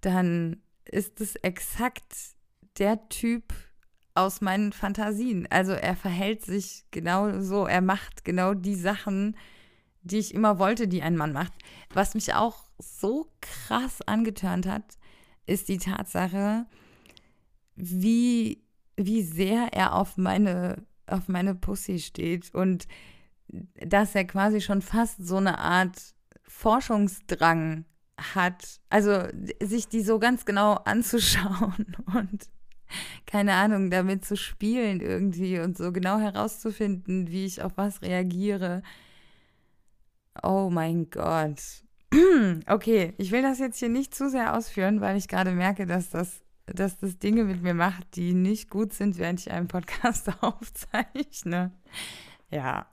dann 0.01 0.63
ist 0.85 1.21
es 1.21 1.37
exakt 1.37 2.15
der 2.79 3.09
Typ 3.09 3.53
aus 4.15 4.41
meinen 4.41 4.73
Fantasien. 4.73 5.47
Also 5.51 5.73
er 5.73 5.97
verhält 5.97 6.45
sich 6.45 6.85
genau 6.91 7.41
so, 7.41 7.67
er 7.67 7.81
macht 7.81 8.25
genau 8.25 8.55
die 8.55 8.75
Sachen, 8.75 9.37
die 10.03 10.19
ich 10.19 10.35
immer 10.35 10.59
wollte, 10.59 10.89
die 10.89 11.03
ein 11.03 11.17
Mann 11.17 11.33
macht. 11.33 11.53
Was 11.93 12.15
mich 12.15 12.35
auch 12.35 12.65
so 12.79 13.31
krass 13.41 14.03
angetörnt 14.03 14.67
hat, 14.67 14.99
ist 15.47 15.69
die 15.69 15.79
Tatsache, 15.79 16.67
wie, 17.77 18.63
wie 18.97 19.23
sehr 19.23 19.69
er 19.73 19.95
auf 19.95 20.17
meine, 20.17 20.85
auf 21.07 21.29
meine 21.29 21.55
Pussy 21.55 21.99
steht 22.01 22.55
und 22.55 22.87
dass 23.49 24.15
er 24.15 24.25
quasi 24.25 24.61
schon 24.61 24.83
fast 24.83 25.27
so 25.27 25.37
eine 25.37 25.59
Art 25.59 26.15
Forschungsdrang 26.47 27.85
hat, 28.17 28.81
also 28.91 29.23
sich 29.63 29.89
die 29.89 30.03
so 30.03 30.19
ganz 30.19 30.45
genau 30.45 30.75
anzuschauen 30.85 31.97
und 32.15 32.49
keine 33.27 33.55
Ahnung, 33.55 33.91
damit 33.91 34.25
zu 34.25 34.37
spielen 34.37 35.01
irgendwie 35.01 35.61
und 35.61 35.77
so 35.77 35.93
genau 35.93 36.19
herauszufinden, 36.19 37.29
wie 37.29 37.45
ich 37.45 37.63
auf 37.63 37.73
was 37.77 38.01
reagiere. 38.01 38.83
Oh 40.43 40.71
mein 40.71 41.11
Gott. 41.11 41.61
Okay, 42.67 43.13
ich 43.19 43.31
will 43.33 43.43
das 43.43 43.59
jetzt 43.59 43.79
hier 43.79 43.91
nicht 43.91 44.15
zu 44.15 44.31
sehr 44.31 44.57
ausführen, 44.57 45.03
weil 45.03 45.19
ich 45.19 45.29
gerade 45.29 45.53
merke, 45.53 45.85
dass 45.85 46.09
das 46.09 46.41
dass 46.75 46.99
das 46.99 47.19
Dinge 47.19 47.45
mit 47.45 47.63
mir 47.63 47.75
macht, 47.75 48.17
die 48.17 48.35
nicht 48.35 48.71
gut 48.71 48.93
sind, 48.93 49.19
während 49.19 49.41
ich 49.41 49.51
einen 49.51 49.69
Podcast 49.69 50.31
aufzeichne. 50.43 51.73
Ja. 52.51 52.87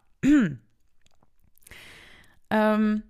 Ähm, 2.50 3.04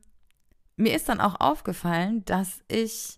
mir 0.78 0.95
ist 0.95 1.09
dann 1.09 1.22
auch 1.22 1.39
aufgefallen, 1.39 2.26
dass 2.26 2.63
ich 2.68 3.16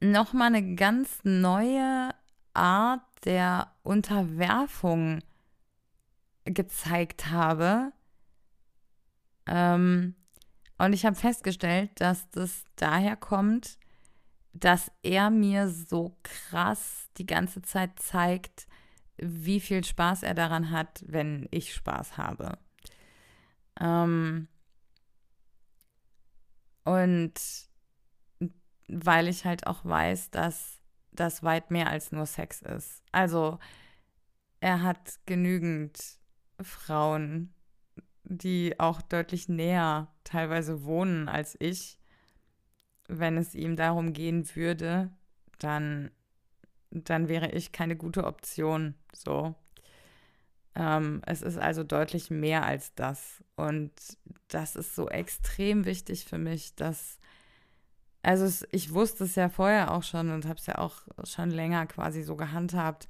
nochmal 0.00 0.54
eine 0.54 0.74
ganz 0.74 1.18
neue 1.24 2.10
Art 2.54 3.02
der 3.24 3.72
Unterwerfung 3.82 5.20
gezeigt 6.44 7.30
habe. 7.30 7.92
Ähm, 9.46 10.14
und 10.78 10.92
ich 10.94 11.04
habe 11.04 11.16
festgestellt, 11.16 11.90
dass 11.96 12.30
das 12.30 12.64
daher 12.76 13.16
kommt, 13.16 13.78
dass 14.52 14.90
er 15.02 15.30
mir 15.30 15.68
so 15.68 16.16
krass 16.22 17.08
die 17.18 17.26
ganze 17.26 17.62
Zeit 17.62 17.98
zeigt, 17.98 18.66
wie 19.18 19.60
viel 19.60 19.84
Spaß 19.84 20.22
er 20.22 20.34
daran 20.34 20.70
hat, 20.70 21.04
wenn 21.06 21.46
ich 21.50 21.74
Spaß 21.74 22.16
habe. 22.16 22.58
Ähm 23.80 24.48
und 26.84 27.34
weil 28.88 29.28
ich 29.28 29.44
halt 29.44 29.66
auch 29.66 29.84
weiß, 29.84 30.30
dass 30.30 30.80
das 31.12 31.42
weit 31.42 31.70
mehr 31.70 31.88
als 31.88 32.12
nur 32.12 32.26
Sex 32.26 32.62
ist. 32.62 33.02
Also 33.12 33.58
er 34.60 34.82
hat 34.82 35.20
genügend 35.26 36.18
Frauen, 36.60 37.54
die 38.24 38.78
auch 38.78 39.02
deutlich 39.02 39.48
näher 39.48 40.08
teilweise 40.24 40.84
wohnen 40.84 41.28
als 41.28 41.56
ich 41.58 42.00
wenn 43.10 43.36
es 43.36 43.54
ihm 43.54 43.76
darum 43.76 44.12
gehen 44.12 44.48
würde, 44.54 45.10
dann, 45.58 46.10
dann 46.90 47.28
wäre 47.28 47.50
ich 47.50 47.72
keine 47.72 47.96
gute 47.96 48.24
Option. 48.24 48.94
So. 49.12 49.54
Ähm, 50.74 51.22
es 51.26 51.42
ist 51.42 51.58
also 51.58 51.84
deutlich 51.84 52.30
mehr 52.30 52.64
als 52.64 52.94
das. 52.94 53.42
Und 53.56 53.92
das 54.48 54.76
ist 54.76 54.94
so 54.94 55.08
extrem 55.08 55.84
wichtig 55.84 56.24
für 56.24 56.38
mich, 56.38 56.74
dass. 56.74 57.18
Also 58.22 58.44
es, 58.44 58.66
ich 58.70 58.92
wusste 58.92 59.24
es 59.24 59.34
ja 59.34 59.48
vorher 59.48 59.92
auch 59.92 60.02
schon 60.02 60.30
und 60.30 60.44
habe 60.44 60.58
es 60.58 60.66
ja 60.66 60.76
auch 60.78 61.02
schon 61.24 61.50
länger 61.50 61.86
quasi 61.86 62.22
so 62.22 62.36
gehandhabt. 62.36 63.08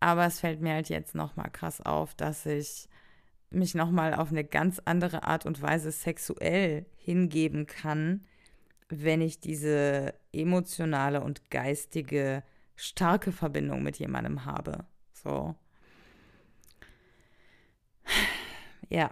Aber 0.00 0.26
es 0.26 0.40
fällt 0.40 0.60
mir 0.60 0.74
halt 0.74 0.90
jetzt 0.90 1.14
nochmal 1.14 1.50
krass 1.50 1.80
auf, 1.80 2.14
dass 2.14 2.44
ich 2.44 2.88
mich 3.50 3.74
nochmal 3.74 4.14
auf 4.14 4.30
eine 4.30 4.44
ganz 4.44 4.80
andere 4.84 5.22
Art 5.24 5.46
und 5.46 5.62
Weise 5.62 5.90
sexuell 5.92 6.86
hingeben 6.96 7.66
kann, 7.66 8.26
wenn 8.88 9.22
ich 9.22 9.40
diese 9.40 10.14
emotionale 10.32 11.22
und 11.22 11.50
geistige 11.50 12.42
starke 12.76 13.32
Verbindung 13.32 13.82
mit 13.82 13.98
jemandem 13.98 14.44
habe. 14.44 14.84
So. 15.12 15.54
Ja, 18.88 19.10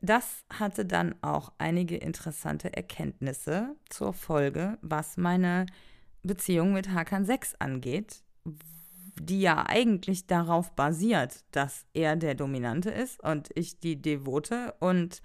das 0.00 0.44
hatte 0.50 0.84
dann 0.84 1.14
auch 1.22 1.52
einige 1.58 1.96
interessante 1.96 2.72
Erkenntnisse 2.74 3.74
zur 3.88 4.12
Folge, 4.12 4.78
was 4.80 5.16
meine 5.16 5.66
Beziehung 6.22 6.72
mit 6.72 6.90
Hakan 6.90 7.24
6 7.24 7.56
angeht, 7.58 8.22
die 9.20 9.40
ja 9.40 9.66
eigentlich 9.66 10.26
darauf 10.26 10.72
basiert, 10.72 11.44
dass 11.50 11.84
er 11.94 12.14
der 12.14 12.34
Dominante 12.34 12.90
ist 12.90 13.20
und 13.22 13.50
ich 13.54 13.80
die 13.80 14.00
Devote 14.00 14.74
und 14.78 15.20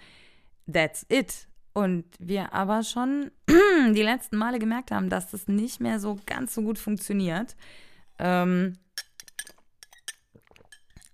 that's 0.71 1.05
it. 1.09 1.47
Und 1.73 2.05
wir 2.19 2.53
aber 2.53 2.83
schon 2.83 3.31
die 3.49 4.03
letzten 4.03 4.37
Male 4.37 4.59
gemerkt 4.59 4.91
haben, 4.91 5.09
dass 5.09 5.31
das 5.31 5.47
nicht 5.47 5.79
mehr 5.79 5.99
so 5.99 6.19
ganz 6.25 6.53
so 6.53 6.61
gut 6.61 6.77
funktioniert. 6.77 7.55
Ähm, 8.19 8.73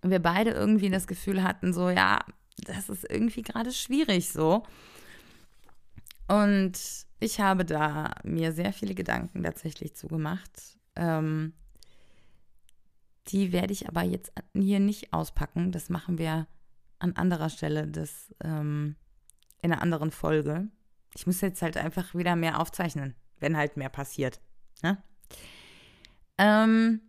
wir 0.01 0.19
beide 0.19 0.51
irgendwie 0.51 0.89
das 0.89 1.07
Gefühl 1.07 1.43
hatten, 1.43 1.73
so, 1.73 1.89
ja, 1.89 2.19
das 2.65 2.89
ist 2.89 3.09
irgendwie 3.09 3.41
gerade 3.41 3.71
schwierig 3.71 4.29
so. 4.29 4.63
Und 6.27 6.79
ich 7.19 7.39
habe 7.39 7.65
da 7.65 8.15
mir 8.23 8.51
sehr 8.53 8.71
viele 8.71 8.95
Gedanken 8.95 9.43
tatsächlich 9.43 9.95
zugemacht. 9.95 10.77
Ähm, 10.95 11.53
die 13.27 13.51
werde 13.51 13.73
ich 13.73 13.87
aber 13.87 14.03
jetzt 14.03 14.31
hier 14.53 14.79
nicht 14.79 15.13
auspacken. 15.13 15.71
Das 15.71 15.89
machen 15.89 16.17
wir 16.17 16.47
an 16.99 17.13
anderer 17.15 17.49
Stelle 17.49 17.87
des, 17.87 18.33
ähm, 18.43 18.95
in 19.61 19.71
einer 19.71 19.81
anderen 19.81 20.11
Folge. 20.11 20.67
Ich 21.15 21.27
muss 21.27 21.41
jetzt 21.41 21.61
halt 21.61 21.77
einfach 21.77 22.13
wieder 22.15 22.35
mehr 22.35 22.59
aufzeichnen, 22.59 23.15
wenn 23.39 23.57
halt 23.57 23.77
mehr 23.77 23.89
passiert. 23.89 24.39
Ne? 24.83 25.01
Ähm, 26.37 27.01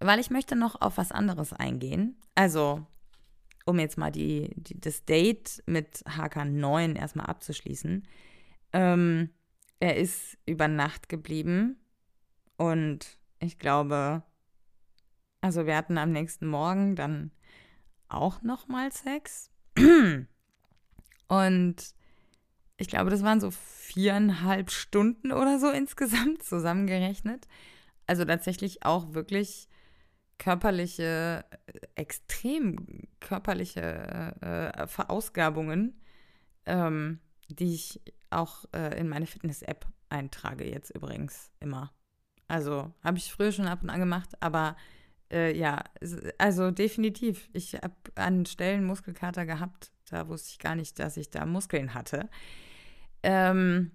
weil 0.00 0.18
ich 0.18 0.30
möchte 0.30 0.56
noch 0.56 0.80
auf 0.80 0.98
was 0.98 1.12
anderes 1.12 1.52
eingehen. 1.52 2.16
Also, 2.34 2.86
um 3.66 3.78
jetzt 3.78 3.98
mal 3.98 4.10
die, 4.10 4.50
die 4.56 4.80
das 4.80 5.04
Date 5.04 5.62
mit 5.66 6.04
HK9 6.06 6.96
erstmal 6.96 7.26
abzuschließen. 7.26 8.06
Ähm, 8.72 9.30
er 9.80 9.96
ist 9.96 10.38
über 10.46 10.68
Nacht 10.68 11.08
geblieben 11.10 11.76
und 12.56 13.18
ich 13.38 13.58
glaube, 13.58 14.22
also 15.42 15.66
wir 15.66 15.76
hatten 15.76 15.98
am 15.98 16.12
nächsten 16.12 16.46
Morgen 16.46 16.96
dann 16.96 17.30
auch 18.08 18.42
noch 18.42 18.68
mal 18.68 18.90
Sex. 18.92 19.50
Und 21.28 21.76
ich 22.76 22.88
glaube, 22.88 23.10
das 23.10 23.22
waren 23.22 23.40
so 23.40 23.50
viereinhalb 23.50 24.70
Stunden 24.70 25.32
oder 25.32 25.58
so 25.58 25.70
insgesamt 25.70 26.42
zusammengerechnet. 26.42 27.46
Also 28.06 28.24
tatsächlich 28.24 28.84
auch 28.84 29.14
wirklich 29.14 29.68
körperliche, 30.38 31.44
extrem 31.94 33.08
körperliche 33.20 34.34
äh, 34.40 34.86
Verausgabungen, 34.86 36.00
ähm, 36.66 37.20
die 37.48 37.74
ich 37.74 38.00
auch 38.30 38.64
äh, 38.74 38.98
in 38.98 39.08
meine 39.08 39.26
Fitness-App 39.26 39.86
eintrage 40.08 40.68
jetzt 40.68 40.90
übrigens 40.90 41.50
immer. 41.60 41.92
Also 42.48 42.92
habe 43.02 43.18
ich 43.18 43.32
früher 43.32 43.52
schon 43.52 43.66
ab 43.66 43.82
und 43.82 43.90
an 43.90 44.00
gemacht, 44.00 44.30
aber 44.40 44.76
äh, 45.32 45.56
ja, 45.56 45.82
also 46.38 46.70
definitiv. 46.70 47.48
Ich 47.52 47.74
habe 47.74 47.94
an 48.14 48.46
Stellen 48.46 48.84
Muskelkater 48.84 49.46
gehabt, 49.46 49.90
da 50.10 50.28
wusste 50.28 50.50
ich 50.50 50.58
gar 50.58 50.76
nicht, 50.76 50.98
dass 50.98 51.16
ich 51.16 51.30
da 51.30 51.46
Muskeln 51.46 51.94
hatte. 51.94 52.28
Ähm, 53.22 53.90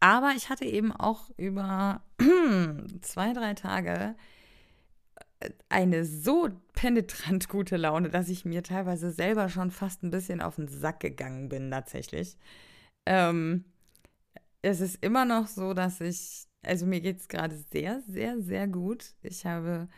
aber 0.00 0.32
ich 0.36 0.48
hatte 0.48 0.64
eben 0.64 0.92
auch 0.92 1.30
über 1.36 2.02
zwei, 3.02 3.32
drei 3.32 3.54
Tage 3.54 3.92
äh, 3.92 4.14
eine 5.68 6.04
so 6.04 6.48
penetrant 6.74 7.48
gute 7.48 7.76
Laune, 7.76 8.10
dass 8.10 8.28
ich 8.28 8.44
mir 8.44 8.62
teilweise 8.62 9.10
selber 9.10 9.48
schon 9.48 9.70
fast 9.70 10.02
ein 10.02 10.10
bisschen 10.10 10.40
auf 10.40 10.56
den 10.56 10.68
Sack 10.68 11.00
gegangen 11.00 11.48
bin, 11.48 11.70
tatsächlich. 11.70 12.36
Ähm, 13.06 13.64
es 14.62 14.80
ist 14.80 15.04
immer 15.04 15.24
noch 15.24 15.46
so, 15.46 15.74
dass 15.74 16.00
ich, 16.00 16.46
also 16.62 16.86
mir 16.86 17.00
geht 17.00 17.20
es 17.20 17.28
gerade 17.28 17.56
sehr, 17.70 18.00
sehr, 18.02 18.40
sehr 18.40 18.66
gut. 18.66 19.14
Ich 19.22 19.44
habe, 19.44 19.88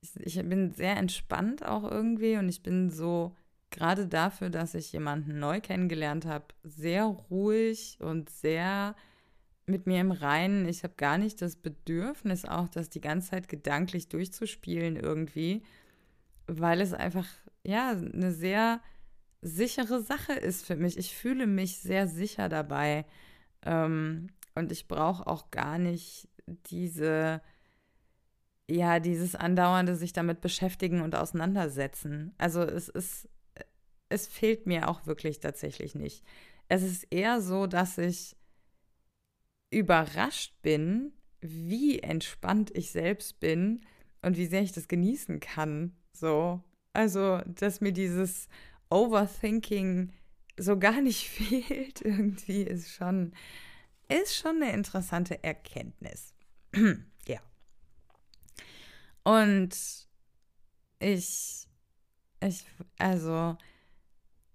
ich, 0.00 0.36
ich 0.38 0.48
bin 0.48 0.70
sehr 0.72 0.96
entspannt 0.96 1.64
auch 1.64 1.84
irgendwie 1.90 2.36
und 2.36 2.48
ich 2.48 2.62
bin 2.62 2.90
so, 2.90 3.34
gerade 3.70 4.06
dafür, 4.06 4.50
dass 4.50 4.74
ich 4.74 4.92
jemanden 4.92 5.38
neu 5.38 5.60
kennengelernt 5.60 6.24
habe, 6.24 6.46
sehr 6.62 7.04
ruhig 7.04 7.98
und 8.00 8.30
sehr 8.30 8.94
mit 9.66 9.86
mir 9.86 10.00
im 10.00 10.12
Reinen. 10.12 10.66
Ich 10.66 10.84
habe 10.84 10.94
gar 10.96 11.18
nicht 11.18 11.42
das 11.42 11.56
Bedürfnis, 11.56 12.44
auch 12.44 12.68
das 12.68 12.88
die 12.88 13.00
ganze 13.00 13.30
Zeit 13.30 13.48
gedanklich 13.48 14.08
durchzuspielen 14.08 14.96
irgendwie, 14.96 15.62
weil 16.46 16.80
es 16.80 16.92
einfach, 16.92 17.26
ja, 17.64 17.90
eine 17.90 18.32
sehr 18.32 18.80
sichere 19.42 20.00
Sache 20.00 20.32
ist 20.32 20.64
für 20.64 20.76
mich. 20.76 20.96
Ich 20.96 21.14
fühle 21.14 21.46
mich 21.46 21.78
sehr 21.78 22.06
sicher 22.06 22.48
dabei. 22.48 23.04
Ähm, 23.64 24.28
und 24.54 24.72
ich 24.72 24.88
brauche 24.88 25.26
auch 25.26 25.50
gar 25.50 25.78
nicht 25.78 26.28
diese, 26.46 27.42
ja, 28.70 29.00
dieses 29.00 29.34
andauernde 29.34 29.96
sich 29.96 30.12
damit 30.12 30.40
beschäftigen 30.40 31.02
und 31.02 31.14
auseinandersetzen. 31.14 32.34
Also 32.38 32.62
es 32.62 32.88
ist, 32.88 33.28
es 34.08 34.28
fehlt 34.28 34.66
mir 34.66 34.88
auch 34.88 35.06
wirklich 35.06 35.40
tatsächlich 35.40 35.94
nicht. 35.94 36.24
Es 36.68 36.82
ist 36.82 37.06
eher 37.10 37.40
so, 37.40 37.66
dass 37.66 37.98
ich 37.98 38.35
überrascht 39.76 40.54
bin, 40.62 41.12
wie 41.40 41.98
entspannt 42.00 42.70
ich 42.74 42.90
selbst 42.90 43.40
bin 43.40 43.84
und 44.22 44.38
wie 44.38 44.46
sehr 44.46 44.62
ich 44.62 44.72
das 44.72 44.88
genießen 44.88 45.38
kann. 45.38 45.94
So. 46.12 46.62
Also, 46.94 47.42
dass 47.46 47.82
mir 47.82 47.92
dieses 47.92 48.48
Overthinking 48.88 50.12
so 50.56 50.78
gar 50.78 51.02
nicht 51.02 51.28
fehlt, 51.28 52.00
irgendwie 52.00 52.62
ist 52.62 52.90
schon, 52.90 53.34
ist 54.08 54.34
schon 54.34 54.62
eine 54.62 54.72
interessante 54.72 55.44
Erkenntnis. 55.44 56.34
ja. 57.28 57.40
Und 59.24 59.76
ich, 61.00 61.68
ich, 62.40 62.64
also, 62.96 63.58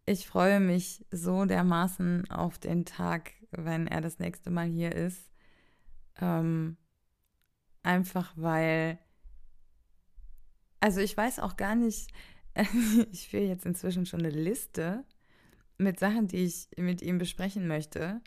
ich 0.08 0.26
freue 0.26 0.60
mich 0.60 1.06
so 1.12 1.46
dermaßen 1.46 2.30
auf 2.32 2.58
den 2.58 2.86
Tag, 2.86 3.34
wenn 3.52 3.88
er 3.88 4.02
das 4.02 4.20
nächste 4.20 4.50
Mal 4.50 4.68
hier 4.68 4.94
ist. 4.94 5.30
Ähm, 6.20 6.78
einfach 7.84 8.34
weil, 8.36 9.00
also 10.80 11.00
ich 11.02 11.16
weiß 11.16 11.40
auch 11.40 11.58
gar 11.58 11.76
nicht, 11.76 12.12
ich 13.12 13.30
führe 13.30 13.46
jetzt 13.46 13.66
inzwischen 13.66 14.06
schon 14.06 14.22
eine 14.22 14.30
Liste 14.30 15.06
mit 15.78 16.00
Sachen, 16.00 16.28
die 16.28 16.46
ich 16.46 16.70
mit 16.78 17.02
ihm 17.02 17.18
besprechen 17.18 17.68
möchte, 17.68 18.22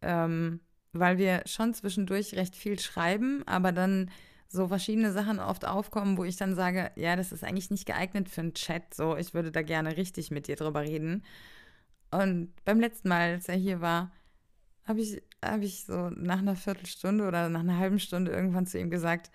ähm, 0.00 0.60
weil 0.92 1.18
wir 1.18 1.42
schon 1.46 1.74
zwischendurch 1.74 2.34
recht 2.34 2.56
viel 2.56 2.78
schreiben, 2.78 3.42
aber 3.46 3.72
dann 3.72 4.10
so 4.48 4.68
verschiedene 4.68 5.12
Sachen 5.12 5.40
oft 5.40 5.66
aufkommen, 5.66 6.16
wo 6.16 6.24
ich 6.24 6.36
dann 6.36 6.54
sage, 6.54 6.90
ja, 6.96 7.16
das 7.16 7.32
ist 7.32 7.44
eigentlich 7.44 7.70
nicht 7.70 7.84
geeignet 7.84 8.30
für 8.30 8.40
einen 8.40 8.54
Chat, 8.54 8.94
so, 8.94 9.16
ich 9.16 9.34
würde 9.34 9.52
da 9.52 9.62
gerne 9.62 9.96
richtig 9.96 10.30
mit 10.30 10.48
dir 10.48 10.56
drüber 10.56 10.80
reden. 10.80 11.22
Und 12.10 12.52
beim 12.64 12.80
letzten 12.80 13.08
Mal, 13.08 13.32
als 13.32 13.48
er 13.48 13.56
hier 13.56 13.82
war, 13.82 14.10
habe 14.88 15.02
ich, 15.02 15.22
hab 15.44 15.60
ich 15.60 15.84
so 15.84 16.08
nach 16.10 16.38
einer 16.38 16.56
Viertelstunde 16.56 17.28
oder 17.28 17.50
nach 17.50 17.60
einer 17.60 17.76
halben 17.76 17.98
Stunde 17.98 18.32
irgendwann 18.32 18.66
zu 18.66 18.78
ihm 18.78 18.88
gesagt, 18.88 19.30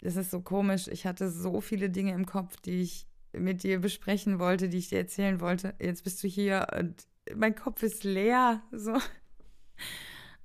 das 0.00 0.16
ist 0.16 0.32
so 0.32 0.40
komisch, 0.40 0.88
ich 0.88 1.06
hatte 1.06 1.30
so 1.30 1.60
viele 1.60 1.90
Dinge 1.90 2.12
im 2.12 2.26
Kopf, 2.26 2.56
die 2.60 2.82
ich 2.82 3.06
mit 3.32 3.62
dir 3.62 3.78
besprechen 3.78 4.40
wollte, 4.40 4.68
die 4.68 4.78
ich 4.78 4.88
dir 4.88 4.98
erzählen 4.98 5.40
wollte. 5.40 5.74
Jetzt 5.80 6.02
bist 6.02 6.22
du 6.24 6.28
hier 6.28 6.66
und 6.76 7.06
mein 7.36 7.54
Kopf 7.54 7.84
ist 7.84 8.02
leer. 8.02 8.62
So. 8.72 8.98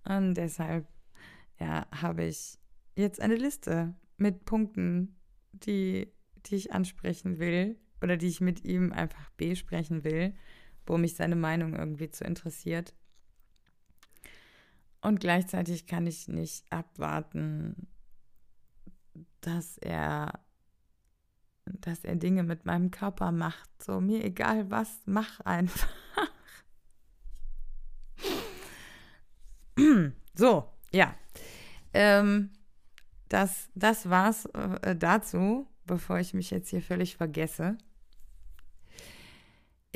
Und 0.07 0.35
deshalb, 0.35 0.87
ja, 1.59 1.87
habe 1.91 2.25
ich 2.25 2.59
jetzt 2.95 3.19
eine 3.19 3.35
Liste 3.35 3.95
mit 4.17 4.45
Punkten, 4.45 5.15
die, 5.53 6.13
die 6.45 6.55
ich 6.55 6.71
ansprechen 6.71 7.39
will 7.39 7.79
oder 8.03 8.17
die 8.17 8.27
ich 8.27 8.41
mit 8.41 8.63
ihm 8.63 8.91
einfach 8.91 9.31
besprechen 9.31 10.03
will, 10.03 10.35
wo 10.85 10.99
mich 10.99 11.15
seine 11.15 11.35
Meinung 11.35 11.73
irgendwie 11.73 12.11
zu 12.11 12.23
interessiert. 12.23 12.93
Und 15.06 15.20
gleichzeitig 15.20 15.86
kann 15.86 16.08
ich 16.08 16.28
nicht 16.28 16.66
abwarten, 16.72 17.88
dass 19.39 19.78
er 19.78 20.39
dass 21.66 22.03
er 22.03 22.16
Dinge 22.16 22.41
mit 22.41 22.66
meinem 22.66 22.89
Körper 22.89 23.32
macht. 23.32 23.70
So, 23.84 24.01
mir 24.01 24.24
egal 24.24 24.72
was, 24.72 25.01
mach 25.06 25.41
einfach. 25.41 25.93
so, 30.34 30.72
ja. 30.91 31.14
Ähm, 31.93 32.49
das, 33.30 33.70
das 33.76 34.10
war's 34.10 34.47
äh, 34.47 34.95
dazu, 34.95 35.68
bevor 35.86 36.18
ich 36.18 36.34
mich 36.34 36.49
jetzt 36.49 36.70
hier 36.70 36.82
völlig 36.82 37.16
vergesse. 37.16 37.78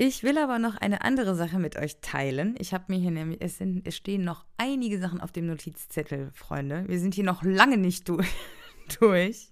Ich 0.01 0.23
will 0.23 0.37
aber 0.37 0.59
noch 0.59 0.77
eine 0.77 1.01
andere 1.01 1.35
Sache 1.35 1.59
mit 1.59 1.75
euch 1.75 1.99
teilen. 1.99 2.55
Ich 2.57 2.73
habe 2.73 2.85
mir 2.87 2.97
hier 2.97 3.11
nämlich, 3.11 3.41
es, 3.41 3.57
sind, 3.57 3.85
es 3.85 3.97
stehen 3.97 4.23
noch 4.23 4.45
einige 4.55 4.97
Sachen 4.97 5.19
auf 5.19 5.33
dem 5.33 5.45
Notizzettel, 5.45 6.31
Freunde. 6.33 6.85
Wir 6.87 7.01
sind 7.01 7.15
hier 7.15 7.25
noch 7.25 7.43
lange 7.43 7.75
nicht 7.75 8.07
durch. 8.07 8.29
durch. 9.01 9.51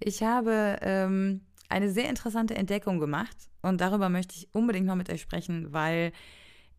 Ich 0.00 0.22
habe 0.22 0.78
ähm, 0.80 1.42
eine 1.68 1.90
sehr 1.90 2.08
interessante 2.08 2.54
Entdeckung 2.54 2.98
gemacht 2.98 3.36
und 3.60 3.82
darüber 3.82 4.08
möchte 4.08 4.36
ich 4.36 4.48
unbedingt 4.54 4.86
noch 4.86 4.96
mit 4.96 5.10
euch 5.10 5.20
sprechen, 5.20 5.70
weil 5.70 6.12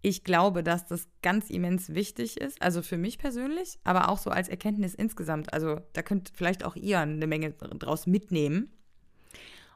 ich 0.01 0.24
glaube, 0.24 0.64
dass 0.64 0.88
das 0.88 1.07
ganz 1.22 1.51
immens 1.51 1.93
wichtig 1.93 2.41
ist, 2.41 2.60
also 2.60 2.82
für 2.82 2.97
mich 2.97 3.20
persönlich, 3.20 3.78
aber 3.84 4.10
auch 4.10 4.18
so 4.18 4.32
als 4.32 4.49
Erkenntnis 4.49 4.95
insgesamt. 4.95 5.53
Also 5.53 5.80
da 5.93 6.01
könnt 6.01 6.32
vielleicht 6.34 6.64
auch 6.64 6.76
ihr 6.76 7.01
eine 7.01 7.28
Menge 7.28 7.51
draus 7.51 8.07
mitnehmen. 8.07 8.72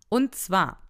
Und 0.10 0.34
zwar 0.34 0.83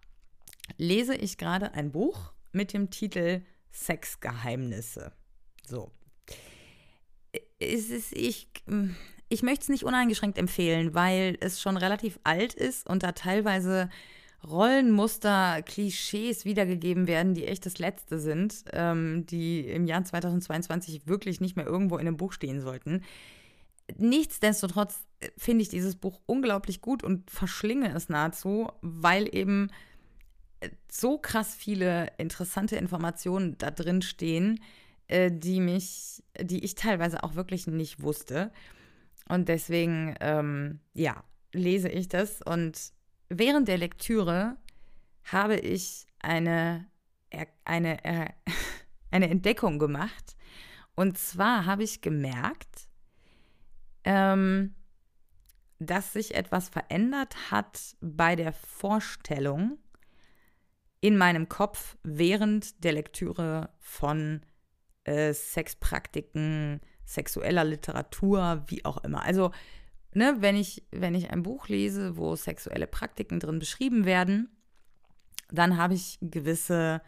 lese 0.76 1.14
ich 1.14 1.38
gerade 1.38 1.74
ein 1.74 1.92
Buch 1.92 2.32
mit 2.52 2.72
dem 2.72 2.90
Titel 2.90 3.42
Sexgeheimnisse. 3.70 5.12
So. 5.66 5.90
Es 7.58 7.90
ist, 7.90 8.12
ich, 8.12 8.48
ich 9.28 9.42
möchte 9.42 9.62
es 9.62 9.68
nicht 9.68 9.84
uneingeschränkt 9.84 10.38
empfehlen, 10.38 10.94
weil 10.94 11.36
es 11.40 11.60
schon 11.60 11.76
relativ 11.76 12.18
alt 12.24 12.54
ist 12.54 12.88
und 12.88 13.02
da 13.02 13.12
teilweise 13.12 13.88
Rollenmuster, 14.46 15.62
Klischees 15.62 16.44
wiedergegeben 16.44 17.06
werden, 17.06 17.34
die 17.34 17.46
echt 17.46 17.64
das 17.64 17.78
Letzte 17.78 18.18
sind, 18.18 18.64
ähm, 18.72 19.24
die 19.26 19.60
im 19.60 19.86
Jahr 19.86 20.04
2022 20.04 21.06
wirklich 21.06 21.40
nicht 21.40 21.56
mehr 21.56 21.66
irgendwo 21.66 21.96
in 21.96 22.06
einem 22.06 22.18
Buch 22.18 22.32
stehen 22.32 22.60
sollten. 22.60 23.02
Nichtsdestotrotz 23.96 24.98
äh, 25.20 25.28
finde 25.38 25.62
ich 25.62 25.70
dieses 25.70 25.96
Buch 25.96 26.20
unglaublich 26.26 26.82
gut 26.82 27.02
und 27.02 27.30
verschlinge 27.30 27.94
es 27.94 28.10
nahezu, 28.10 28.70
weil 28.82 29.34
eben 29.34 29.70
so 30.90 31.18
krass 31.18 31.54
viele 31.54 32.12
interessante 32.18 32.76
Informationen 32.76 33.58
da 33.58 33.70
drin 33.70 34.02
stehen, 34.02 34.60
äh, 35.08 35.30
die 35.32 35.60
mich, 35.60 36.22
die 36.40 36.64
ich 36.64 36.74
teilweise 36.74 37.22
auch 37.22 37.34
wirklich 37.34 37.66
nicht 37.66 38.02
wusste. 38.02 38.52
Und 39.28 39.48
deswegen, 39.48 40.14
ähm, 40.20 40.80
ja, 40.92 41.24
lese 41.52 41.88
ich 41.88 42.08
das. 42.08 42.42
Und 42.42 42.92
während 43.28 43.68
der 43.68 43.78
Lektüre 43.78 44.56
habe 45.24 45.56
ich 45.56 46.06
eine, 46.20 46.86
eine, 47.64 47.98
eine 49.10 49.30
Entdeckung 49.30 49.78
gemacht. 49.78 50.36
Und 50.94 51.18
zwar 51.18 51.64
habe 51.66 51.82
ich 51.82 52.02
gemerkt, 52.02 52.88
ähm, 54.04 54.74
dass 55.78 56.12
sich 56.12 56.34
etwas 56.34 56.68
verändert 56.68 57.50
hat 57.50 57.96
bei 58.00 58.36
der 58.36 58.52
Vorstellung 58.52 59.78
in 61.04 61.18
meinem 61.18 61.50
Kopf 61.50 61.98
während 62.02 62.82
der 62.82 62.94
Lektüre 62.94 63.68
von 63.78 64.40
äh, 65.04 65.34
Sexpraktiken, 65.34 66.80
sexueller 67.04 67.62
Literatur, 67.62 68.64
wie 68.68 68.86
auch 68.86 69.04
immer. 69.04 69.22
Also 69.22 69.50
ne, 70.14 70.36
wenn 70.38 70.56
ich, 70.56 70.82
wenn 70.92 71.14
ich 71.14 71.28
ein 71.28 71.42
Buch 71.42 71.68
lese, 71.68 72.16
wo 72.16 72.36
sexuelle 72.36 72.86
Praktiken 72.86 73.38
drin 73.38 73.58
beschrieben 73.58 74.06
werden, 74.06 74.48
dann 75.50 75.76
habe 75.76 75.92
ich 75.92 76.16
gewisse 76.22 77.02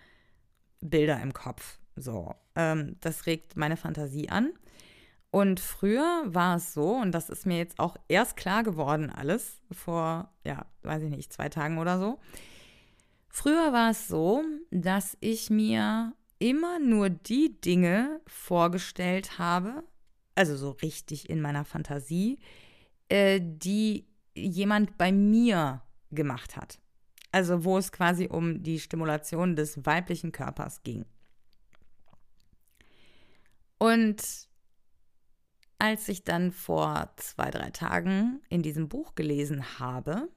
Bilder 0.83 1.19
im 1.23 1.33
Kopf. 1.33 1.79
So, 1.95 2.35
ähm, 2.55 2.97
das 3.01 3.25
regt 3.25 3.57
meine 3.57 3.79
Fantasie 3.79 4.29
an. 4.29 4.53
Und 5.31 5.59
früher 5.59 6.23
war 6.27 6.57
es 6.57 6.75
so, 6.75 6.97
und 6.97 7.13
das 7.13 7.31
ist 7.31 7.47
mir 7.47 7.57
jetzt 7.57 7.79
auch 7.79 7.97
erst 8.09 8.37
klar 8.37 8.63
geworden, 8.63 9.09
alles 9.09 9.63
vor, 9.73 10.31
ja, 10.45 10.67
weiß 10.83 11.03
ich 11.05 11.11
nicht, 11.11 11.33
zwei 11.33 11.49
Tagen 11.49 11.79
oder 11.79 11.99
so. 11.99 12.19
Früher 13.39 13.71
war 13.71 13.91
es 13.91 14.09
so, 14.09 14.43
dass 14.71 15.15
ich 15.21 15.51
mir 15.51 16.15
immer 16.39 16.79
nur 16.79 17.11
die 17.11 17.61
Dinge 17.61 18.23
vorgestellt 18.27 19.39
habe, 19.39 19.85
also 20.35 20.57
so 20.57 20.71
richtig 20.71 21.29
in 21.29 21.43
meiner 21.43 21.67
Fantasie, 21.67 22.39
äh, 23.11 23.39
die 23.43 24.07
jemand 24.35 24.97
bei 24.97 25.13
mir 25.13 25.83
gemacht 26.11 26.57
hat. 26.57 26.79
Also 27.31 27.63
wo 27.63 27.77
es 27.77 27.93
quasi 27.93 28.27
um 28.27 28.63
die 28.63 28.81
Stimulation 28.81 29.55
des 29.55 29.85
weiblichen 29.85 30.33
Körpers 30.33 30.83
ging. 30.83 31.05
Und 33.77 34.49
als 35.79 36.09
ich 36.09 36.25
dann 36.25 36.53
vor 36.53 37.13
zwei, 37.19 37.51
drei 37.51 37.69
Tagen 37.69 38.41
in 38.49 38.63
diesem 38.63 38.89
Buch 38.89 39.15
gelesen 39.15 39.79
habe, 39.79 40.31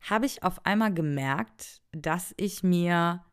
habe 0.00 0.26
ich 0.26 0.42
auf 0.42 0.64
einmal 0.64 0.92
gemerkt, 0.92 1.82
dass 1.92 2.34
ich 2.36 2.62
mir 2.62 3.24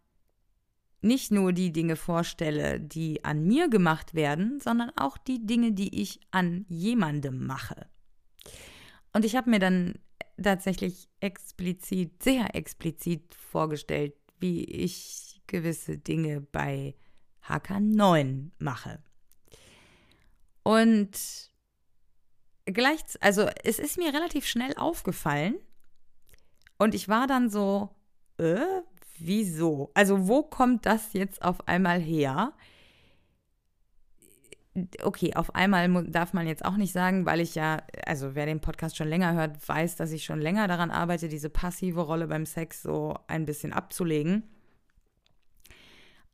nicht 1.01 1.32
nur 1.32 1.53
die 1.53 1.72
Dinge 1.72 1.95
vorstelle, 1.95 2.80
die 2.80 3.24
an 3.24 3.45
mir 3.45 3.70
gemacht 3.70 4.13
werden, 4.13 4.59
sondern 4.59 4.91
auch 4.97 5.18
die 5.18 5.45
Dinge, 5.45 5.72
die 5.72 6.01
ich 6.01 6.20
an 6.32 6.65
jemandem 6.68 7.45
mache. 7.45 7.88
Und 9.13 9.24
ich 9.24 9.36
habe 9.36 9.49
mir 9.49 9.59
dann 9.59 9.95
tatsächlich 10.41 11.09
explizit, 11.20 12.22
sehr 12.22 12.55
explizit 12.55 13.34
vorgestellt, 13.34 14.13
wie 14.39 14.63
ich 14.63 15.41
gewisse 15.47 15.97
Dinge 15.97 16.41
bei 16.41 16.95
HK9 17.47 18.51
mache. 18.59 19.01
Und 20.63 21.11
gleich, 22.65 22.99
also 23.22 23.47
es 23.63 23.80
ist 23.80 23.97
mir 23.97 24.13
relativ 24.13 24.45
schnell 24.45 24.76
aufgefallen 24.76 25.55
und 26.78 26.95
ich 26.95 27.09
war 27.09 27.28
dann 27.28 27.49
so, 27.49 27.89
äh, 28.38 28.82
wieso? 29.17 29.91
Also 29.93 30.28
wo 30.28 30.43
kommt 30.43 30.86
das 30.86 31.13
jetzt 31.13 31.41
auf 31.41 31.67
einmal 31.67 31.99
her? 31.99 32.53
Okay, 35.01 35.36
auf 35.36 35.55
einmal 35.55 36.05
darf 36.07 36.34
man 36.34 36.45
jetzt 36.45 36.63
auch 36.63 36.78
nicht 36.78 36.93
sagen, 36.93 37.25
weil 37.25 37.39
ich 37.39 37.55
ja, 37.55 37.82
also 38.05 38.36
wer 38.36 38.45
den 38.45 38.61
Podcast 38.61 38.95
schon 38.95 39.07
länger 39.07 39.34
hört, 39.34 39.67
weiß, 39.67 39.95
dass 39.95 40.11
ich 40.11 40.23
schon 40.23 40.39
länger 40.39 40.67
daran 40.67 40.91
arbeite, 40.91 41.30
diese 41.30 41.49
passive 41.49 42.01
Rolle 42.01 42.28
beim 42.28 42.45
Sex 42.45 42.84
so 42.84 43.15
ein 43.28 43.45
bisschen 43.45 43.73
abzulegen. 43.73 44.43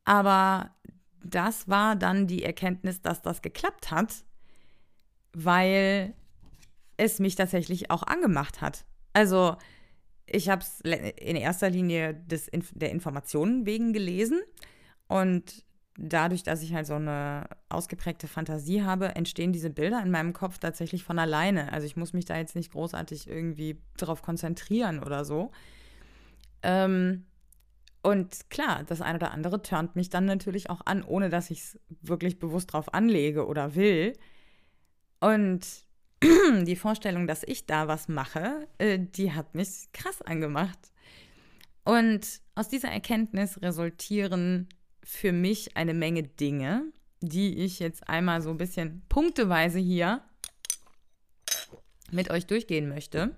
Aber 0.04 0.72
das 1.24 1.70
war 1.70 1.96
dann 1.96 2.28
die 2.28 2.44
Erkenntnis, 2.44 3.02
dass 3.02 3.22
das 3.22 3.42
geklappt 3.42 3.92
hat, 3.92 4.26
weil 5.32 6.14
es 6.98 7.20
mich 7.20 7.36
tatsächlich 7.36 7.90
auch 7.92 8.04
angemacht 8.04 8.60
hat. 8.60 8.84
Also 9.14 9.56
ich 10.26 10.50
habe 10.50 10.62
es 10.62 10.82
in 10.82 11.36
erster 11.36 11.70
Linie 11.70 12.14
des, 12.14 12.50
der 12.74 12.92
Informationen 12.92 13.66
wegen 13.66 13.94
gelesen 13.94 14.42
und 15.08 15.64
dadurch, 15.98 16.44
dass 16.44 16.64
ich 16.64 16.74
halt 16.74 16.88
so 16.88 16.96
eine 16.96 17.48
ausgeprägte 17.70 18.28
Fantasie 18.28 18.84
habe, 18.84 19.16
entstehen 19.16 19.54
diese 19.54 19.70
Bilder 19.70 20.02
in 20.02 20.12
meinem 20.12 20.34
Kopf 20.34 20.58
tatsächlich 20.58 21.04
von 21.04 21.20
alleine. 21.20 21.72
Also 21.72 21.86
ich 21.86 21.96
muss 21.96 22.14
mich 22.14 22.26
da 22.26 22.38
jetzt 22.38 22.56
nicht 22.56 22.72
großartig 22.72 23.28
irgendwie 23.28 23.80
darauf 23.98 24.22
konzentrieren 24.22 25.00
oder 25.00 25.24
so. 25.24 25.52
Ähm, 26.64 27.26
und 28.02 28.50
klar, 28.50 28.84
das 28.84 29.02
eine 29.02 29.18
oder 29.18 29.32
andere 29.32 29.62
turnt 29.62 29.96
mich 29.96 30.10
dann 30.10 30.26
natürlich 30.26 30.70
auch 30.70 30.82
an, 30.86 31.04
ohne 31.04 31.30
dass 31.30 31.52
ich 31.52 31.60
es 31.60 31.80
wirklich 32.02 32.40
bewusst 32.40 32.74
drauf 32.74 32.94
anlege 32.94 33.46
oder 33.46 33.76
will. 33.76 34.14
Und 35.20 35.66
die 36.66 36.76
Vorstellung, 36.76 37.28
dass 37.28 37.44
ich 37.44 37.66
da 37.66 37.88
was 37.88 38.08
mache, 38.08 38.68
äh, 38.78 39.00
die 39.00 39.34
hat 39.34 39.56
mich 39.56 39.92
krass 39.94 40.22
angemacht. 40.22 40.80
Und 41.84 42.42
aus 42.56 42.70
dieser 42.70 42.90
Erkenntnis 42.90 43.62
resultieren 43.62 44.70
für 45.04 45.32
mich 45.32 45.76
eine 45.76 45.94
Menge 45.94 46.24
Dinge, 46.24 46.84
die 47.22 47.58
ich 47.60 47.80
jetzt 47.80 48.08
einmal 48.08 48.42
so 48.42 48.52
ein 48.52 48.58
bisschen 48.58 49.04
punkteweise 49.10 49.80
hier 49.80 50.22
mit 52.12 52.30
euch 52.30 52.46
durchgehen 52.46 52.88
möchte. 52.88 53.36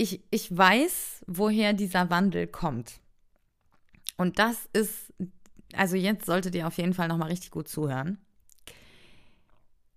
ich, 0.00 0.22
ich 0.30 0.56
weiß, 0.56 1.24
woher 1.26 1.74
dieser 1.74 2.08
Wandel 2.08 2.46
kommt. 2.46 3.00
Und 4.16 4.38
das 4.38 4.66
ist, 4.72 5.12
also 5.74 5.94
jetzt 5.94 6.24
solltet 6.24 6.54
ihr 6.54 6.66
auf 6.66 6.78
jeden 6.78 6.94
Fall 6.94 7.08
nochmal 7.08 7.28
richtig 7.28 7.50
gut 7.50 7.68
zuhören. 7.68 8.16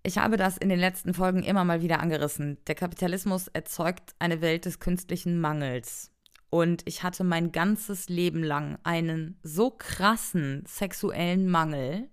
Ich 0.06 0.18
habe 0.18 0.36
das 0.36 0.58
in 0.58 0.68
den 0.68 0.78
letzten 0.78 1.14
Folgen 1.14 1.42
immer 1.42 1.64
mal 1.64 1.80
wieder 1.80 2.00
angerissen. 2.00 2.58
Der 2.66 2.74
Kapitalismus 2.74 3.48
erzeugt 3.48 4.14
eine 4.18 4.42
Welt 4.42 4.66
des 4.66 4.78
künstlichen 4.78 5.40
Mangels. 5.40 6.12
Und 6.50 6.82
ich 6.84 7.02
hatte 7.02 7.24
mein 7.24 7.52
ganzes 7.52 8.10
Leben 8.10 8.42
lang 8.42 8.78
einen 8.82 9.40
so 9.42 9.70
krassen 9.70 10.62
sexuellen 10.68 11.48
Mangel, 11.48 12.10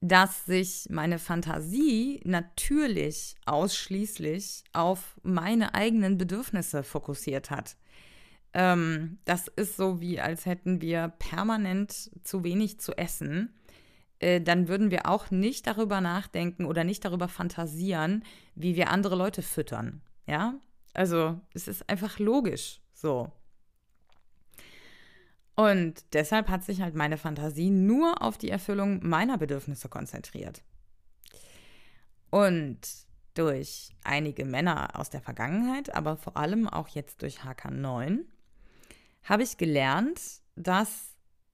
dass 0.00 0.44
sich 0.44 0.88
meine 0.90 1.20
Fantasie 1.20 2.20
natürlich 2.24 3.36
ausschließlich 3.46 4.64
auf 4.72 5.20
meine 5.22 5.76
eigenen 5.76 6.18
Bedürfnisse 6.18 6.82
fokussiert 6.82 7.50
hat. 7.50 7.76
Ähm, 8.54 9.18
das 9.24 9.46
ist 9.46 9.76
so 9.76 10.00
wie, 10.00 10.20
als 10.20 10.46
hätten 10.46 10.80
wir 10.80 11.12
permanent 11.20 12.10
zu 12.24 12.42
wenig 12.42 12.80
zu 12.80 12.98
essen. 12.98 13.54
Äh, 14.20 14.40
dann 14.40 14.68
würden 14.68 14.90
wir 14.90 15.06
auch 15.06 15.30
nicht 15.30 15.66
darüber 15.66 16.00
nachdenken 16.00 16.66
oder 16.66 16.84
nicht 16.84 17.04
darüber 17.04 17.26
fantasieren, 17.26 18.24
wie 18.54 18.76
wir 18.76 18.90
andere 18.90 19.16
Leute 19.16 19.42
füttern. 19.42 20.02
Ja, 20.26 20.54
also 20.94 21.40
es 21.54 21.66
ist 21.66 21.88
einfach 21.88 22.18
logisch 22.18 22.80
so. 22.92 23.32
Und 25.56 26.04
deshalb 26.14 26.48
hat 26.48 26.64
sich 26.64 26.80
halt 26.80 26.94
meine 26.94 27.18
Fantasie 27.18 27.70
nur 27.70 28.22
auf 28.22 28.38
die 28.38 28.50
Erfüllung 28.50 29.06
meiner 29.06 29.36
Bedürfnisse 29.36 29.88
konzentriert. 29.88 30.62
Und 32.30 32.78
durch 33.34 33.90
einige 34.04 34.44
Männer 34.44 34.98
aus 34.98 35.10
der 35.10 35.20
Vergangenheit, 35.20 35.94
aber 35.94 36.16
vor 36.16 36.36
allem 36.36 36.68
auch 36.68 36.88
jetzt 36.88 37.22
durch 37.22 37.40
HK9, 37.40 38.20
habe 39.24 39.42
ich 39.42 39.56
gelernt, 39.56 40.20
dass 40.56 41.09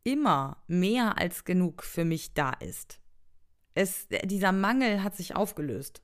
immer 0.07 0.63
mehr 0.69 1.19
als 1.19 1.45
genug 1.45 1.83
für 1.83 2.05
mich 2.05 2.33
da 2.33 2.51
ist. 2.51 3.01
Es, 3.75 4.07
dieser 4.25 4.53
Mangel 4.53 5.03
hat 5.03 5.17
sich 5.17 5.35
aufgelöst. 5.35 6.01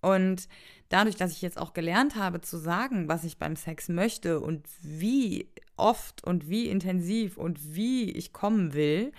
Und 0.00 0.48
dadurch, 0.88 1.16
dass 1.16 1.32
ich 1.32 1.42
jetzt 1.42 1.58
auch 1.58 1.72
gelernt 1.72 2.14
habe 2.14 2.40
zu 2.40 2.56
sagen, 2.56 3.08
was 3.08 3.24
ich 3.24 3.38
beim 3.38 3.56
Sex 3.56 3.88
möchte 3.88 4.40
und 4.40 4.66
wie 4.80 5.50
oft 5.76 6.24
und 6.24 6.48
wie 6.48 6.68
intensiv 6.68 7.36
und 7.36 7.74
wie 7.74 8.10
ich 8.10 8.32
kommen 8.32 8.72
will, 8.72 9.12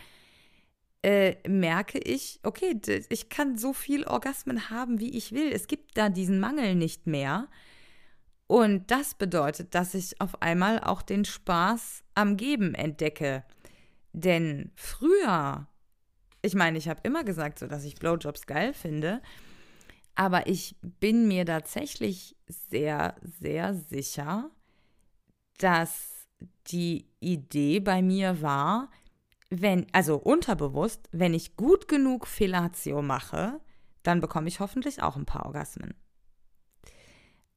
äh, 1.03 1.35
merke 1.47 1.99
ich, 1.99 2.39
okay, 2.43 2.79
ich 3.09 3.29
kann 3.29 3.57
so 3.57 3.73
viel 3.73 4.05
Orgasmen 4.05 4.69
haben, 4.69 4.99
wie 4.99 5.15
ich 5.17 5.33
will. 5.33 5.51
Es 5.51 5.67
gibt 5.67 5.97
da 5.97 6.09
diesen 6.09 6.39
Mangel 6.39 6.75
nicht 6.75 7.05
mehr. 7.05 7.49
Und 8.47 8.91
das 8.91 9.13
bedeutet, 9.13 9.75
dass 9.75 9.93
ich 9.93 10.19
auf 10.19 10.41
einmal 10.41 10.79
auch 10.79 11.01
den 11.01 11.25
Spaß 11.25 12.03
am 12.15 12.37
Geben 12.37 12.75
entdecke. 12.75 13.43
Denn 14.13 14.71
früher, 14.75 15.67
ich 16.41 16.55
meine, 16.55 16.77
ich 16.77 16.89
habe 16.89 17.01
immer 17.03 17.23
gesagt, 17.23 17.59
so 17.59 17.67
dass 17.67 17.83
ich 17.83 17.95
Blowjobs 17.95 18.45
geil 18.45 18.73
finde, 18.73 19.21
aber 20.15 20.47
ich 20.47 20.75
bin 20.81 21.27
mir 21.27 21.45
tatsächlich 21.45 22.35
sehr, 22.47 23.15
sehr 23.23 23.73
sicher, 23.73 24.51
dass 25.57 26.27
die 26.67 27.07
Idee 27.19 27.79
bei 27.79 28.01
mir 28.01 28.41
war, 28.41 28.89
wenn, 29.49 29.85
also 29.91 30.17
unterbewusst, 30.17 31.09
wenn 31.11 31.33
ich 31.33 31.55
gut 31.55 31.87
genug 31.87 32.27
Fellatio 32.27 33.01
mache, 33.01 33.59
dann 34.03 34.21
bekomme 34.21 34.47
ich 34.47 34.59
hoffentlich 34.59 35.03
auch 35.03 35.15
ein 35.15 35.25
paar 35.25 35.45
Orgasmen. 35.45 35.93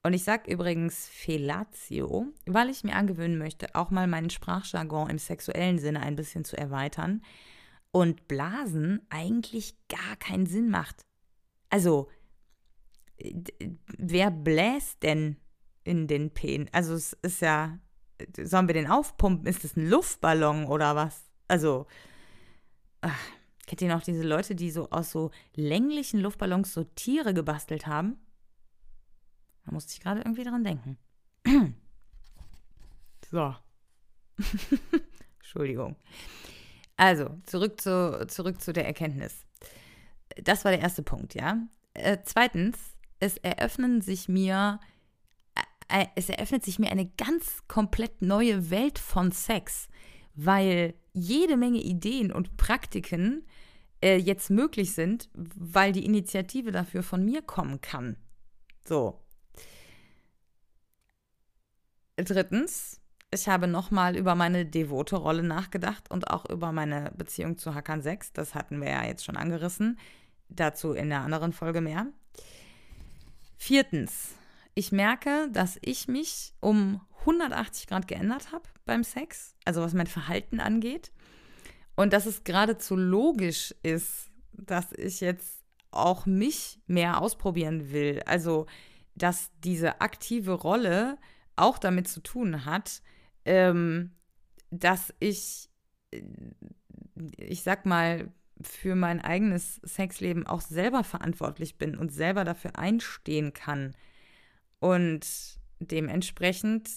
Und 0.04 0.12
ich 0.12 0.22
sage 0.22 0.52
übrigens 0.52 1.08
Fellatio, 1.08 2.26
weil 2.46 2.68
ich 2.68 2.84
mir 2.84 2.94
angewöhnen 2.94 3.38
möchte, 3.38 3.74
auch 3.74 3.90
mal 3.90 4.06
meinen 4.06 4.30
Sprachjargon 4.30 5.10
im 5.10 5.18
sexuellen 5.18 5.78
Sinne 5.78 6.00
ein 6.00 6.14
bisschen 6.14 6.44
zu 6.44 6.56
erweitern. 6.56 7.22
Und 7.90 8.28
Blasen 8.28 9.02
eigentlich 9.08 9.76
gar 9.88 10.16
keinen 10.16 10.46
Sinn 10.46 10.68
macht. 10.68 11.00
Also, 11.70 12.10
wer 13.96 14.30
bläst 14.30 15.02
denn 15.02 15.36
in 15.84 16.06
den 16.06 16.30
Pen? 16.30 16.68
Also, 16.72 16.94
es 16.94 17.14
ist 17.22 17.40
ja 17.40 17.78
sollen 18.40 18.68
wir 18.68 18.74
den 18.74 18.86
aufpumpen? 18.86 19.46
Ist 19.46 19.64
das 19.64 19.76
ein 19.76 19.88
Luftballon 19.88 20.66
oder 20.66 20.94
was? 20.94 21.24
Also, 21.48 21.86
ach, 23.00 23.18
Kennt 23.66 23.80
ihr 23.80 23.88
noch 23.88 24.02
diese 24.02 24.22
Leute, 24.22 24.54
die 24.54 24.70
so 24.70 24.90
aus 24.90 25.10
so 25.10 25.30
länglichen 25.54 26.20
Luftballons 26.20 26.74
so 26.74 26.84
Tiere 26.84 27.32
gebastelt 27.32 27.86
haben? 27.86 28.18
Da 29.64 29.72
musste 29.72 29.92
ich 29.92 30.00
gerade 30.00 30.20
irgendwie 30.20 30.44
dran 30.44 30.64
denken. 30.64 30.98
so. 33.30 33.54
Entschuldigung. 35.38 35.96
Also, 36.96 37.30
zurück 37.46 37.80
zu, 37.80 38.26
zurück 38.28 38.60
zu 38.60 38.72
der 38.72 38.86
Erkenntnis. 38.86 39.44
Das 40.42 40.64
war 40.64 40.72
der 40.72 40.80
erste 40.80 41.02
Punkt, 41.02 41.34
ja. 41.34 41.58
Äh, 41.94 42.18
zweitens, 42.24 42.78
es 43.20 43.36
eröffnen 43.38 44.00
sich 44.00 44.28
mir, 44.28 44.80
äh, 45.88 46.02
äh, 46.02 46.06
es 46.14 46.28
eröffnet 46.28 46.64
sich 46.64 46.78
mir 46.78 46.90
eine 46.90 47.06
ganz 47.06 47.62
komplett 47.68 48.22
neue 48.22 48.70
Welt 48.70 48.98
von 48.98 49.32
Sex, 49.32 49.88
weil 50.34 50.94
jede 51.12 51.56
Menge 51.56 51.78
Ideen 51.78 52.32
und 52.32 52.56
Praktiken 52.56 53.46
äh, 54.02 54.16
jetzt 54.16 54.50
möglich 54.50 54.92
sind, 54.94 55.30
weil 55.34 55.92
die 55.92 56.04
Initiative 56.04 56.72
dafür 56.72 57.02
von 57.02 57.24
mir 57.24 57.42
kommen 57.42 57.80
kann. 57.80 58.16
So. 58.84 59.23
Drittens, 62.16 63.00
ich 63.32 63.48
habe 63.48 63.66
nochmal 63.66 64.16
über 64.16 64.34
meine 64.34 64.64
devote 64.64 65.16
Rolle 65.16 65.42
nachgedacht 65.42 66.10
und 66.10 66.30
auch 66.30 66.48
über 66.48 66.70
meine 66.70 67.12
Beziehung 67.16 67.58
zu 67.58 67.74
Hakan 67.74 68.00
6. 68.00 68.32
Das 68.32 68.54
hatten 68.54 68.80
wir 68.80 68.90
ja 68.90 69.04
jetzt 69.04 69.24
schon 69.24 69.36
angerissen. 69.36 69.98
Dazu 70.48 70.92
in 70.92 71.08
der 71.08 71.22
anderen 71.22 71.52
Folge 71.52 71.80
mehr. 71.80 72.06
Viertens, 73.56 74.34
ich 74.74 74.92
merke, 74.92 75.48
dass 75.50 75.78
ich 75.82 76.06
mich 76.06 76.54
um 76.60 77.00
180 77.20 77.86
Grad 77.88 78.06
geändert 78.06 78.52
habe 78.52 78.64
beim 78.84 79.02
Sex, 79.02 79.54
also 79.64 79.80
was 79.80 79.94
mein 79.94 80.06
Verhalten 80.06 80.60
angeht. 80.60 81.10
Und 81.96 82.12
dass 82.12 82.26
es 82.26 82.44
geradezu 82.44 82.96
logisch 82.96 83.74
ist, 83.82 84.30
dass 84.52 84.92
ich 84.92 85.20
jetzt 85.20 85.64
auch 85.90 86.26
mich 86.26 86.80
mehr 86.86 87.20
ausprobieren 87.20 87.92
will. 87.92 88.20
Also, 88.26 88.66
dass 89.14 89.50
diese 89.62 90.00
aktive 90.00 90.52
Rolle 90.52 91.18
auch 91.56 91.78
damit 91.78 92.08
zu 92.08 92.20
tun 92.20 92.64
hat, 92.64 93.02
ähm, 93.44 94.12
dass 94.70 95.14
ich, 95.20 95.70
äh, 96.10 96.22
ich 97.36 97.62
sag 97.62 97.86
mal, 97.86 98.32
für 98.60 98.94
mein 98.94 99.20
eigenes 99.20 99.76
Sexleben 99.84 100.46
auch 100.46 100.60
selber 100.60 101.04
verantwortlich 101.04 101.76
bin 101.76 101.96
und 101.96 102.12
selber 102.12 102.44
dafür 102.44 102.78
einstehen 102.78 103.52
kann. 103.52 103.94
Und 104.78 105.26
dementsprechend 105.80 106.88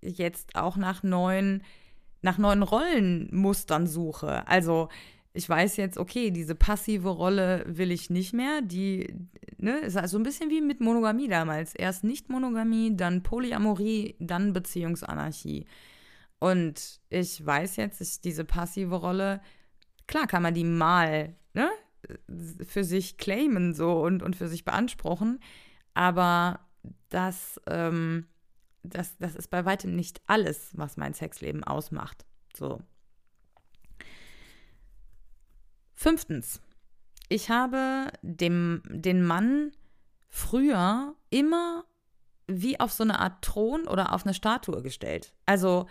jetzt 0.00 0.56
auch 0.56 0.76
nach 0.76 1.02
neuen, 1.02 1.62
nach 2.22 2.38
neuen 2.38 2.62
Rollenmustern 2.62 3.86
suche. 3.86 4.46
Also 4.46 4.88
ich 5.36 5.48
weiß 5.48 5.76
jetzt, 5.76 5.98
okay, 5.98 6.30
diese 6.30 6.54
passive 6.54 7.08
Rolle 7.10 7.64
will 7.66 7.90
ich 7.90 8.08
nicht 8.08 8.32
mehr. 8.32 8.62
Die 8.62 9.14
ne, 9.58 9.78
ist 9.80 9.96
also 9.96 10.18
ein 10.18 10.22
bisschen 10.22 10.50
wie 10.50 10.62
mit 10.62 10.80
Monogamie 10.80 11.28
damals. 11.28 11.74
Erst 11.74 12.04
Nicht-Monogamie, 12.04 12.96
dann 12.96 13.22
Polyamorie, 13.22 14.16
dann 14.18 14.52
Beziehungsanarchie. 14.54 15.66
Und 16.38 17.00
ich 17.10 17.44
weiß 17.44 17.76
jetzt, 17.76 18.00
ich 18.00 18.20
diese 18.20 18.44
passive 18.44 18.96
Rolle, 18.96 19.40
klar 20.06 20.26
kann 20.26 20.42
man 20.42 20.54
die 20.54 20.64
mal 20.64 21.34
ne, 21.52 21.70
für 22.66 22.84
sich 22.84 23.18
claimen 23.18 23.74
so 23.74 24.00
und, 24.02 24.22
und 24.22 24.36
für 24.36 24.48
sich 24.48 24.64
beanspruchen, 24.64 25.40
aber 25.94 26.60
das, 27.08 27.60
ähm, 27.66 28.26
das, 28.82 29.16
das 29.18 29.34
ist 29.34 29.48
bei 29.48 29.64
weitem 29.64 29.96
nicht 29.96 30.20
alles, 30.26 30.70
was 30.74 30.96
mein 30.96 31.14
Sexleben 31.14 31.64
ausmacht. 31.64 32.24
So. 32.54 32.80
Fünftens, 35.96 36.60
ich 37.28 37.50
habe 37.50 38.12
dem, 38.22 38.82
den 38.86 39.24
Mann 39.24 39.72
früher 40.28 41.14
immer 41.30 41.84
wie 42.46 42.78
auf 42.78 42.92
so 42.92 43.02
eine 43.02 43.18
Art 43.18 43.42
Thron 43.42 43.88
oder 43.88 44.12
auf 44.12 44.24
eine 44.24 44.34
Statue 44.34 44.82
gestellt. 44.82 45.32
Also 45.46 45.86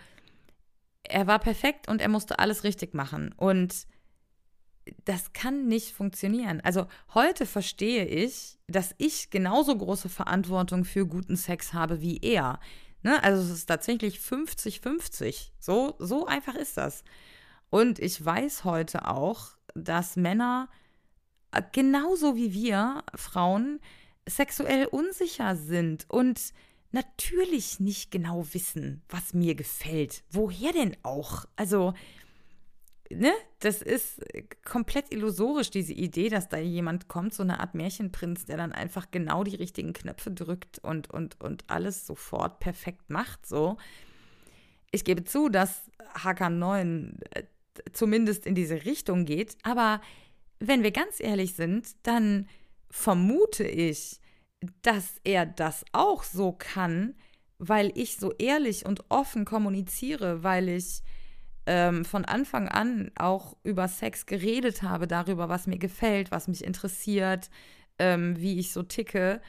er 1.02 1.26
war 1.26 1.38
perfekt 1.38 1.88
und 1.88 2.00
er 2.00 2.08
musste 2.08 2.38
alles 2.38 2.64
richtig 2.64 2.94
machen. 2.94 3.34
Und 3.36 3.86
das 5.04 5.32
kann 5.32 5.66
nicht 5.66 5.92
funktionieren. 5.92 6.60
Also 6.62 6.86
heute 7.12 7.44
verstehe 7.44 8.06
ich, 8.06 8.58
dass 8.68 8.94
ich 8.98 9.30
genauso 9.30 9.76
große 9.76 10.08
Verantwortung 10.08 10.84
für 10.84 11.06
guten 11.06 11.36
Sex 11.36 11.74
habe 11.74 12.00
wie 12.00 12.18
er. 12.18 12.60
Ne? 13.02 13.22
Also 13.22 13.42
es 13.42 13.50
ist 13.50 13.66
tatsächlich 13.66 14.18
50-50. 14.18 15.50
So, 15.58 15.96
so 15.98 16.26
einfach 16.26 16.54
ist 16.54 16.76
das. 16.76 17.04
Und 17.68 17.98
ich 17.98 18.24
weiß 18.24 18.64
heute 18.64 19.08
auch, 19.08 19.55
dass 19.84 20.16
Männer 20.16 20.68
äh, 21.52 21.62
genauso 21.72 22.36
wie 22.36 22.52
wir 22.52 23.04
Frauen 23.14 23.80
sexuell 24.28 24.86
unsicher 24.86 25.56
sind 25.56 26.06
und 26.08 26.52
natürlich 26.92 27.78
nicht 27.80 28.10
genau 28.10 28.46
wissen, 28.52 29.02
was 29.08 29.34
mir 29.34 29.54
gefällt. 29.54 30.24
Woher 30.30 30.72
denn 30.72 30.96
auch? 31.02 31.44
Also, 31.56 31.94
ne, 33.10 33.32
das 33.60 33.82
ist 33.82 34.22
komplett 34.64 35.12
illusorisch, 35.12 35.70
diese 35.70 35.92
Idee, 35.92 36.28
dass 36.28 36.48
da 36.48 36.56
jemand 36.56 37.08
kommt, 37.08 37.34
so 37.34 37.42
eine 37.42 37.60
Art 37.60 37.74
Märchenprinz, 37.74 38.46
der 38.46 38.56
dann 38.56 38.72
einfach 38.72 39.10
genau 39.10 39.44
die 39.44 39.56
richtigen 39.56 39.92
Knöpfe 39.92 40.30
drückt 40.30 40.78
und, 40.80 41.10
und, 41.10 41.40
und 41.40 41.64
alles 41.68 42.06
sofort 42.06 42.58
perfekt 42.60 43.10
macht, 43.10 43.46
so. 43.46 43.76
Ich 44.92 45.04
gebe 45.04 45.24
zu, 45.24 45.48
dass 45.48 45.90
HK9 46.14 47.20
äh, 47.34 47.42
zumindest 47.92 48.46
in 48.46 48.54
diese 48.54 48.84
Richtung 48.84 49.24
geht, 49.24 49.56
aber 49.62 50.00
wenn 50.58 50.82
wir 50.82 50.90
ganz 50.90 51.20
ehrlich 51.20 51.54
sind, 51.54 51.88
dann 52.02 52.48
vermute 52.90 53.64
ich, 53.64 54.20
dass 54.82 55.20
er 55.24 55.44
das 55.46 55.84
auch 55.92 56.22
so 56.22 56.52
kann, 56.52 57.14
weil 57.58 57.92
ich 57.94 58.16
so 58.16 58.32
ehrlich 58.32 58.86
und 58.86 59.04
offen 59.10 59.44
kommuniziere, 59.44 60.42
weil 60.42 60.68
ich 60.68 61.02
ähm, 61.66 62.04
von 62.04 62.24
Anfang 62.24 62.68
an 62.68 63.10
auch 63.16 63.56
über 63.64 63.88
Sex 63.88 64.26
geredet 64.26 64.82
habe, 64.82 65.06
darüber, 65.06 65.48
was 65.48 65.66
mir 65.66 65.78
gefällt, 65.78 66.30
was 66.30 66.48
mich 66.48 66.64
interessiert, 66.64 67.50
ähm, 67.98 68.40
wie 68.40 68.58
ich 68.58 68.72
so 68.72 68.82
ticke 68.82 69.40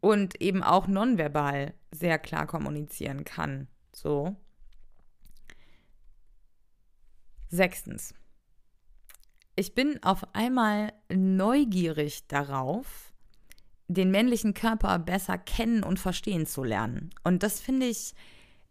und 0.00 0.40
eben 0.40 0.62
auch 0.62 0.86
nonverbal 0.86 1.74
sehr 1.92 2.18
klar 2.18 2.46
kommunizieren 2.46 3.24
kann. 3.24 3.68
So. 3.92 4.36
Sechstens. 7.50 8.14
Ich 9.56 9.74
bin 9.74 10.02
auf 10.02 10.24
einmal 10.34 10.92
neugierig 11.12 12.26
darauf, 12.28 13.12
den 13.88 14.10
männlichen 14.10 14.54
Körper 14.54 14.98
besser 14.98 15.36
kennen 15.36 15.82
und 15.82 15.98
verstehen 15.98 16.46
zu 16.46 16.62
lernen. 16.62 17.10
Und 17.24 17.42
das 17.42 17.60
finde 17.60 17.86
ich 17.86 18.14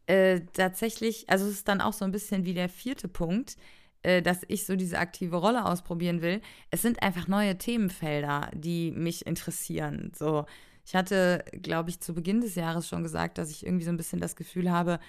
äh, 0.07 0.41
tatsächlich, 0.53 1.29
also 1.29 1.45
es 1.45 1.51
ist 1.51 1.67
dann 1.67 1.81
auch 1.81 1.93
so 1.93 2.05
ein 2.05 2.11
bisschen 2.11 2.45
wie 2.45 2.53
der 2.53 2.69
vierte 2.69 3.07
Punkt, 3.07 3.57
äh, 4.01 4.21
dass 4.21 4.43
ich 4.47 4.65
so 4.65 4.77
diese 4.77 4.97
aktive 4.97 5.35
Rolle 5.35 5.65
ausprobieren 5.65 6.21
will. 6.21 6.41
Es 6.71 6.81
sind 6.81 7.03
einfach 7.03 7.27
neue 7.27 7.57
Themenfelder, 7.57 8.49
die 8.55 8.91
mich 8.91 9.27
interessieren. 9.27 10.13
So, 10.17 10.45
ich 10.85 10.95
hatte, 10.95 11.43
glaube 11.61 11.89
ich, 11.89 11.99
zu 11.99 12.13
Beginn 12.13 12.41
des 12.41 12.55
Jahres 12.55 12.87
schon 12.87 13.03
gesagt, 13.03 13.37
dass 13.37 13.51
ich 13.51 13.65
irgendwie 13.65 13.85
so 13.85 13.91
ein 13.91 13.97
bisschen 13.97 14.21
das 14.21 14.37
Gefühl 14.37 14.71
habe, 14.71 14.99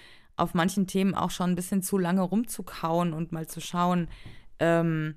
auf 0.41 0.55
manchen 0.55 0.87
Themen 0.87 1.13
auch 1.13 1.29
schon 1.29 1.51
ein 1.51 1.55
bisschen 1.55 1.83
zu 1.83 1.97
lange 1.97 2.21
rumzukauen 2.21 3.13
und 3.13 3.31
mal 3.31 3.47
zu 3.47 3.61
schauen, 3.61 4.09
ähm, 4.59 5.15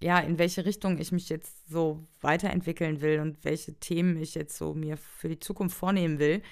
ja, 0.00 0.20
in 0.20 0.38
welche 0.38 0.64
Richtung 0.64 0.98
ich 0.98 1.10
mich 1.10 1.28
jetzt 1.28 1.68
so 1.68 2.06
weiterentwickeln 2.20 3.00
will 3.00 3.20
und 3.20 3.44
welche 3.44 3.74
Themen 3.80 4.16
ich 4.18 4.34
jetzt 4.34 4.56
so 4.56 4.74
mir 4.74 4.96
für 4.96 5.28
die 5.28 5.40
Zukunft 5.40 5.76
vornehmen 5.76 6.18
will. 6.18 6.42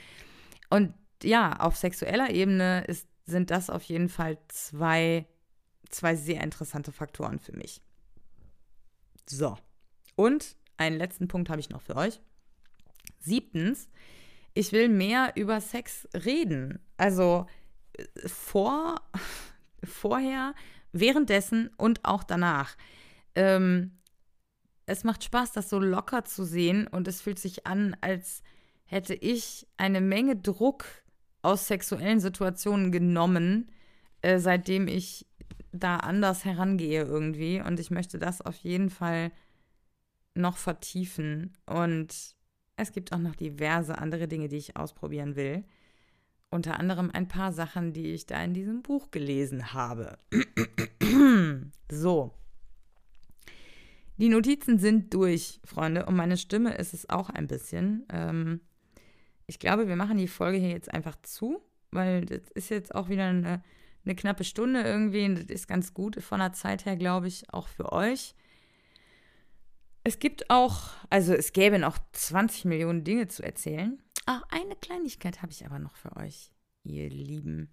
Und 0.70 0.94
ja, 1.22 1.60
auf 1.60 1.76
sexueller 1.76 2.30
Ebene 2.30 2.84
ist, 2.84 3.06
sind 3.26 3.50
das 3.50 3.70
auf 3.70 3.82
jeden 3.84 4.08
Fall 4.08 4.38
zwei, 4.48 5.26
zwei 5.90 6.16
sehr 6.16 6.42
interessante 6.42 6.92
Faktoren 6.92 7.38
für 7.38 7.56
mich. 7.56 7.82
So. 9.28 9.56
Und 10.16 10.56
einen 10.78 10.96
letzten 10.96 11.28
Punkt 11.28 11.50
habe 11.50 11.60
ich 11.60 11.70
noch 11.70 11.82
für 11.82 11.96
euch. 11.96 12.20
Siebtens, 13.20 13.88
ich 14.54 14.72
will 14.72 14.88
mehr 14.88 15.32
über 15.36 15.60
Sex 15.60 16.08
reden. 16.14 16.80
Also 16.96 17.46
vor, 18.26 19.00
vorher, 19.84 20.54
währenddessen 20.92 21.70
und 21.76 22.04
auch 22.04 22.24
danach 22.24 22.76
ähm, 23.36 23.92
es 24.86 25.04
macht 25.04 25.24
Spaß, 25.24 25.52
das 25.52 25.68
so 25.68 25.78
locker 25.78 26.24
zu 26.24 26.44
sehen 26.44 26.86
und 26.86 27.06
es 27.06 27.20
fühlt 27.20 27.38
sich 27.38 27.66
an, 27.66 27.96
als 28.00 28.42
hätte 28.84 29.14
ich 29.14 29.66
eine 29.76 30.00
Menge 30.00 30.36
Druck 30.36 30.84
aus 31.42 31.66
sexuellen 31.66 32.20
Situationen 32.20 32.92
genommen, 32.92 33.70
äh, 34.22 34.38
seitdem 34.38 34.88
ich 34.88 35.26
da 35.72 35.96
anders 35.96 36.44
herangehe 36.44 37.02
irgendwie. 37.02 37.60
Und 37.60 37.80
ich 37.80 37.90
möchte 37.90 38.18
das 38.18 38.40
auf 38.40 38.56
jeden 38.58 38.90
Fall 38.90 39.32
noch 40.34 40.56
vertiefen. 40.56 41.52
Und 41.66 42.34
es 42.76 42.92
gibt 42.92 43.12
auch 43.12 43.18
noch 43.18 43.34
diverse 43.34 43.98
andere 43.98 44.28
Dinge, 44.28 44.48
die 44.48 44.56
ich 44.56 44.76
ausprobieren 44.76 45.34
will. 45.34 45.64
Unter 46.56 46.80
anderem 46.80 47.10
ein 47.12 47.28
paar 47.28 47.52
Sachen, 47.52 47.92
die 47.92 48.12
ich 48.12 48.24
da 48.24 48.42
in 48.42 48.54
diesem 48.54 48.80
Buch 48.80 49.10
gelesen 49.10 49.74
habe. 49.74 50.18
so. 51.92 52.32
Die 54.16 54.30
Notizen 54.30 54.78
sind 54.78 55.12
durch, 55.12 55.60
Freunde, 55.64 56.06
und 56.06 56.16
meine 56.16 56.38
Stimme 56.38 56.74
ist 56.78 56.94
es 56.94 57.10
auch 57.10 57.28
ein 57.28 57.46
bisschen. 57.46 58.06
Ähm, 58.10 58.62
ich 59.46 59.58
glaube, 59.58 59.86
wir 59.86 59.96
machen 59.96 60.16
die 60.16 60.28
Folge 60.28 60.56
hier 60.56 60.70
jetzt 60.70 60.90
einfach 60.94 61.20
zu, 61.20 61.60
weil 61.90 62.24
das 62.24 62.50
ist 62.54 62.70
jetzt 62.70 62.94
auch 62.94 63.10
wieder 63.10 63.26
eine, 63.26 63.62
eine 64.06 64.14
knappe 64.14 64.44
Stunde 64.44 64.80
irgendwie 64.80 65.26
und 65.26 65.34
das 65.34 65.50
ist 65.50 65.68
ganz 65.68 65.92
gut 65.92 66.22
von 66.22 66.40
der 66.40 66.54
Zeit 66.54 66.86
her, 66.86 66.96
glaube 66.96 67.28
ich, 67.28 67.52
auch 67.52 67.68
für 67.68 67.92
euch. 67.92 68.34
Es 70.04 70.18
gibt 70.18 70.48
auch, 70.48 70.92
also 71.10 71.34
es 71.34 71.52
gäbe 71.52 71.78
noch 71.78 71.98
20 72.12 72.64
Millionen 72.64 73.04
Dinge 73.04 73.28
zu 73.28 73.42
erzählen. 73.42 74.02
Ach, 74.26 74.42
eine 74.50 74.74
Kleinigkeit 74.74 75.40
habe 75.40 75.52
ich 75.52 75.64
aber 75.64 75.78
noch 75.78 75.94
für 75.94 76.16
euch, 76.16 76.52
ihr 76.82 77.08
Lieben. 77.08 77.70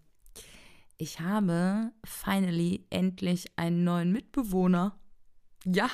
Ich 0.97 1.19
habe 1.19 1.91
finally 2.05 2.85
endlich 2.91 3.51
einen 3.55 3.83
neuen 3.83 4.11
Mitbewohner. 4.11 4.95
Ja, 5.65 5.89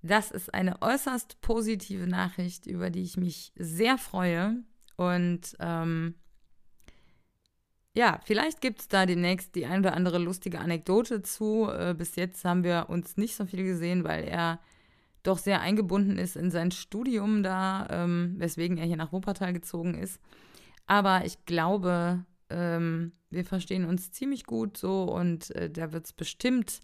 das 0.00 0.30
ist 0.30 0.54
eine 0.54 0.80
äußerst 0.80 1.42
positive 1.42 2.06
Nachricht, 2.06 2.66
über 2.66 2.88
die 2.88 3.02
ich 3.02 3.18
mich 3.18 3.52
sehr 3.56 3.98
freue. 3.98 4.62
Und 4.96 5.54
ähm, 5.60 6.14
ja, 7.94 8.20
vielleicht 8.24 8.62
gibt 8.62 8.80
es 8.80 8.88
da 8.88 9.04
demnächst 9.04 9.54
die 9.54 9.66
ein 9.66 9.80
oder 9.80 9.94
andere 9.94 10.18
lustige 10.18 10.60
Anekdote 10.60 11.22
zu. 11.22 11.68
Äh, 11.70 11.94
bis 11.96 12.16
jetzt 12.16 12.42
haben 12.46 12.64
wir 12.64 12.86
uns 12.88 13.18
nicht 13.18 13.36
so 13.36 13.44
viel 13.44 13.64
gesehen, 13.64 14.04
weil 14.04 14.24
er 14.24 14.60
doch 15.26 15.38
sehr 15.38 15.60
eingebunden 15.60 16.18
ist 16.18 16.36
in 16.36 16.50
sein 16.50 16.70
Studium 16.70 17.42
da, 17.42 17.86
ähm, 17.90 18.34
weswegen 18.38 18.78
er 18.78 18.86
hier 18.86 18.96
nach 18.96 19.12
Wuppertal 19.12 19.52
gezogen 19.52 19.94
ist. 19.94 20.20
Aber 20.86 21.24
ich 21.24 21.44
glaube, 21.46 22.24
ähm, 22.50 23.12
wir 23.30 23.44
verstehen 23.44 23.84
uns 23.84 24.12
ziemlich 24.12 24.44
gut 24.44 24.76
so 24.76 25.04
und 25.04 25.50
äh, 25.56 25.70
da 25.70 25.92
wird 25.92 26.06
es 26.06 26.12
bestimmt 26.12 26.80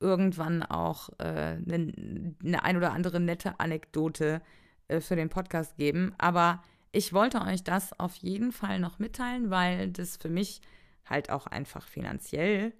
irgendwann 0.00 0.62
auch 0.62 1.08
eine 1.18 1.74
äh, 1.74 2.34
ne 2.42 2.64
ein 2.64 2.76
oder 2.76 2.92
andere 2.92 3.20
nette 3.20 3.58
Anekdote 3.60 4.42
äh, 4.88 5.00
für 5.00 5.16
den 5.16 5.28
Podcast 5.28 5.76
geben. 5.76 6.14
Aber 6.18 6.62
ich 6.92 7.12
wollte 7.12 7.40
euch 7.42 7.62
das 7.62 7.98
auf 7.98 8.16
jeden 8.16 8.52
Fall 8.52 8.78
noch 8.78 8.98
mitteilen, 8.98 9.50
weil 9.50 9.90
das 9.90 10.16
für 10.16 10.28
mich 10.28 10.60
halt 11.04 11.30
auch 11.30 11.46
einfach 11.46 11.86
finanziell 11.86 12.72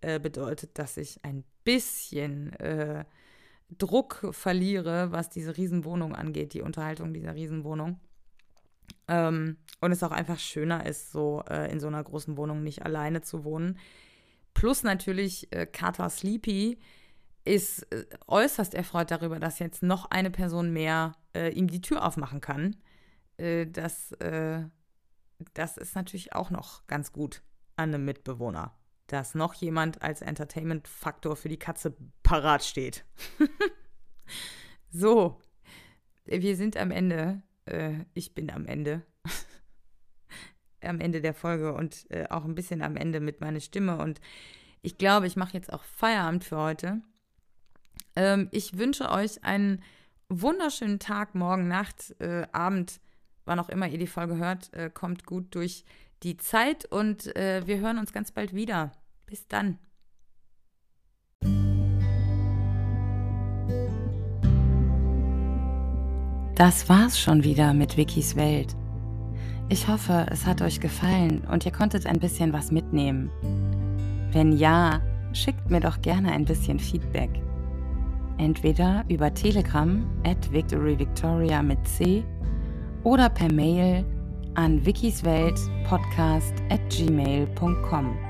äh, 0.00 0.18
bedeutet, 0.18 0.78
dass 0.78 0.96
ich 0.96 1.24
ein 1.24 1.44
bisschen 1.64 2.52
äh, 2.54 3.04
Druck 3.70 4.28
verliere, 4.30 5.12
was 5.12 5.30
diese 5.30 5.56
Riesenwohnung 5.56 6.14
angeht, 6.14 6.54
die 6.54 6.62
Unterhaltung 6.62 7.12
dieser 7.12 7.34
Riesenwohnung. 7.34 7.98
Ähm, 9.08 9.56
und 9.80 9.92
es 9.92 10.02
auch 10.02 10.12
einfach 10.12 10.38
schöner 10.38 10.86
ist, 10.86 11.12
so 11.12 11.42
äh, 11.48 11.70
in 11.70 11.80
so 11.80 11.86
einer 11.88 12.02
großen 12.02 12.36
Wohnung 12.36 12.62
nicht 12.62 12.84
alleine 12.84 13.22
zu 13.22 13.44
wohnen. 13.44 13.78
Plus 14.54 14.82
natürlich 14.82 15.52
äh, 15.52 15.66
Carter 15.66 16.08
Sleepy 16.08 16.78
ist 17.44 17.82
äh, 17.92 18.06
äußerst 18.26 18.74
erfreut 18.74 19.10
darüber, 19.10 19.38
dass 19.38 19.58
jetzt 19.58 19.82
noch 19.82 20.10
eine 20.10 20.30
Person 20.30 20.72
mehr 20.72 21.16
äh, 21.34 21.50
ihm 21.50 21.68
die 21.68 21.80
Tür 21.80 22.04
aufmachen 22.06 22.40
kann. 22.40 22.76
Äh, 23.36 23.66
das, 23.66 24.12
äh, 24.12 24.62
das 25.52 25.76
ist 25.76 25.94
natürlich 25.94 26.32
auch 26.32 26.50
noch 26.50 26.86
ganz 26.86 27.12
gut 27.12 27.42
an 27.76 27.92
einem 27.92 28.04
Mitbewohner 28.04 28.72
dass 29.14 29.36
noch 29.36 29.54
jemand 29.54 30.02
als 30.02 30.22
Entertainment-Faktor 30.22 31.36
für 31.36 31.48
die 31.48 31.56
Katze 31.56 31.96
parat 32.24 32.64
steht. 32.64 33.04
so, 34.90 35.40
wir 36.24 36.56
sind 36.56 36.76
am 36.76 36.90
Ende. 36.90 37.42
Äh, 37.66 38.06
ich 38.12 38.34
bin 38.34 38.50
am 38.50 38.66
Ende. 38.66 39.02
am 40.82 40.98
Ende 40.98 41.20
der 41.20 41.32
Folge 41.32 41.74
und 41.74 42.10
äh, 42.10 42.26
auch 42.28 42.44
ein 42.44 42.56
bisschen 42.56 42.82
am 42.82 42.96
Ende 42.96 43.20
mit 43.20 43.40
meiner 43.40 43.60
Stimme. 43.60 43.98
Und 43.98 44.20
ich 44.82 44.98
glaube, 44.98 45.28
ich 45.28 45.36
mache 45.36 45.54
jetzt 45.54 45.72
auch 45.72 45.84
Feierabend 45.84 46.42
für 46.42 46.56
heute. 46.56 47.00
Ähm, 48.16 48.48
ich 48.50 48.78
wünsche 48.78 49.12
euch 49.12 49.44
einen 49.44 49.80
wunderschönen 50.28 50.98
Tag, 50.98 51.36
morgen, 51.36 51.68
Nacht, 51.68 52.20
äh, 52.20 52.48
Abend, 52.50 53.00
wann 53.44 53.60
auch 53.60 53.68
immer 53.68 53.86
ihr 53.86 53.98
die 53.98 54.08
Folge 54.08 54.38
hört. 54.38 54.74
Äh, 54.74 54.90
kommt 54.92 55.24
gut 55.24 55.54
durch 55.54 55.84
die 56.24 56.36
Zeit 56.36 56.84
und 56.86 57.36
äh, 57.36 57.64
wir 57.64 57.78
hören 57.78 57.98
uns 57.98 58.12
ganz 58.12 58.32
bald 58.32 58.54
wieder. 58.54 58.90
Bis 59.34 59.48
dann. 59.48 59.78
Das 66.54 66.88
war's 66.88 67.18
schon 67.18 67.42
wieder 67.42 67.74
mit 67.74 67.96
Wikis 67.96 68.36
Welt. 68.36 68.76
Ich 69.68 69.88
hoffe, 69.88 70.28
es 70.30 70.46
hat 70.46 70.62
euch 70.62 70.78
gefallen 70.78 71.42
und 71.50 71.66
ihr 71.66 71.72
konntet 71.72 72.06
ein 72.06 72.20
bisschen 72.20 72.52
was 72.52 72.70
mitnehmen. 72.70 73.28
Wenn 74.30 74.52
ja, 74.52 75.00
schickt 75.32 75.68
mir 75.68 75.80
doch 75.80 76.00
gerne 76.00 76.30
ein 76.30 76.44
bisschen 76.44 76.78
Feedback. 76.78 77.30
Entweder 78.38 79.04
über 79.08 79.34
Telegram 79.34 80.08
at 80.24 80.52
victoryvictoria 80.52 81.60
mit 81.60 81.84
C 81.88 82.22
oder 83.02 83.28
per 83.30 83.52
Mail 83.52 84.04
an 84.54 84.86
wikisweltpodcast 84.86 86.54
at 86.70 86.88
gmail.com. 86.88 88.23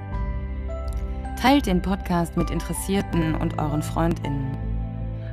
Teilt 1.44 1.66
den 1.66 1.82
Podcast 1.82 2.38
mit 2.38 2.48
Interessierten 2.48 3.34
und 3.34 3.58
euren 3.58 3.82
FreundInnen. 3.82 4.56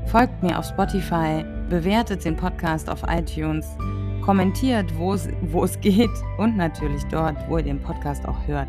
Folgt 0.07 0.43
mir 0.43 0.59
auf 0.59 0.65
Spotify, 0.65 1.45
bewertet 1.69 2.25
den 2.25 2.35
Podcast 2.35 2.89
auf 2.89 3.03
iTunes, 3.07 3.65
kommentiert, 4.21 4.93
wo 4.97 5.13
es 5.13 5.79
geht 5.79 6.09
und 6.37 6.57
natürlich 6.57 7.01
dort, 7.05 7.37
wo 7.47 7.59
ihr 7.59 7.63
den 7.63 7.81
Podcast 7.81 8.27
auch 8.27 8.45
hört. 8.45 8.67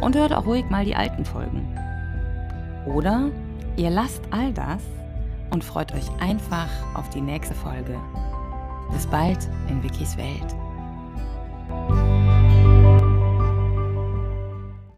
Und 0.00 0.14
hört 0.14 0.32
auch 0.32 0.46
ruhig 0.46 0.64
mal 0.70 0.84
die 0.84 0.94
alten 0.94 1.24
Folgen. 1.24 1.66
Oder 2.86 3.28
ihr 3.74 3.90
lasst 3.90 4.22
all 4.30 4.52
das 4.52 4.84
und 5.50 5.64
freut 5.64 5.92
euch 5.92 6.08
einfach 6.20 6.68
auf 6.94 7.10
die 7.10 7.20
nächste 7.20 7.54
Folge. 7.54 7.98
Bis 8.92 9.08
bald 9.08 9.48
in 9.68 9.82
Wikis 9.82 10.16
Welt. 10.16 10.61